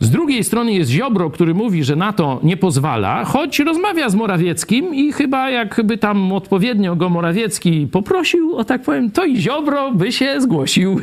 [0.00, 4.14] Z drugiej strony jest Ziobro, który mówi, że na to nie pozwala, choć rozmawia z
[4.14, 9.92] Morawieckim i chyba jakby tam odpowiednio go Morawiecki poprosił, o tak powiem, to i Ziobro
[9.92, 11.00] by się zgłosił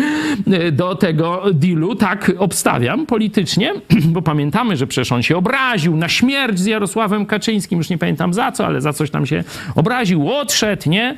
[0.72, 1.94] do tego dealu.
[1.94, 3.72] Tak obstawiam politycznie,
[4.14, 8.34] bo pamiętamy, że przecież on się obraził na śmierć z Jarosławem Kaczyńskim, już nie pamiętam
[8.34, 9.44] za co, ale za coś tam się
[9.74, 11.16] obraził, odszedł, nie?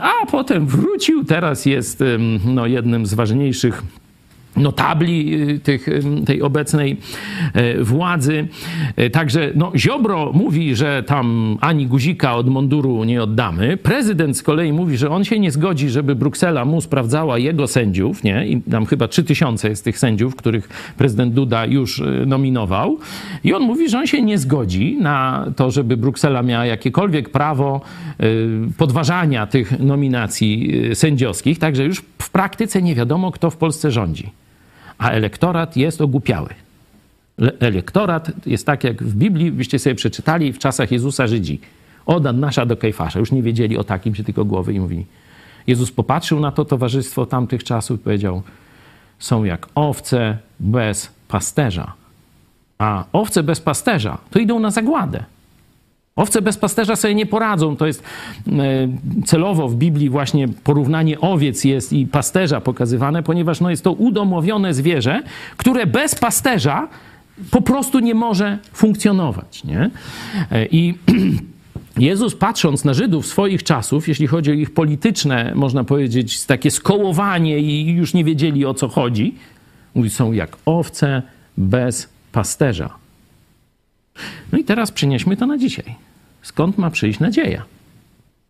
[0.00, 2.04] A potem wrócił, teraz jest
[2.44, 3.82] no, jednym z ważniejszych
[4.56, 6.96] notabli y, tych, y, tej obecnej
[7.56, 8.48] y, władzy.
[9.12, 13.76] Także no, Ziobro mówi, że tam ani guzika od munduru nie oddamy.
[13.76, 18.24] Prezydent z kolei mówi, że on się nie zgodzi, żeby Bruksela mu sprawdzała jego sędziów,
[18.24, 18.48] nie?
[18.48, 22.98] I tam chyba 3000 jest tych sędziów, których prezydent Duda już nominował.
[23.44, 27.80] I on mówi, że on się nie zgodzi na to, żeby Bruksela miała jakiekolwiek prawo
[28.78, 31.58] podważania tych nominacji sędziowskich.
[31.58, 34.43] Także już w praktyce nie wiadomo, kto w Polsce rządzi
[34.98, 36.48] a elektorat jest ogłupiały.
[37.38, 41.60] Le- Elektorat jest tak, jak w Biblii, byście sobie przeczytali, w czasach Jezusa Żydzi.
[42.06, 43.18] Od Annasza do Kejfasza.
[43.18, 45.06] Już nie wiedzieli o takim, się tylko głowy i mówili.
[45.66, 48.42] Jezus popatrzył na to towarzystwo tamtych czasów i powiedział,
[49.18, 51.92] są jak owce bez pasterza.
[52.78, 55.24] A owce bez pasterza to idą na zagładę.
[56.16, 57.76] Owce bez pasterza sobie nie poradzą.
[57.76, 58.52] To jest e,
[59.26, 64.74] celowo w Biblii właśnie porównanie owiec jest i pasterza pokazywane, ponieważ no, jest to udomowione
[64.74, 65.22] zwierzę,
[65.56, 66.88] które bez pasterza
[67.50, 69.64] po prostu nie może funkcjonować.
[69.64, 69.90] Nie?
[70.50, 70.94] E, I
[71.98, 77.58] Jezus patrząc na Żydów swoich czasów, jeśli chodzi o ich polityczne, można powiedzieć, takie skołowanie
[77.58, 79.34] i już nie wiedzieli o co chodzi,
[79.94, 81.22] mówi, są jak owce
[81.56, 83.03] bez pasterza.
[84.52, 85.94] No i teraz przenieśmy to na dzisiaj.
[86.42, 87.62] Skąd ma przyjść nadzieja?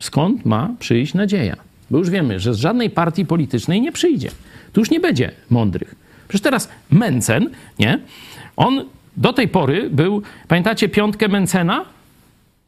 [0.00, 1.56] Skąd ma przyjść nadzieja?
[1.90, 4.30] Bo już wiemy, że z żadnej partii politycznej nie przyjdzie.
[4.72, 5.94] Tu już nie będzie mądrych.
[6.28, 8.00] Przecież teraz Mencen, nie?
[8.56, 8.84] On
[9.16, 11.84] do tej pory był, pamiętacie piątkę Mencena?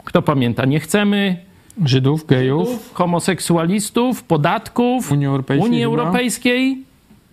[0.05, 0.65] Kto pamięta?
[0.65, 1.37] Nie chcemy
[1.85, 5.85] Żydów, gejów, homoseksualistów, podatków, Unii Europejskiej Unii?
[5.85, 6.85] Europejskiej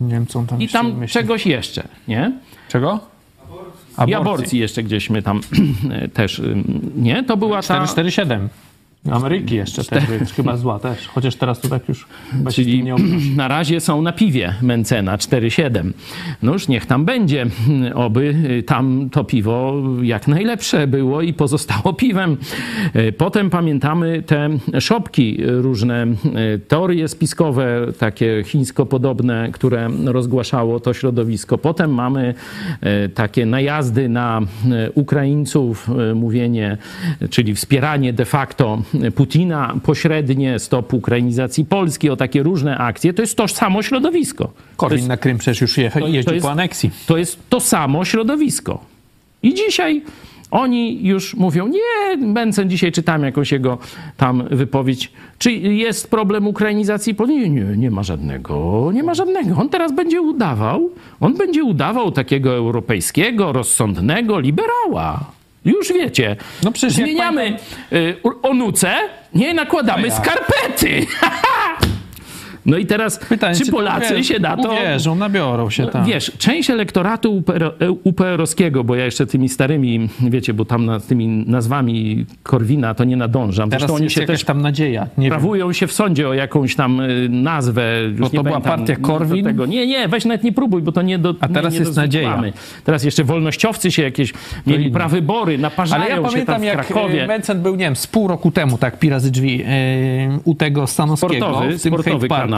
[0.02, 1.22] nie wiem co on tam i tam wymyślił.
[1.22, 2.32] czegoś jeszcze, nie?
[2.70, 3.00] Czego?
[4.08, 5.42] I aborcji jeszcze gdzieśmy tam
[6.14, 7.24] też, ym, nie?
[7.24, 7.62] To była ta...
[7.62, 8.50] 447.
[9.12, 11.08] Ameryki jeszcze też chyba zła też.
[11.08, 12.08] Chociaż teraz to tak już
[12.54, 13.32] Czyli nie obnosi.
[13.36, 15.92] na razie są na piwie Mencena 4,7.
[16.44, 17.46] No już niech tam będzie.
[17.96, 22.38] Oby y, tam to piwo jak najlepsze było i pozostało piwem.
[22.96, 24.50] Y, Potem pamiętamy te
[24.80, 26.08] szopki różne,
[26.56, 31.58] y, teorie spiskowe, takie chińsko-podobne, które rozgłaszało to środowisko.
[31.58, 32.34] Potem mamy
[33.14, 34.42] takie najazdy na
[34.94, 36.78] Ukraińców, mówienie,
[37.30, 38.82] czyli wspieranie de facto
[39.16, 43.14] Putina, pośrednie stop ukrainizacji Polski, o takie różne akcje.
[43.14, 44.54] To jest to samo środowisko.
[44.78, 46.92] Korwin jest, na Krym przecież już jeździł po aneksji.
[47.06, 48.86] to jest to samo środowisko.
[49.44, 50.02] I dzisiaj
[50.54, 53.78] oni już mówią, nie, Mencen, dzisiaj czytałem jakąś jego
[54.18, 57.40] tam wypowiedź, czy jest problem ukrainizacji Polski?
[57.40, 59.56] Nie, nie, nie ma żadnego, nie ma żadnego.
[59.56, 60.90] On teraz będzie udawał,
[61.20, 65.32] on będzie udawał takiego europejskiego, rozsądnego liberała.
[65.66, 66.36] Już wiecie.
[66.64, 67.58] No przecież Zmieniamy
[67.94, 68.96] y, onuce,
[69.34, 70.24] nie nakładamy No jak?
[70.26, 71.06] skarpety.
[72.66, 74.72] no i teraz, Pytanie, czy Polacy się na to...
[74.72, 76.06] Uwierzą, nabiorą się tam.
[76.06, 77.74] Wiesz, część elektoratu UPR,
[78.04, 83.18] UPR-owskiego, bo ja jeszcze tymi starymi, wiecie, bo tam nad tymi nazwami Korwina to nie
[83.18, 83.70] nadążam.
[83.70, 85.08] Teraz Zresztą oni się też tam nadzieja.
[85.18, 85.30] Nie wiem.
[85.30, 87.84] prawują się w sądzie o jakąś tam y, nazwę.
[88.20, 89.46] Bo to była partia Korwin?
[89.46, 89.66] Tego.
[89.66, 91.98] Nie, nie, weź nawet nie próbuj, bo to nie do A teraz nie, nie jest
[91.98, 92.30] nadzieja.
[92.30, 92.54] dozwykłamy.
[92.84, 94.34] Teraz jeszcze wolnościowcy się jakieś
[94.68, 97.24] mieli prawybory, naparzają Ale ja pamiętam, w jak Krakowie.
[97.24, 100.56] e, Mencen był, nie wiem, z pół roku temu, tak, pi razy drzwi, e, u
[100.56, 102.53] tego Stanowskiego Sportowy, w tym sportowy kanał.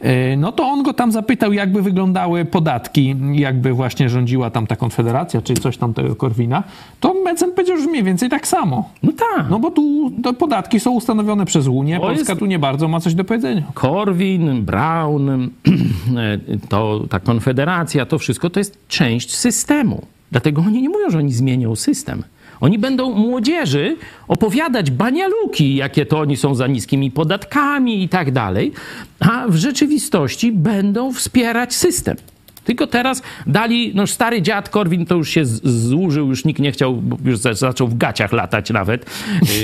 [0.00, 4.76] E, No to on go tam zapytał, jakby wyglądały podatki, jakby właśnie rządziła tam ta
[4.76, 6.62] konfederacja, czy coś tam tego Korwina.
[7.00, 8.88] To Mencen powiedział, że mniej więcej tak samo.
[9.02, 9.50] No tak.
[9.50, 12.88] No bo tu te podatki są ustanowione przez Unię, To Polska jest- tu nie bardzo
[12.88, 13.62] ma coś do powiedzenia.
[13.74, 15.50] Korwin, Brown,
[16.68, 20.02] to, ta konfederacja, to wszystko to jest część systemu.
[20.32, 22.22] Dlatego oni nie mówią, że oni zmienią system.
[22.62, 23.96] Oni będą młodzieży
[24.28, 28.72] opowiadać banialuki, jakie to oni są za niskimi podatkami i tak dalej,
[29.20, 32.16] a w rzeczywistości będą wspierać system.
[32.64, 36.72] Tylko teraz dali, no stary dziad Korwin to już się z- złużył, już nikt nie
[36.72, 39.10] chciał, już za- zaczął w gaciach latać nawet.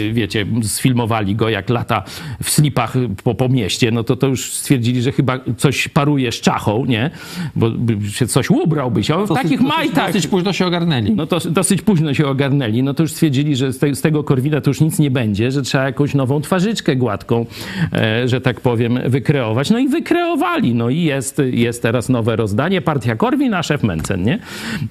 [0.02, 2.02] Yy, Wiecie, sfilmowali go jak lata
[2.42, 2.94] w slipach
[3.24, 7.10] po, po mieście, no to to już stwierdzili, że chyba coś paruje z czachą, nie?
[7.56, 9.16] Bo by się coś ubrałby się.
[9.16, 10.06] On w takich majtach...
[10.06, 11.10] Dosyć późno się ogarnęli.
[11.10, 12.82] No to dosyć późno się ogarnęli.
[12.82, 15.50] No to już stwierdzili, że z, te, z tego Korwina to już nic nie będzie,
[15.50, 17.46] że trzeba jakąś nową twarzyczkę gładką,
[17.92, 19.70] e, że tak powiem, wykreować.
[19.70, 20.74] No i wykreowali.
[20.74, 22.80] No i jest, jest teraz nowe rozdanie.
[22.88, 24.38] Partia Korwin, a szef Mencen, nie?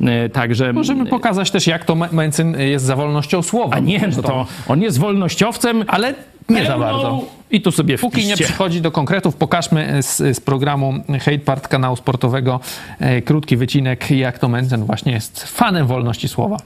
[0.01, 0.73] E, także...
[0.73, 3.75] Możemy pokazać też, jak to Me- Mencen jest za wolnością słowa.
[3.75, 6.13] A nie, no to on jest wolnościowcem, Ale
[6.49, 7.25] nie za bardzo.
[7.51, 8.43] I tu sobie Póki nie wpiszcie.
[8.45, 12.59] przychodzi do konkretów, pokażmy z, z programu Hate Part kanału sportowego
[12.99, 16.57] e, krótki wycinek, jak to Mencen właśnie jest fanem wolności słowa.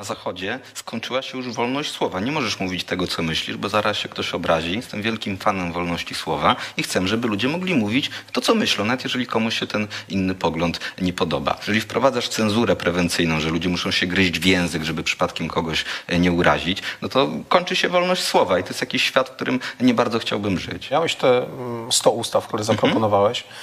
[0.00, 2.20] Na Zachodzie skończyła się już wolność słowa.
[2.20, 4.76] Nie możesz mówić tego, co myślisz, bo zaraz się ktoś obrazi.
[4.76, 9.04] Jestem wielkim fanem wolności słowa i chcę, żeby ludzie mogli mówić to, co myślą, nawet
[9.04, 11.56] jeżeli komuś się ten inny pogląd nie podoba.
[11.58, 16.18] Jeżeli wprowadzasz cenzurę prewencyjną, że ludzie muszą się gryźć w język, żeby przypadkiem kogoś e,
[16.18, 19.60] nie urazić, no to kończy się wolność słowa i to jest jakiś świat, w którym
[19.80, 20.90] nie bardzo chciałbym żyć.
[20.90, 23.42] Miałeś te mm, 100 ustaw, które zaproponowałeś.
[23.42, 23.54] Mm,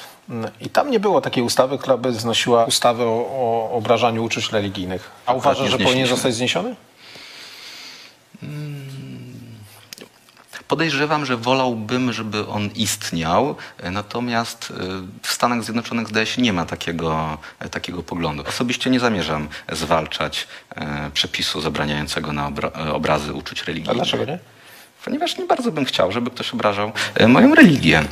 [0.61, 5.11] I tam nie było takiej ustawy, która by znosiła ustawę o, o obrażaniu uczuć religijnych.
[5.25, 6.75] A uważasz, że powinien zostać zniesiony?
[10.67, 14.83] Podejrzewam, że wolałbym, żeby on istniał, e, natomiast e,
[15.21, 18.43] w Stanach Zjednoczonych zdaje się nie ma takiego, e, takiego poglądu.
[18.47, 20.47] Osobiście nie zamierzam zwalczać
[21.13, 23.95] przepisu zabraniającego na obra obrazy uczuć A religijnych.
[23.97, 24.39] dlaczego nie?
[25.05, 26.91] Ponieważ nie bardzo bym chciał, żeby ktoś obrażał
[27.27, 28.03] moją religię.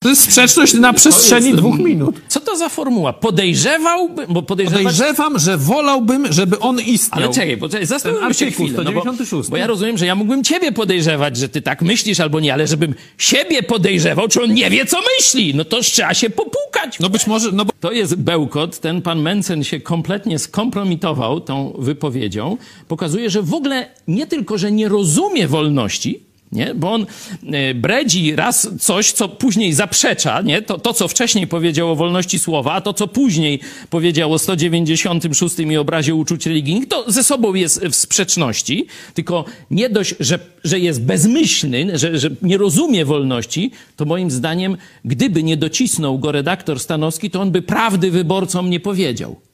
[0.00, 2.20] To jest sprzeczność na przestrzeni dwóch minut.
[2.28, 3.12] Co to za formuła?
[3.12, 4.82] Podejrzewałby, bo podejrzewać...
[4.82, 7.24] Podejrzewam, że wolałbym, żeby on istniał.
[7.24, 8.84] Ale czekaj, poczekaj, zastanówmy się chwilę.
[8.84, 9.50] No bo, 196.
[9.50, 12.66] bo ja rozumiem, że ja mógłbym ciebie podejrzewać, że ty tak myślisz albo nie, ale
[12.66, 16.98] żebym siebie podejrzewał, czy on nie wie, co myśli, no to trzeba się popukać.
[17.00, 18.78] No być może, no bo To jest bełkot.
[18.78, 22.56] Ten pan Mencen się kompletnie skompromitował tą wypowiedzią.
[22.88, 26.74] Pokazuje, że w ogóle nie tylko, że nie rozumie wolności, nie?
[26.74, 27.06] bo on
[27.52, 30.62] e, bredzi raz coś, co później zaprzecza, nie?
[30.62, 33.60] To, to, co wcześniej powiedział o wolności słowa, a to, co później
[33.90, 39.88] powiedział o 196 i obrazie uczuć religijnych, to ze sobą jest w sprzeczności, tylko nie
[39.88, 45.56] dość, że, że jest bezmyślny, że, że nie rozumie wolności, to moim zdaniem, gdyby nie
[45.56, 49.47] docisnął go redaktor Stanowski, to on by prawdy wyborcom nie powiedział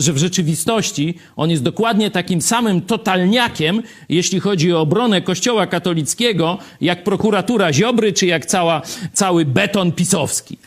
[0.00, 6.58] że w rzeczywistości on jest dokładnie takim samym totalniakiem, jeśli chodzi o obronę Kościoła katolickiego,
[6.80, 8.82] jak prokuratura Ziobry, czy jak cała,
[9.12, 10.58] cały beton pisowski.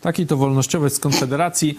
[0.00, 1.76] taki to wolnościowiec z Konfederacji.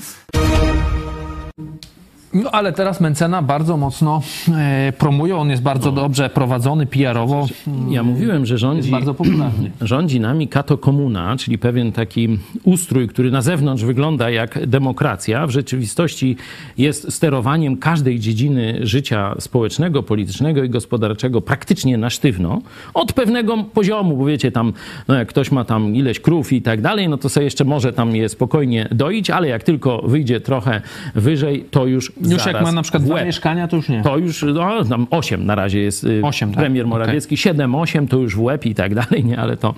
[2.36, 4.22] No ale teraz Mencena bardzo mocno
[4.58, 7.48] e, promuje, on jest bardzo dobrze prowadzony PR-owo,
[7.90, 9.72] Ja mówiłem, że rządzi, bardzo popularny.
[9.82, 15.50] rządzi nami kato komuna, czyli pewien taki ustrój, który na zewnątrz wygląda jak demokracja, w
[15.50, 16.38] rzeczywistości
[16.78, 22.62] jest sterowaniem każdej dziedziny życia społecznego, politycznego i gospodarczego praktycznie na sztywno,
[22.94, 24.74] od pewnego poziomu, bo wiecie, tam,
[25.08, 27.94] no jak ktoś ma tam ileś krów i tak dalej, no to sobie jeszcze może
[27.94, 30.82] tam je spokojnie doić, ale jak tylko wyjdzie trochę
[31.16, 34.02] wyżej, to już Już jak ma na przykład dwa mieszkania, to już nie.
[34.02, 36.60] To już, no, tam 8 na razie jest y, Osiem, tak?
[36.60, 36.88] premier.
[36.88, 39.74] Morawiecki, 7-8 to już w łeb i tak dalej, nie, ale to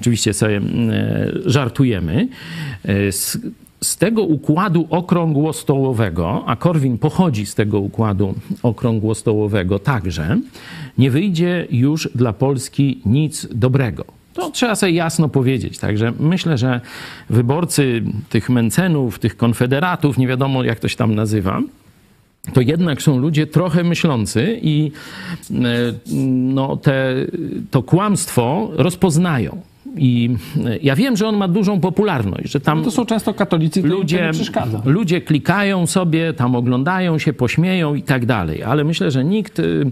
[0.00, 0.62] oczywiście sobie e,
[1.44, 2.28] żartujemy.
[2.84, 3.38] E, Z,
[3.80, 10.38] z tego układu okrągłostołowego, a Korwin pochodzi z tego układu okrągłostołowego także,
[10.98, 14.04] nie wyjdzie już dla Polski nic dobrego.
[14.34, 15.78] To trzeba sobie jasno powiedzieć.
[15.78, 16.80] Także myślę, że
[17.30, 21.60] wyborcy tych Mencenów, tych konfederatów, nie wiadomo jak to się tam nazywa,
[22.52, 24.90] to jednak są ludzie trochę myślący i
[25.50, 25.54] e,
[26.54, 27.14] no, te,
[27.70, 29.60] to kłamstwo rozpoznają.
[29.98, 30.30] I
[30.66, 33.82] e, ja wiem, że on ma dużą popularność, że tam No to są często katolicy,
[33.82, 34.82] to ludzie, przeszkadza.
[34.84, 38.62] ludzie klikają sobie, tam oglądają się, pośmieją i tak dalej.
[38.62, 39.90] Ale myślę, że nikt y,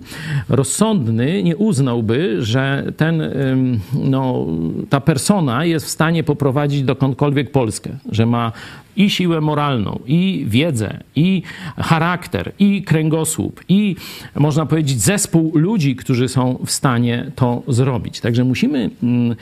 [0.48, 4.46] rozsądny nie uznałby, że ten, ym, no,
[4.88, 8.52] ta persona jest w stanie poprowadzić dokądkolwiek Polskę, że ma
[8.96, 11.42] i siłę moralną, i wiedzę, i
[11.76, 13.96] charakter, i kręgosłup, i
[14.34, 18.20] można powiedzieć zespół ludzi, którzy są w stanie to zrobić.
[18.20, 19.36] Także musimy mm,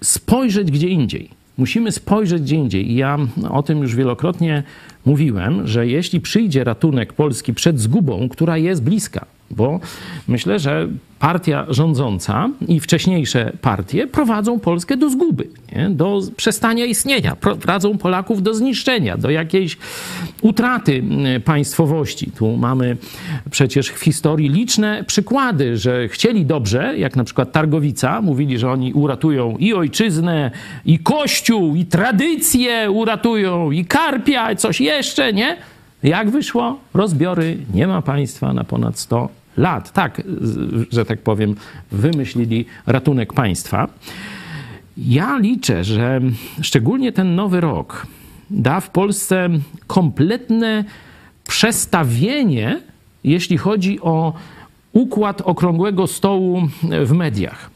[0.00, 1.30] spojrzeć gdzie indziej.
[1.58, 2.90] Musimy spojrzeć gdzie indziej.
[2.90, 3.18] I ja
[3.50, 4.62] o tym już wielokrotnie
[5.06, 9.80] mówiłem, że jeśli przyjdzie ratunek Polski przed zgubą, która jest bliska, bo
[10.28, 15.90] myślę, że partia rządząca i wcześniejsze partie prowadzą Polskę do zguby, nie?
[15.90, 19.76] do przestania istnienia, prowadzą Polaków do zniszczenia, do jakiejś
[20.42, 22.30] utraty mm, państwowości.
[22.30, 22.96] Tu mamy
[23.50, 28.92] przecież w historii liczne przykłady, że chcieli dobrze, jak na przykład Targowica, mówili, że oni
[28.92, 30.50] uratują i ojczyznę,
[30.84, 35.56] i kościół, i tradycję uratują, i karpia, i coś jeszcze, nie?
[36.02, 36.78] Jak wyszło?
[36.94, 39.92] Rozbiory, nie ma państwa na ponad 100 lat.
[39.92, 40.22] Tak,
[40.90, 41.54] że tak powiem,
[41.92, 43.88] wymyślili ratunek państwa.
[44.96, 46.20] Ja liczę, że
[46.62, 48.06] szczególnie ten nowy rok
[48.50, 49.48] da w Polsce
[49.86, 50.84] kompletne
[51.48, 52.80] przestawienie,
[53.24, 54.32] jeśli chodzi o
[54.92, 56.68] układ okrągłego stołu
[57.04, 57.70] w mediach.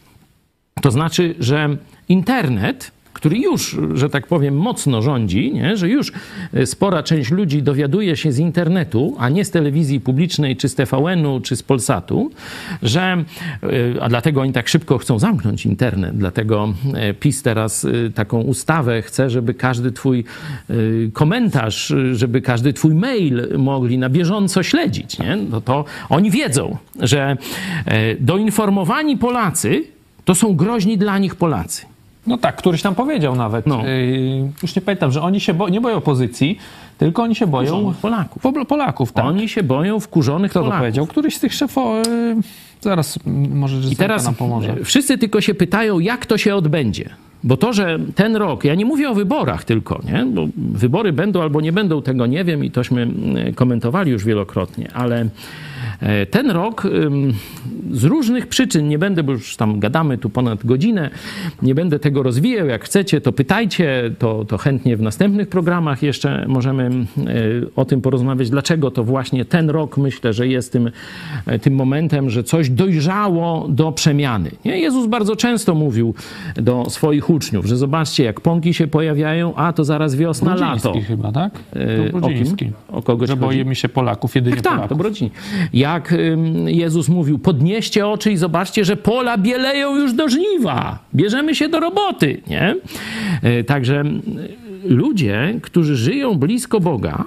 [0.83, 1.77] To znaczy, że
[2.09, 5.77] internet, który już, że tak powiem, mocno rządzi, nie?
[5.77, 6.13] że już
[6.55, 10.75] e, spora część ludzi dowiaduje się z internetu, a nie z telewizji publicznej, czy z
[10.75, 12.31] TVN-u, czy z Polsatu,
[12.83, 18.41] że, e, a dlatego oni tak szybko chcą zamknąć internet, dlatego e, PiS teraz taką
[18.41, 20.25] ustawę chce, żeby każdy twój
[21.13, 25.19] komentarz, żeby każdy twój mail mogli na bieżąco śledzić.
[25.19, 25.37] Nie?
[25.37, 27.37] No to oni wiedzą, że
[28.21, 29.85] doinformowani Polacy
[30.25, 31.90] to są groźni dla nich Polacy.
[32.27, 33.67] No tak, któryś tam powiedział nawet.
[33.67, 33.87] No.
[33.87, 36.59] Yy, już nie pamiętam, że oni się bo, nie boją opozycji,
[36.99, 38.43] tylko oni się boją Wkurzonych Polaków.
[38.43, 39.25] Po, Polaków, tak.
[39.25, 40.81] Oni się boją wkurzonych Kto to Polaków.
[40.81, 41.07] powiedział?
[41.07, 41.85] Któryś z tych szefów...
[42.07, 42.37] Yy,
[42.81, 43.19] zaraz
[43.51, 44.77] może I I teraz nam pomoże.
[44.85, 47.11] wszyscy tylko się pytają, jak to się odbędzie.
[47.45, 50.27] Bo to, że ten rok, ja nie mówię o wyborach tylko, nie?
[50.27, 54.91] bo wybory będą albo nie będą, tego nie wiem i tośmy mm, komentowali już wielokrotnie,
[54.95, 55.29] ale
[56.31, 56.87] ten rok
[57.91, 61.11] z różnych przyczyn, nie będę, bo już tam gadamy tu ponad godzinę,
[61.63, 66.45] nie będę tego rozwijał, jak chcecie, to pytajcie, to, to chętnie w następnych programach jeszcze
[66.49, 70.91] możemy y, o tym porozmawiać, dlaczego to właśnie ten rok myślę, że jest tym,
[71.47, 74.51] e, tym momentem, że coś dojrzało do przemiany.
[74.65, 74.79] Nie?
[74.79, 76.15] Jezus bardzo często mówił
[76.57, 80.83] do swoich uczniów, że zobaczcie, jak pąki się pojawiają, a to zaraz wiosna, lato.
[80.83, 81.53] Brudziński chyba, tak?
[81.73, 82.73] E, To o kim?
[82.89, 83.47] O kogoś Że chodzi?
[83.47, 84.89] boimy się Polaków, jedynie Tak, tak, Polaków.
[84.89, 85.31] to Brodzin.
[85.73, 86.15] Jak
[86.67, 90.99] Jezus mówił, podnieście oczy i zobaczcie, że pola bieleją już do żniwa.
[91.15, 92.77] Bierzemy się do roboty, nie?
[93.61, 94.05] Y, Także
[94.85, 97.25] y, ludzie, którzy żyją blisko Boga,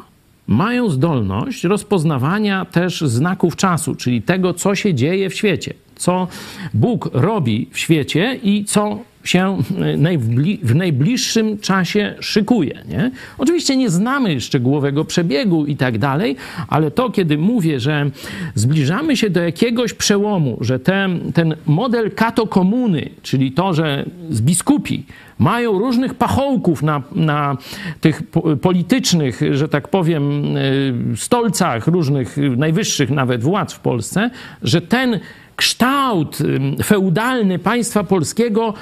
[0.48, 6.28] mają zdolność rozpoznawania też znaków czasu, czyli tego, co się dzieje w świecie, co
[6.74, 12.84] Bóg robi w świecie i co się y, najbli- w najbliższym czasie szykuje.
[12.90, 13.12] Nie?
[13.38, 16.36] Oczywiście nie znamy szczegółowego przebiegu i tak dalej,
[16.68, 18.10] ale to, kiedy mówię, że
[18.56, 25.06] zbliżamy się do jakiegoś przełomu, że ten, ten model katokomuny, czyli to, że z biskupi
[25.40, 27.58] mają różnych pachołków na, na
[28.02, 34.30] tych po- politycznych, że tak powiem, y, stolcach różnych, najwyższych nawet władz w Polsce,
[34.64, 35.20] że ten
[35.56, 36.38] kształt
[36.84, 38.74] feudalny państwa polskiego,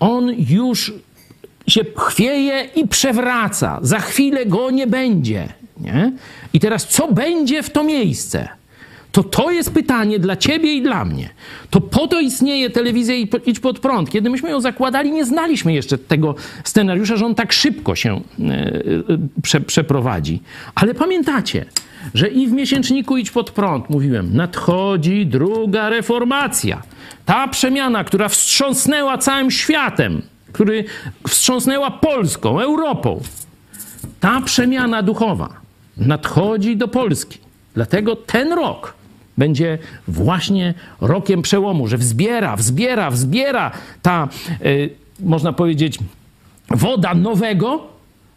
[0.00, 0.92] on już
[1.66, 3.78] się chwieje i przewraca.
[3.82, 5.48] Za chwilę go nie będzie.
[5.80, 6.12] Nie?
[6.52, 8.48] I teraz co będzie w to miejsce?
[9.12, 11.28] To to jest pytanie dla ciebie i dla mnie.
[11.70, 14.10] To po to istnieje telewizja i Idź Pod Prąd.
[14.10, 18.20] Kiedy myśmy ją zakładali, nie znaliśmy jeszcze tego scenariusza, że on tak szybko się e,
[18.44, 18.80] e,
[19.42, 20.42] prze, przeprowadzi.
[20.74, 21.64] Ale pamiętacie,
[22.14, 26.82] że i w miesięczniku Idź Pod Prąd mówiłem, nadchodzi druga reformacja.
[27.24, 30.22] Ta przemiana, która wstrząsnęła całym światem,
[30.52, 30.84] który
[31.28, 33.20] wstrząsnęła Polską, Europą.
[34.20, 35.60] Ta przemiana duchowa
[35.96, 37.38] nadchodzi do Polski.
[37.74, 38.94] Dlatego ten rok
[39.38, 39.78] będzie
[40.08, 43.70] właśnie rokiem przełomu, że wzbiera, wzbiera, wzbiera
[44.02, 44.28] ta,
[44.64, 44.90] y,
[45.20, 45.98] można powiedzieć,
[46.70, 47.90] woda nowego.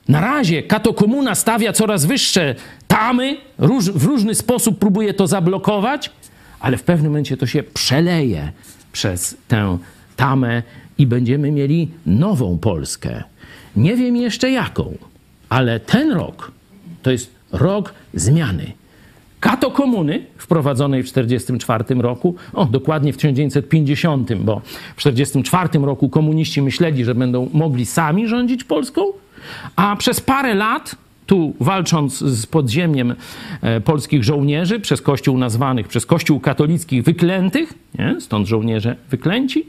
[0.08, 2.56] Na razie katokomuna stawia coraz wyższe
[2.88, 6.12] tamy, róż, w różny sposób próbuje to zablokować,
[6.60, 8.52] ale w pewnym momencie to się przeleje
[8.92, 9.78] przez tę
[10.16, 10.64] tamę
[10.98, 13.24] i będziemy mieli nową Polskę.
[13.76, 14.98] Nie wiem jeszcze jaką,
[15.50, 16.52] ale ten rok
[17.02, 18.72] to jest rok zmiany.
[19.40, 24.62] Kato komuny wprowadzonej w 1944 roku, o dokładnie w 1950, bo
[24.96, 29.04] w 1944 roku komuniści myśleli, że będą mogli sami rządzić Polską,
[29.76, 30.96] a przez parę lat,
[31.26, 33.16] tu walcząc z podziemiem
[33.62, 38.22] e, polskich żołnierzy, przez kościół nazwanych, przez kościół katolickich wyklętych, nie?
[38.22, 39.66] stąd żołnierze wyklęci,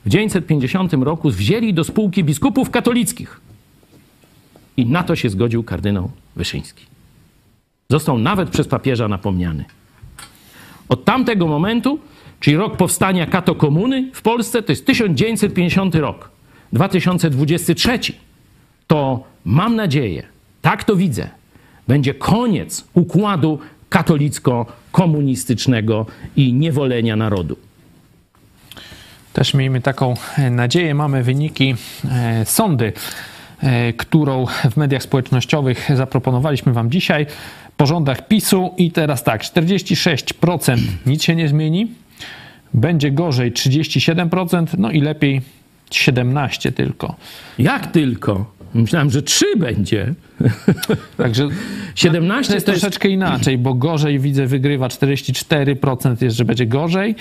[0.00, 3.40] w 1950 roku wzięli do spółki biskupów katolickich.
[4.76, 6.84] I na to się zgodził kardynał Wyszyński.
[7.90, 9.64] Został nawet przez papieża napomniany.
[10.88, 11.98] Od tamtego momentu,
[12.40, 16.30] czyli rok powstania kato komuny w Polsce, to jest 1950 rok.
[16.72, 17.98] 2023
[18.90, 20.22] to mam nadzieję,
[20.62, 21.28] tak to widzę,
[21.88, 23.58] będzie koniec układu
[23.88, 26.06] katolicko-komunistycznego
[26.36, 27.56] i niewolenia narodu.
[29.32, 30.94] Też miejmy taką e, nadzieję.
[30.94, 31.74] Mamy wyniki
[32.10, 32.92] e, sądy,
[33.62, 37.26] e, którą w mediach społecznościowych zaproponowaliśmy Wam dzisiaj
[37.76, 38.74] po rządach PiSu.
[38.76, 41.92] I teraz tak, 46% nic się nie zmieni,
[42.74, 45.42] będzie gorzej 37%, no i lepiej
[45.90, 47.16] 17% tylko.
[47.58, 48.60] Jak tylko?
[48.74, 50.14] Myślałem, że trzy będzie.
[51.16, 51.48] Także
[51.94, 56.66] 17 to jest to jest troszeczkę inaczej, bo gorzej widzę wygrywa 44% jest, że będzie
[56.66, 57.14] gorzej,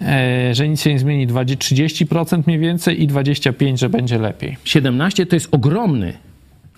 [0.00, 1.74] e, że nic się nie zmieni 20,
[2.04, 4.56] 30% mniej więcej i 25%, że będzie lepiej.
[4.64, 6.12] 17 to jest ogromny,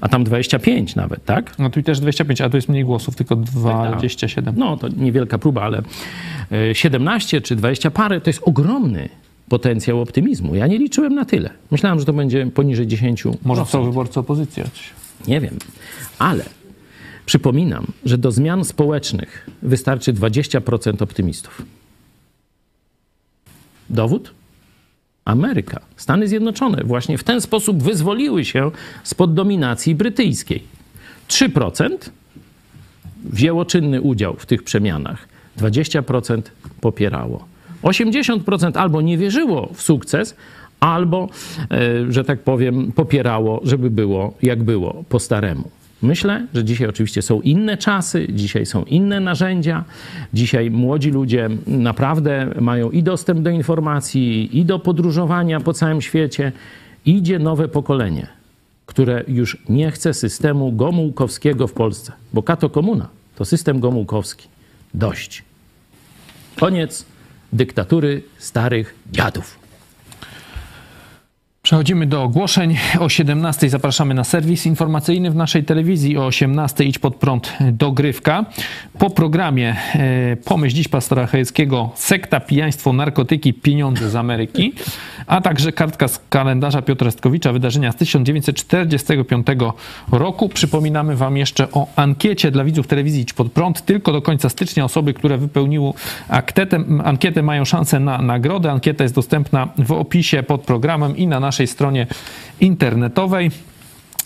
[0.00, 1.58] a tam 25 nawet, tak?
[1.58, 4.54] No tu też 25, a tu jest mniej głosów, tylko 27.
[4.56, 5.82] No to niewielka próba, ale
[6.70, 9.08] e, 17 czy 20 parę to jest ogromny
[9.48, 10.54] potencjał optymizmu.
[10.54, 11.50] Ja nie liczyłem na tyle.
[11.70, 13.24] Myślałem, że to będzie poniżej 10.
[13.44, 14.62] Może są wyborcy opozycji.
[15.26, 15.56] Nie wiem,
[16.18, 16.44] ale
[17.26, 21.62] przypominam, że do zmian społecznych wystarczy 20% optymistów.
[23.90, 24.34] Dowód?
[25.24, 28.70] Ameryka, Stany Zjednoczone właśnie w ten sposób wyzwoliły się
[29.04, 30.62] spod dominacji brytyjskiej.
[31.28, 31.88] 3%
[33.24, 36.42] wzięło czynny udział w tych przemianach, 20%
[36.80, 37.44] popierało.
[37.82, 40.36] 80% albo nie wierzyło w sukces,
[40.80, 41.28] albo,
[41.70, 45.70] e, że tak powiem, popierało, żeby było jak było po staremu.
[46.02, 49.84] Myślę, że dzisiaj oczywiście są inne czasy, dzisiaj są inne narzędzia.
[50.34, 56.52] Dzisiaj młodzi ludzie naprawdę mają i dostęp do informacji, i do podróżowania po całym świecie.
[57.06, 58.26] Idzie nowe pokolenie,
[58.86, 64.48] które już nie chce systemu gomułkowskiego w Polsce, bo kato komuna to system gomułkowski.
[64.94, 65.42] Dość.
[66.60, 67.04] Koniec
[67.52, 69.57] dyktatury starych dziadów.
[71.68, 72.76] Przechodzimy do ogłoszeń.
[72.98, 76.18] O 17 zapraszamy na serwis informacyjny w naszej telewizji.
[76.18, 78.44] O 18 idź pod prąd dogrywka.
[78.98, 84.72] Po programie e, Pomyśl dziś pastora Chojeckiego Sekta, pijaństwo, narkotyki, pieniądze z Ameryki.
[85.26, 89.46] A także kartka z kalendarza Piotra Stkowicza, wydarzenia z 1945
[90.12, 90.48] roku.
[90.48, 93.84] Przypominamy wam jeszcze o ankiecie dla widzów telewizji Idź pod prąd.
[93.84, 95.92] Tylko do końca stycznia osoby, które wypełniły
[96.28, 98.72] ankietę, ankietę mają szansę na nagrodę.
[98.72, 102.06] Ankieta jest dostępna w opisie pod programem i na naszej stronie
[102.60, 103.50] internetowej.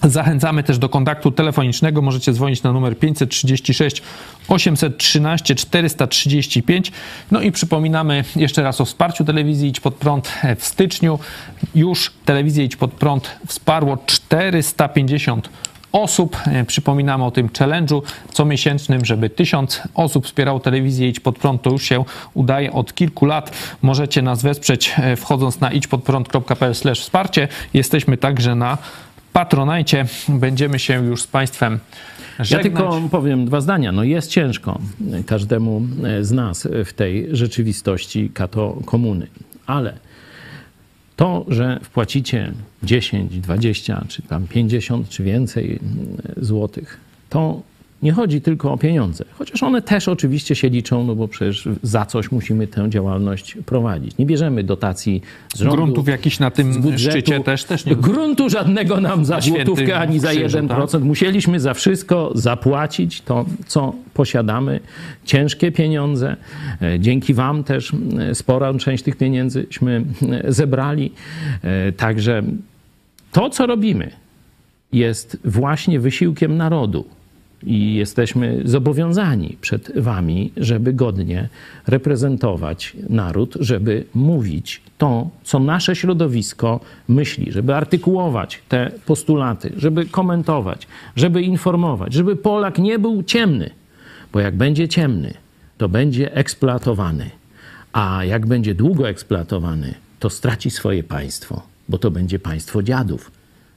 [0.02, 2.02] Zachęcamy też do kontaktu telefonicznego.
[2.02, 4.02] Możecie dzwonić na numer 536
[4.48, 6.92] 813 435.
[7.30, 11.18] No i przypominamy jeszcze raz o wsparciu telewizji Idź Pod Prąd w styczniu.
[11.74, 15.48] Już telewizję Idź Pod Prąd wsparło 450
[15.92, 16.36] osób.
[16.66, 18.02] Przypominamy o tym challenge'u
[18.32, 21.62] comiesięcznym, żeby tysiąc osób wspierało telewizję Idź Pod Prąd.
[21.62, 22.04] To już się
[22.34, 23.52] udaje od kilku lat.
[23.82, 27.48] Możecie nas wesprzeć e, wchodząc na idźpodprąd.pl wsparcie.
[27.74, 28.78] Jesteśmy także na
[29.32, 30.06] Patronajcie.
[30.28, 31.78] Będziemy się już z Państwem
[32.38, 32.50] żegnać.
[32.50, 33.92] Ja tylko powiem dwa zdania.
[33.92, 34.78] No jest ciężko
[35.26, 35.82] każdemu
[36.20, 39.26] z nas w tej rzeczywistości kato komuny,
[39.66, 39.94] ale
[41.22, 45.78] to, że wpłacicie 10, 20, czy tam 50, czy więcej
[46.36, 47.00] złotych,
[47.30, 47.62] to
[48.02, 52.06] nie chodzi tylko o pieniądze, chociaż one też oczywiście się liczą, no bo przecież za
[52.06, 54.18] coś musimy tę działalność prowadzić.
[54.18, 55.22] Nie bierzemy dotacji
[55.54, 57.18] z rządu, Gruntów jakiś na tym budżetu.
[57.18, 60.92] szczycie też, też nie Gruntu żadnego nam za złotówkę ani za Krzyżu, 1%.
[60.92, 61.02] tak?
[61.02, 64.80] Musieliśmy za wszystko zapłacić to, co posiadamy.
[65.24, 66.36] Ciężkie pieniądze.
[66.82, 71.12] E, Dzięki Wam też e, sporą część tych pieniędzyśmy e, zebrali.
[71.96, 72.42] Także
[73.32, 74.10] to, co robimy,
[74.92, 77.04] jest właśnie wysiłkiem narodu.
[77.66, 81.48] I jesteśmy zobowiązani przed Wami, żeby godnie
[81.86, 90.86] reprezentować naród, żeby mówić to, co nasze środowisko myśli, żeby artykułować te postulaty, żeby komentować,
[91.16, 93.70] żeby informować, żeby Polak nie był ciemny,
[94.32, 95.34] bo jak będzie ciemny,
[95.78, 97.30] to będzie eksploatowany,
[97.92, 103.30] a jak będzie długo eksploatowany, to straci swoje państwo, bo to będzie państwo dziadów.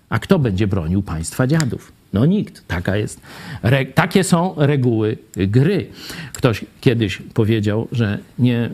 [0.09, 1.91] A kto będzie bronił państwa dziadów?
[2.15, 2.67] No nikt.
[2.67, 3.21] Taka jest,
[3.63, 5.87] re, takie są reguły gry.
[6.33, 8.69] Ktoś kiedyś powiedział, że nie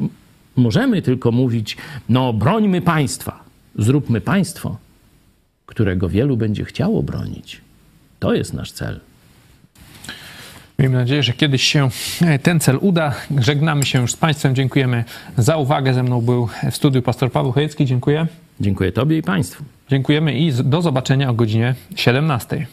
[0.55, 1.77] możemy tylko mówić,
[2.09, 3.43] no brońmy państwa.
[3.75, 4.77] Zróbmy państwo,
[5.65, 7.61] którego wielu będzie chciało bronić.
[8.19, 8.99] To jest nasz cel.
[10.79, 11.89] Miejmy nadzieję, że kiedyś się
[12.21, 13.13] e, ten cel uda.
[13.39, 14.55] Żegnamy się już z Państwem.
[14.55, 15.03] Dziękujemy
[15.37, 15.93] za uwagę.
[15.93, 17.85] Ze mną był w studiu pastor Paweł Chojecki.
[17.85, 18.27] Dziękuję.
[18.59, 19.63] Dziękuję Tobie i Państwu.
[19.89, 22.67] Dziękujemy i do zobaczenia o godzinie 17.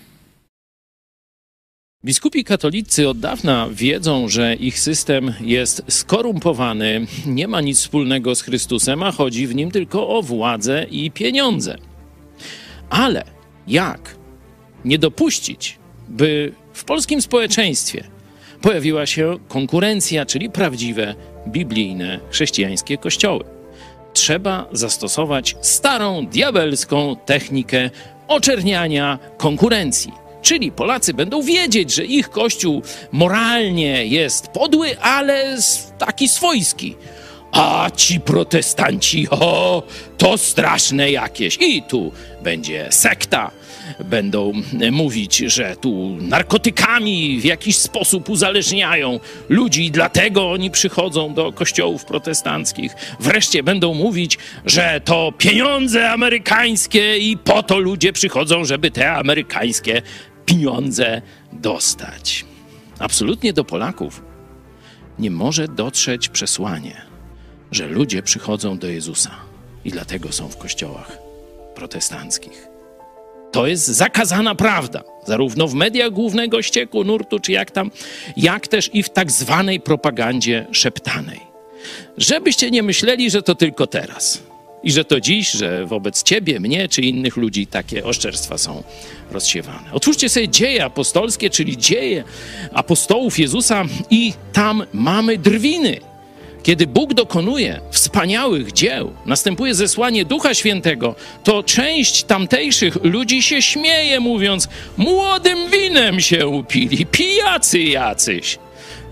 [2.04, 8.42] Biskupi katolicy od dawna wiedzą, że ich system jest skorumpowany, nie ma nic wspólnego z
[8.42, 11.78] Chrystusem, a chodzi w nim tylko o władzę i pieniądze.
[12.90, 13.24] Ale
[13.66, 14.16] jak
[14.84, 18.04] nie dopuścić, by w polskim społeczeństwie
[18.62, 21.14] pojawiła się konkurencja, czyli prawdziwe
[21.48, 23.44] biblijne chrześcijańskie kościoły?
[24.12, 27.90] Trzeba zastosować starą diabelską technikę
[28.28, 30.27] oczerniania konkurencji.
[30.42, 32.82] Czyli Polacy będą wiedzieć, że ich kościół
[33.12, 35.56] moralnie jest podły, ale
[35.98, 36.96] taki swojski.
[37.52, 39.82] A ci protestanci, o,
[40.18, 41.58] to straszne jakieś.
[41.60, 42.12] I tu
[42.42, 43.50] będzie sekta.
[44.04, 51.34] Będą e, mówić, że tu narkotykami w jakiś sposób uzależniają ludzi i dlatego oni przychodzą
[51.34, 52.92] do kościołów protestanckich.
[53.20, 60.02] Wreszcie będą mówić, że to pieniądze amerykańskie i po to ludzie przychodzą, żeby te amerykańskie
[60.48, 61.22] pieniądze
[61.52, 62.44] dostać.
[62.98, 64.22] Absolutnie do Polaków
[65.18, 67.02] nie może dotrzeć przesłanie,
[67.72, 69.30] że ludzie przychodzą do Jezusa
[69.84, 71.18] i dlatego są w kościołach
[71.74, 72.66] protestanckich.
[73.52, 77.90] To jest zakazana prawda, zarówno w mediach głównego ścieku, nurtu, czy jak tam,
[78.36, 81.40] jak też i w tak zwanej propagandzie szeptanej.
[82.16, 84.47] Żebyście nie myśleli, że to tylko teraz
[84.82, 88.82] i że to dziś, że wobec ciebie, mnie czy innych ludzi takie oszczerstwa są
[89.30, 89.92] rozsiewane.
[89.92, 92.24] Otwórzcie sobie dzieje apostolskie, czyli dzieje
[92.72, 96.00] apostołów Jezusa i tam mamy drwiny.
[96.62, 101.14] Kiedy Bóg dokonuje wspaniałych dzieł, następuje zesłanie Ducha Świętego,
[101.44, 108.58] to część tamtejszych ludzi się śmieje, mówiąc: Młodym winem się upili, pijacy jacyś.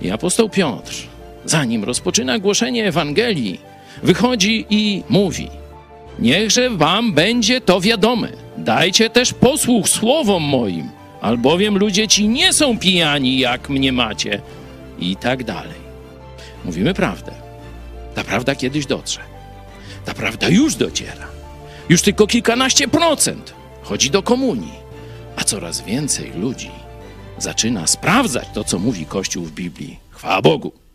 [0.02, 0.92] I apostoł Piotr,
[1.44, 3.60] zanim rozpoczyna głoszenie Ewangelii,
[4.02, 5.48] wychodzi i mówi:
[6.18, 8.28] Niechże wam będzie to wiadome.
[8.56, 10.88] Dajcie też posłuch słowom moim,
[11.20, 14.40] albowiem ludzie ci nie są pijani, jak mnie macie,
[14.98, 15.86] i tak dalej.
[16.64, 17.32] Mówimy prawdę.
[18.14, 19.20] Ta prawda kiedyś dotrze.
[20.04, 21.26] Ta prawda już dociera.
[21.88, 24.72] Już tylko kilkanaście procent chodzi do komunii,
[25.36, 26.70] a coraz więcej ludzi
[27.38, 29.98] zaczyna sprawdzać to, co mówi Kościół w Biblii.
[30.10, 30.85] Chwała Bogu.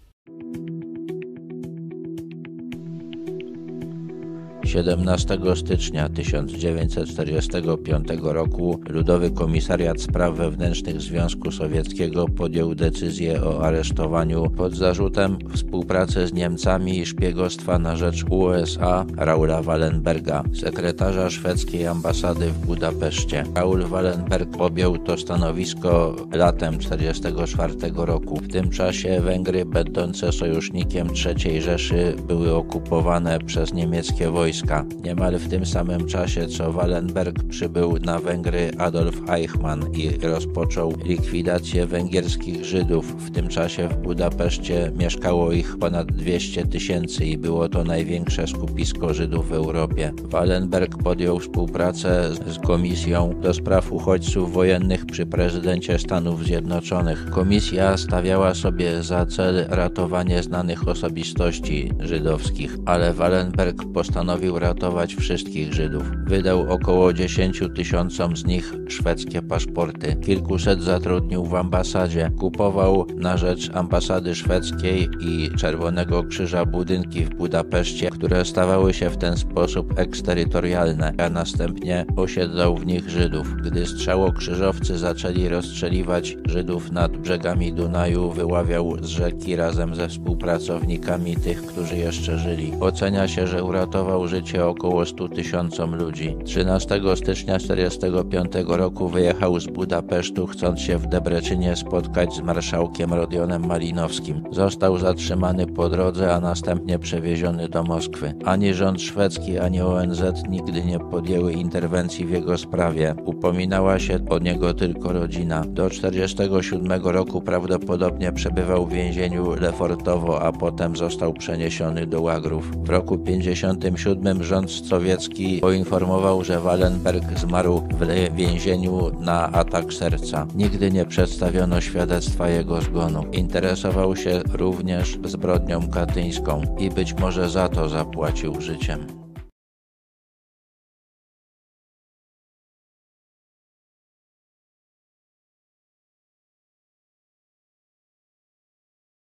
[4.72, 14.76] 17 stycznia 1945 roku Ludowy Komisariat Spraw Wewnętrznych Związku Sowieckiego podjął decyzję o aresztowaniu pod
[14.76, 22.65] zarzutem współpracy z Niemcami i szpiegostwa na rzecz USA Raula Wallenberga, sekretarza szwedzkiej ambasady w
[22.65, 23.43] Budapeszcie.
[23.56, 28.35] Raul Wallenberg objął to stanowisko latem 1944 roku.
[28.35, 34.86] W tym czasie Węgry, będące sojusznikiem III Rzeszy, były okupowane przez niemieckie wojska wojska.
[35.04, 41.86] Niemal w tym samym czasie, co Wallenberg przybył na Węgry Adolf Eichmann i rozpoczął likwidację
[41.86, 43.06] węgierskich Żydów.
[43.26, 49.14] W tym czasie w Budapeszcie mieszkało ich ponad 200 tysięcy i było to największe skupisko
[49.14, 50.12] Żydów w Europie.
[50.24, 57.30] Wallenberg podjął współpracę z Komisją do spraw uchodźców wojennych przy prezydencie Stanów Zjednoczonych.
[57.30, 65.73] Komisja stawiała sobie za cel ratowanie znanych osobistości żydowskich, ale Wallenberg postanowił postanowił ratować wszystkich
[65.73, 66.03] Żydów.
[66.26, 70.15] Wydał około 10 tysiącom z nich szwedzkie paszporty.
[70.15, 72.32] Kilkuset zatrudnił w ambasadzie.
[72.40, 79.18] Kupował na rzecz ambasady szwedzkiej i Czerwonego Krzyża budynki w Budapeszcie, które stawały się w
[79.18, 83.56] ten sposób eksterytorialne, a następnie osiedlał w nich Żydów.
[83.64, 91.65] Gdy strzałokrzyżowcy zaczęli rozstrzeliwać Żydów nad brzegami Dunaju, wyławiał z rzeki razem ze współpracownikami tych,
[91.65, 92.73] którzy jeszcze żyli.
[92.80, 96.36] Ocenia się, że uratował życie około 100 tysiącom ludzi.
[96.45, 103.68] 13 stycznia 1945 roku wyjechał z Budapesztu, chcąc się w Debreczynie spotkać z marszałkiem Rodionem
[103.68, 104.44] Malinowskim.
[104.52, 108.34] Został zatrzymany po drodze, a następnie przewieziony do Moskwy.
[108.45, 113.16] Ani rząd szwedzki, ani ONZ nigdy nie podjęły interwencji w jego sprawie.
[113.26, 115.64] Upominała się o niego tylko rodzina.
[115.68, 122.72] Do 1947 roku prawdopodobnie przebywał w więzieniu Lefortowo, a potem został przeniesiony do Łagrów.
[122.86, 130.48] W roku 1957 rząd sowiecki poinformował, że Wallenberg zmarł w więzieniu na atak serca.
[130.56, 133.26] Nigdy nie przedstawiono świadectwa jego zgonu.
[133.31, 139.20] Interesował się również zbrodnią katyńską i być może za to zapłacił życiem.